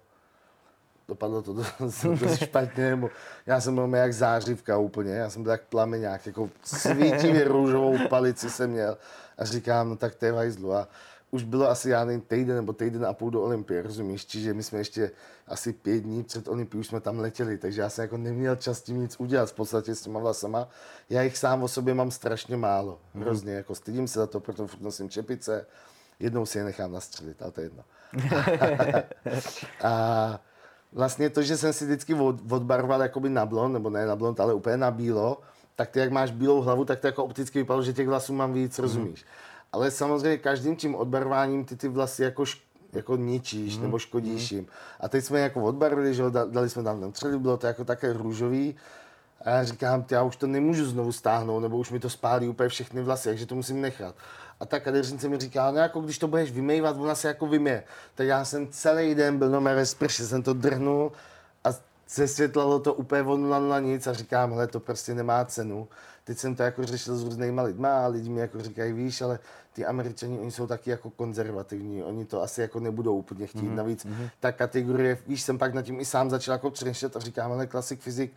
dopadlo 1.07 1.41
to 1.41 1.53
dost, 1.53 2.05
dost 2.20 2.38
špatně, 2.38 2.89
nebo 2.89 3.09
já 3.45 3.61
jsem 3.61 3.76
byl 3.76 3.89
jak 3.95 4.13
zářivka 4.13 4.78
úplně, 4.78 5.13
já 5.13 5.30
jsem 5.30 5.43
byl 5.43 5.51
jak 5.51 5.63
plameňák, 5.63 6.26
jako 6.26 6.49
svítivě 6.63 7.43
růžovou 7.47 7.97
palici 8.09 8.49
jsem 8.49 8.70
měl 8.70 8.97
a 9.38 9.45
říkám, 9.45 9.89
no 9.89 9.95
tak 9.95 10.16
to 10.16 10.26
je 10.26 10.32
vajzlu 10.32 10.74
a 10.74 10.88
už 11.32 11.43
bylo 11.43 11.70
asi, 11.70 11.89
já 11.89 12.05
nevím, 12.05 12.22
týden 12.22 12.55
nebo 12.55 12.74
týden 12.74 13.05
a 13.05 13.13
půl 13.13 13.32
do 13.32 13.41
Olympie, 13.41 13.82
rozumíš? 13.82 14.26
Čiže 14.26 14.53
my 14.53 14.63
jsme 14.63 14.78
ještě 14.78 15.11
asi 15.47 15.74
pět 15.74 15.99
dní 15.99 16.24
před 16.24 16.47
Olympií 16.47 16.80
už 16.80 16.88
jsme 16.88 16.99
tam 16.99 17.20
letěli, 17.20 17.57
takže 17.57 17.82
já 17.82 17.89
jsem 17.89 18.01
jako 18.01 18.18
neměl 18.18 18.55
čas 18.55 18.82
tím 18.82 19.01
nic 19.01 19.16
udělat 19.20 19.49
v 19.49 19.53
podstatě 19.53 19.95
s 19.95 20.01
těma 20.01 20.20
vlasama. 20.20 20.70
Já 21.09 21.22
jich 21.22 21.38
sám 21.38 21.63
o 21.63 21.68
sobě 21.68 21.93
mám 21.93 22.11
strašně 22.11 22.57
málo, 22.57 22.99
mm. 23.13 23.22
hrozně, 23.22 23.53
jako 23.53 23.76
stydím 23.76 24.07
se 24.07 24.20
za 24.20 24.28
to, 24.28 24.39
proto 24.39 24.68
furt 24.68 24.82
nosím 24.82 25.09
čepice, 25.09 25.66
jednou 26.20 26.45
si 26.45 26.57
je 26.57 26.63
nechám 26.63 26.91
nastřelit, 26.91 27.41
ale 27.41 27.51
to 27.51 27.61
je 27.61 27.66
jedno. 27.66 27.84
a 29.84 30.39
vlastně 30.91 31.30
to, 31.30 31.41
že 31.41 31.57
jsem 31.57 31.74
si 31.74 31.86
vždycky 31.86 32.13
od, 32.13 32.51
odbarval 32.51 33.01
jakoby 33.01 33.30
na 33.30 33.45
blond, 33.45 33.74
nebo 33.74 33.89
ne 33.89 34.05
na 34.05 34.16
blond, 34.16 34.39
ale 34.39 34.53
úplně 34.53 34.78
na 34.78 34.91
bílo, 34.91 35.41
tak 35.76 35.89
ty 35.89 35.99
jak 35.99 36.11
máš 36.11 36.32
bílou 36.32 36.61
hlavu, 36.61 36.86
tak 36.86 36.99
to 36.99 37.07
jako 37.07 37.24
opticky 37.24 37.59
vypadalo, 37.59 37.84
že 37.84 37.93
těch 37.93 38.07
vlasů 38.07 38.34
mám 38.34 38.53
víc, 38.53 38.80
rozumíš? 38.80 39.24
Mm. 39.24 39.30
Ale 39.72 39.91
samozřejmě 39.91 40.38
každým 40.38 40.76
tím 40.76 40.95
odbarváním 40.95 41.66
ty 41.66 41.76
ty 41.76 41.88
vlasy 41.88 42.24
jako, 42.24 42.43
jako 42.93 43.16
ničíš 43.16 43.78
mm. 43.78 43.84
nebo 43.84 43.99
škodíš 43.99 44.51
mm. 44.51 44.57
jim. 44.57 44.68
A 44.99 45.09
teď 45.09 45.26
jsme 45.26 45.39
jako 45.39 45.63
odbarvili, 45.63 46.13
že 46.13 46.24
dali 46.49 46.70
jsme 46.70 46.84
tam 46.84 47.13
ten 47.22 47.41
bylo 47.41 47.57
to 47.57 47.68
jako 47.68 47.86
také 47.86 48.13
růžový. 48.13 48.76
A 49.45 49.49
já 49.49 49.63
říkám, 49.63 50.05
já 50.11 50.24
už 50.24 50.36
to 50.36 50.47
nemůžu 50.47 50.86
znovu 50.86 51.11
stáhnout, 51.11 51.59
nebo 51.59 51.78
už 51.78 51.91
mi 51.91 51.99
to 51.99 52.09
spálí 52.09 52.47
úplně 52.47 52.70
všechny 52.70 53.01
vlasy, 53.01 53.30
takže 53.30 53.45
to 53.45 53.55
musím 53.55 53.82
nechat. 53.82 54.16
A 54.60 54.66
ta 54.66 54.80
kadeřnice 54.80 55.30
mi 55.30 55.38
říká, 55.38 55.72
no 55.72 55.78
jako 55.78 56.01
když 56.01 56.18
to 56.18 56.28
budeš 56.28 56.51
vymývat, 56.51 56.97
ona 56.97 57.16
se 57.16 57.28
jako 57.28 57.47
vymě. 57.47 57.84
Tak 58.16 58.28
já 58.28 58.45
jsem 58.45 58.68
celý 58.68 59.16
den 59.16 59.38
byl 59.38 59.49
na 59.49 59.60
ve 59.60 59.86
sprše, 59.86 60.26
jsem 60.26 60.43
to 60.43 60.53
drhnul 60.53 61.12
a 61.64 61.70
zesvětlalo 62.10 62.80
to 62.80 62.93
úplně 62.93 63.22
von 63.22 63.70
na 63.70 63.80
nic 63.80 64.08
a 64.08 64.14
říkám, 64.14 64.51
hele, 64.51 64.68
to 64.68 64.80
prostě 64.80 65.14
nemá 65.14 65.45
cenu. 65.45 65.88
Teď 66.24 66.38
jsem 66.38 66.56
to 66.56 66.64
jako 66.64 66.86
řešil 66.86 67.18
s 67.18 67.24
různýma 67.24 67.62
lidma 67.62 68.06
a 68.06 68.08
lidi 68.08 68.30
mi 68.30 68.41
jako 68.41 68.62
říkají, 68.62 68.93
víš, 68.93 69.22
ale 69.22 69.39
ty 69.74 69.86
američani, 69.86 70.39
oni 70.39 70.51
jsou 70.51 70.68
taky 70.68 70.89
jako 70.89 71.10
konzervativní, 71.10 72.03
oni 72.03 72.26
to 72.26 72.41
asi 72.41 72.62
jako 72.62 72.80
nebudou 72.80 73.18
úplně 73.18 73.47
chtít. 73.47 73.64
Mm-hmm. 73.64 73.76
Navíc 73.76 74.06
mm-hmm. 74.06 74.30
ta 74.39 74.51
kategorie, 74.51 75.18
víš, 75.28 75.41
jsem 75.41 75.58
pak 75.58 75.74
nad 75.74 75.82
tím 75.82 75.99
i 75.99 76.06
sám 76.06 76.30
začal 76.30 76.51
jako 76.51 76.72
přemýšlet 76.72 77.16
a 77.16 77.20
říkám, 77.20 77.51
ale 77.51 77.68
klasik 77.68 78.01
fyzik 78.01 78.34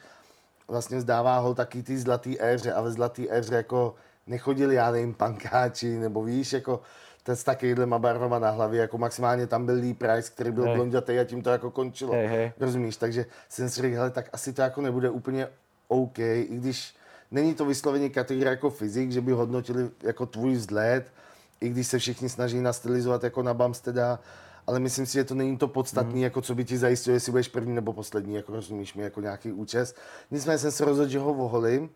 vlastně 0.69 1.01
zdává 1.01 1.39
ho 1.39 1.55
taky 1.55 1.83
ty 1.83 1.99
zlatý 1.99 2.43
éře 2.43 2.73
a 2.73 2.81
ve 2.81 2.91
zlatý 2.91 3.33
éře 3.33 3.55
jako 3.55 3.95
nechodili, 4.29 4.75
já 4.75 4.91
nevím, 4.91 5.15
pankáči, 5.15 5.99
nebo 5.99 6.25
víš, 6.25 6.53
jako 6.53 6.81
ten 7.23 7.37
s 7.37 7.45
takovýhlema 7.45 7.99
barvama 7.99 8.39
na 8.39 8.51
hlavě, 8.51 8.81
jako 8.81 8.99
maximálně 8.99 9.47
tam 9.47 9.67
byl 9.67 9.75
Lee 9.75 9.95
Price, 9.95 10.31
který 10.31 10.51
byl 10.51 10.65
hey. 10.65 10.75
blondětý 10.75 11.19
a 11.19 11.25
tím 11.25 11.43
to 11.43 11.51
jako 11.51 11.71
končilo. 11.71 12.13
Hey, 12.13 12.27
hey. 12.27 12.53
Rozumíš? 12.61 12.97
Takže 12.97 13.27
jsem 13.49 13.69
si 13.69 13.83
řekl, 13.83 13.97
hele, 13.97 14.11
tak 14.11 14.29
asi 14.33 14.53
to 14.53 14.63
jako 14.63 14.81
nebude 14.81 15.11
úplně 15.11 15.49
OK, 15.89 16.19
i 16.19 16.47
když 16.51 16.95
není 17.31 17.55
to 17.55 17.65
vysloveně 17.65 18.09
kategorie 18.09 18.51
jako 18.51 18.71
fyzik, 18.71 19.13
že 19.13 19.21
by 19.21 19.33
hodnotili 19.33 19.91
jako 20.03 20.27
tvůj 20.27 20.53
vzhled, 20.53 21.13
i 21.61 21.69
když 21.69 21.87
se 21.87 21.99
všichni 21.99 22.29
snaží 22.29 22.61
nastylizovat 22.61 23.25
jako 23.25 23.43
na 23.43 23.55
Bumsteda, 23.55 24.19
ale 24.67 24.81
myslím 24.81 25.07
si, 25.07 25.13
že 25.13 25.25
to 25.25 25.35
není 25.35 25.57
to 25.57 25.69
podstatné, 25.69 26.15
mm. 26.15 26.23
jako 26.23 26.43
co 26.43 26.55
by 26.55 26.65
ti 26.65 26.79
zajistilo, 26.79 27.15
jestli 27.15 27.33
budeš 27.33 27.49
první 27.49 27.75
nebo 27.75 27.93
poslední, 27.93 28.35
jako 28.35 28.53
rozumíš 28.53 28.95
mi, 28.95 29.03
jako 29.03 29.21
nějaký 29.21 29.53
účest. 29.53 29.97
Nicméně 30.31 30.59
jsem 30.59 30.73
se 30.73 30.85
rozhodl, 30.85 31.11
že 31.11 31.19
ho 31.19 31.35
voholím 31.35 31.91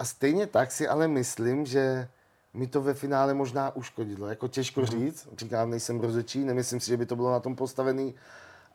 a 0.00 0.04
stejně 0.04 0.46
tak 0.46 0.72
si 0.72 0.88
ale 0.88 1.08
myslím, 1.08 1.66
že 1.66 2.08
mi 2.54 2.66
to 2.66 2.82
ve 2.82 2.94
finále 2.94 3.34
možná 3.34 3.76
uškodilo. 3.76 4.26
Jako 4.26 4.48
těžko 4.48 4.80
mm. 4.80 4.86
říct, 4.86 5.28
říkám, 5.38 5.70
nejsem 5.70 6.00
rozečí, 6.00 6.44
nemyslím 6.44 6.80
si, 6.80 6.86
že 6.86 6.96
by 6.96 7.06
to 7.06 7.16
bylo 7.16 7.30
na 7.30 7.40
tom 7.40 7.56
postavený, 7.56 8.14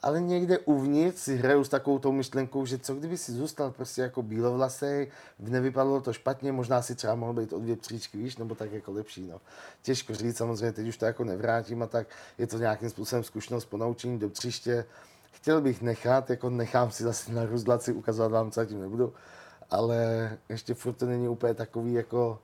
ale 0.02 0.22
někde 0.22 0.60
uvnitř 0.60 1.20
si 1.20 1.36
hraju 1.36 1.64
s 1.64 1.70
takovou 1.70 2.00
tou 2.00 2.12
myšlenkou, 2.12 2.66
že 2.66 2.78
co 2.78 2.96
kdyby 2.96 3.18
si 3.18 3.32
zůstal 3.32 3.72
prostě 3.72 4.02
jako 4.02 4.22
bílovlasej, 4.22 5.12
nevypadalo 5.40 6.02
to 6.02 6.14
špatně, 6.14 6.52
možná 6.52 6.82
si 6.82 6.96
třeba 6.96 7.16
mohl 7.16 7.34
být 7.34 7.54
o 7.54 7.60
dvě 7.60 7.76
příčky, 7.76 8.18
víš, 8.18 8.38
nebo 8.38 8.56
tak 8.56 8.72
jako 8.72 8.92
lepší, 8.92 9.28
no. 9.28 9.42
Těžko 9.82 10.16
říct, 10.16 10.38
samozřejmě 10.38 10.72
teď 10.72 10.88
už 10.88 10.98
to 10.98 11.06
jako 11.06 11.24
nevrátím 11.24 11.84
a 11.84 11.88
tak 11.88 12.08
je 12.38 12.48
to 12.48 12.58
nějakým 12.58 12.90
způsobem 12.90 13.24
zkušenost 13.24 13.66
po 13.66 13.78
naučení 13.78 14.20
do 14.20 14.30
příště. 14.30 14.86
Chtěl 15.32 15.62
bych 15.62 15.82
nechat, 15.82 16.30
jako 16.30 16.50
nechám 16.50 16.92
si 16.92 17.04
zase 17.04 17.32
na 17.32 17.46
ruzlaci 17.46 17.94
ukazovat 17.94 18.32
vám, 18.32 18.52
co 18.52 18.66
tím 18.66 18.82
nebudu, 18.82 19.14
ale 19.70 20.30
ještě 20.50 20.74
furt 20.74 20.94
to 20.94 21.06
není 21.06 21.28
úplně 21.28 21.54
takový, 21.54 21.94
jako 21.94 22.40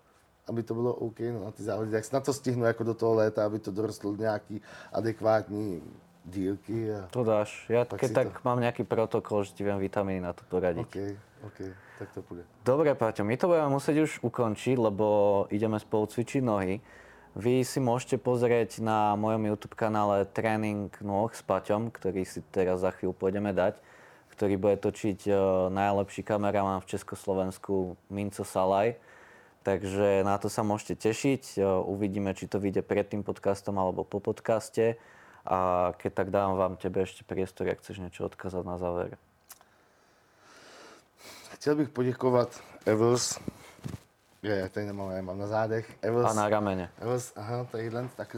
aby 0.48 0.64
to 0.64 0.74
bylo 0.74 0.94
OK 0.94 1.20
no, 1.20 1.46
na 1.46 1.52
ty 1.52 1.64
závody, 1.64 1.92
tak 1.92 2.12
na 2.12 2.20
to 2.20 2.34
stihnu 2.34 2.66
jako 2.66 2.84
do 2.84 2.94
toho 2.94 3.14
léta, 3.14 3.46
aby 3.46 3.60
to 3.60 3.72
dorostlo 3.72 4.16
nějaký 4.16 4.62
adekvátní 4.94 5.84
dílky. 6.26 6.94
A 6.94 7.08
to 7.10 7.24
dáš. 7.24 7.66
Ja 7.70 7.86
keď 7.86 8.12
tak 8.14 8.28
to... 8.38 8.46
mám 8.46 8.62
nejaký 8.62 8.86
protokol, 8.86 9.42
že 9.42 9.58
ti 9.58 9.66
viem 9.66 9.82
vitamíny 9.82 10.22
na 10.22 10.34
to 10.38 10.46
poradiť. 10.46 10.86
OK, 10.86 10.98
OK, 11.50 11.60
tak 11.98 12.08
to 12.14 12.22
bude. 12.30 12.44
Dobre, 12.62 12.94
Paťo, 12.94 13.26
my 13.26 13.36
to 13.38 13.50
budeme 13.50 13.74
musieť 13.74 13.98
už 14.06 14.12
ukončiť, 14.22 14.78
lebo 14.78 15.06
ideme 15.50 15.82
spolu 15.82 16.06
cvičiť 16.06 16.42
nohy. 16.46 16.78
Vy 17.34 17.64
si 17.64 17.80
môžete 17.80 18.20
pozrieť 18.20 18.84
na 18.84 19.16
mojom 19.16 19.50
YouTube 19.50 19.80
kanále 19.80 20.28
tréning 20.30 20.92
nôh 21.00 21.32
s 21.32 21.42
Paťom, 21.42 21.90
ktorý 21.90 22.28
si 22.28 22.44
teraz 22.52 22.84
za 22.84 22.92
chvíľu 22.92 23.16
pôjdeme 23.16 23.56
dať, 23.56 23.80
ktorý 24.32 24.56
bude 24.58 24.78
točiť 24.80 25.20
uh, 25.28 25.36
najlepší 25.70 26.24
kameraman 26.24 26.80
v 26.82 26.90
Československu 26.96 28.00
Minco 28.10 28.48
Salaj. 28.48 28.96
Takže 29.62 30.26
na 30.26 30.40
to 30.42 30.50
sa 30.50 30.64
môžete 30.64 31.12
tešiť. 31.12 31.60
Uh, 31.60 31.84
uvidíme, 31.86 32.34
či 32.34 32.48
to 32.48 32.58
vyjde 32.58 32.82
pred 32.82 33.06
tým 33.06 33.22
podcastom 33.22 33.78
alebo 33.78 34.08
po 34.08 34.24
podcaste. 34.24 34.96
A 35.46 35.92
keď 35.98 36.12
tak 36.14 36.30
dám 36.30 36.58
vám 36.58 36.76
tebe 36.78 37.02
ještě 37.02 37.24
priestor, 37.24 37.68
jak 37.68 37.80
chceš 37.80 38.00
něco 38.00 38.26
odkazat 38.26 38.66
na 38.66 38.78
závěr. 38.78 39.18
Chtěl 41.54 41.76
bych 41.76 41.90
poděkovat 41.90 42.62
Evils. 42.86 43.40
Je, 44.44 44.56
já 44.56 44.70
tady 44.70 44.86
nemám, 44.86 45.12
já 45.12 45.22
mám 45.22 45.40
na 45.40 45.48
zádech. 45.48 45.98
Evils, 46.02 46.32
a 46.32 46.34
na 46.34 46.50
rameně. 46.50 46.90
Evils, 47.00 47.34
aha, 47.36 47.68
tadyhle, 47.72 48.10
tak, 48.18 48.36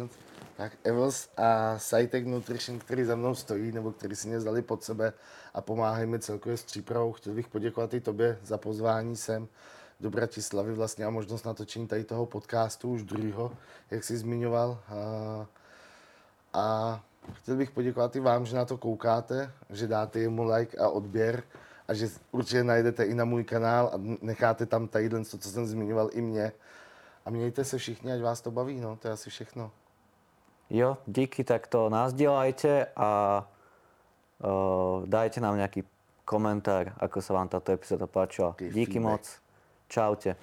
tak 0.57 0.71
Evils 0.83 1.29
a 1.37 1.79
Cytec 1.79 2.25
Nutrition, 2.25 2.79
který 2.79 3.03
za 3.03 3.15
mnou 3.15 3.35
stojí, 3.35 3.71
nebo 3.71 3.91
který 3.91 4.15
si 4.15 4.27
mě 4.27 4.37
vzali 4.37 4.61
pod 4.61 4.83
sebe 4.83 5.13
a 5.53 5.61
pomáhají 5.61 6.07
mi 6.07 6.19
celkově 6.19 6.57
s 6.57 6.63
přípravou. 6.63 7.11
Chtěl 7.13 7.33
bych 7.33 7.47
poděkovat 7.47 7.93
i 7.93 8.01
tobě 8.01 8.39
za 8.43 8.57
pozvání 8.57 9.15
sem 9.15 9.47
do 9.99 10.09
Bratislavy 10.09 10.73
vlastně 10.73 11.05
a 11.05 11.09
možnost 11.09 11.43
natočení 11.43 11.87
tady 11.87 12.03
toho 12.03 12.25
podcastu 12.25 12.89
už 12.89 13.03
druhého, 13.03 13.51
jak 13.91 14.03
jsi 14.03 14.17
zmiňoval. 14.17 14.79
A 14.89 15.47
a 16.53 16.99
chtěl 17.33 17.55
bych 17.55 17.71
poděkovat 17.71 18.15
i 18.15 18.19
vám, 18.19 18.45
že 18.45 18.55
na 18.55 18.65
to 18.65 18.77
koukáte, 18.77 19.51
že 19.69 19.87
dáte 19.87 20.19
jemu 20.19 20.43
like 20.43 20.77
a 20.77 20.89
odběr 20.89 21.43
a 21.87 21.93
že 21.93 22.09
určitě 22.31 22.63
najdete 22.63 23.03
i 23.03 23.13
na 23.13 23.25
můj 23.25 23.43
kanál 23.43 23.91
a 23.93 23.97
necháte 24.21 24.65
tam 24.65 24.87
tady 24.87 25.09
to, 25.09 25.23
co 25.23 25.49
jsem 25.49 25.65
zmiňoval, 25.65 26.09
i 26.11 26.21
mě. 26.21 26.51
A 27.25 27.29
mějte 27.29 27.65
se 27.65 27.77
všichni, 27.77 28.13
ať 28.13 28.21
vás 28.21 28.41
to 28.41 28.51
baví, 28.51 28.79
no, 28.79 28.95
to 28.95 29.07
je 29.07 29.11
asi 29.13 29.29
všechno. 29.29 29.71
Jo, 30.73 30.97
díky, 31.05 31.43
tak 31.43 31.67
to 31.67 31.89
nás 31.89 32.13
dělajte 32.13 32.87
a 32.95 33.43
uh, 34.43 35.05
dajte 35.05 35.41
nám 35.41 35.55
nějaký 35.55 35.83
komentár, 36.25 36.97
ako 36.97 37.21
sa 37.21 37.37
vám 37.37 37.47
táto 37.47 37.75
epizóda 37.77 38.09
páčila. 38.09 38.55
Díky 38.57 38.97
feedback. 38.97 39.05
moc. 39.05 39.23
Čaute. 39.87 40.35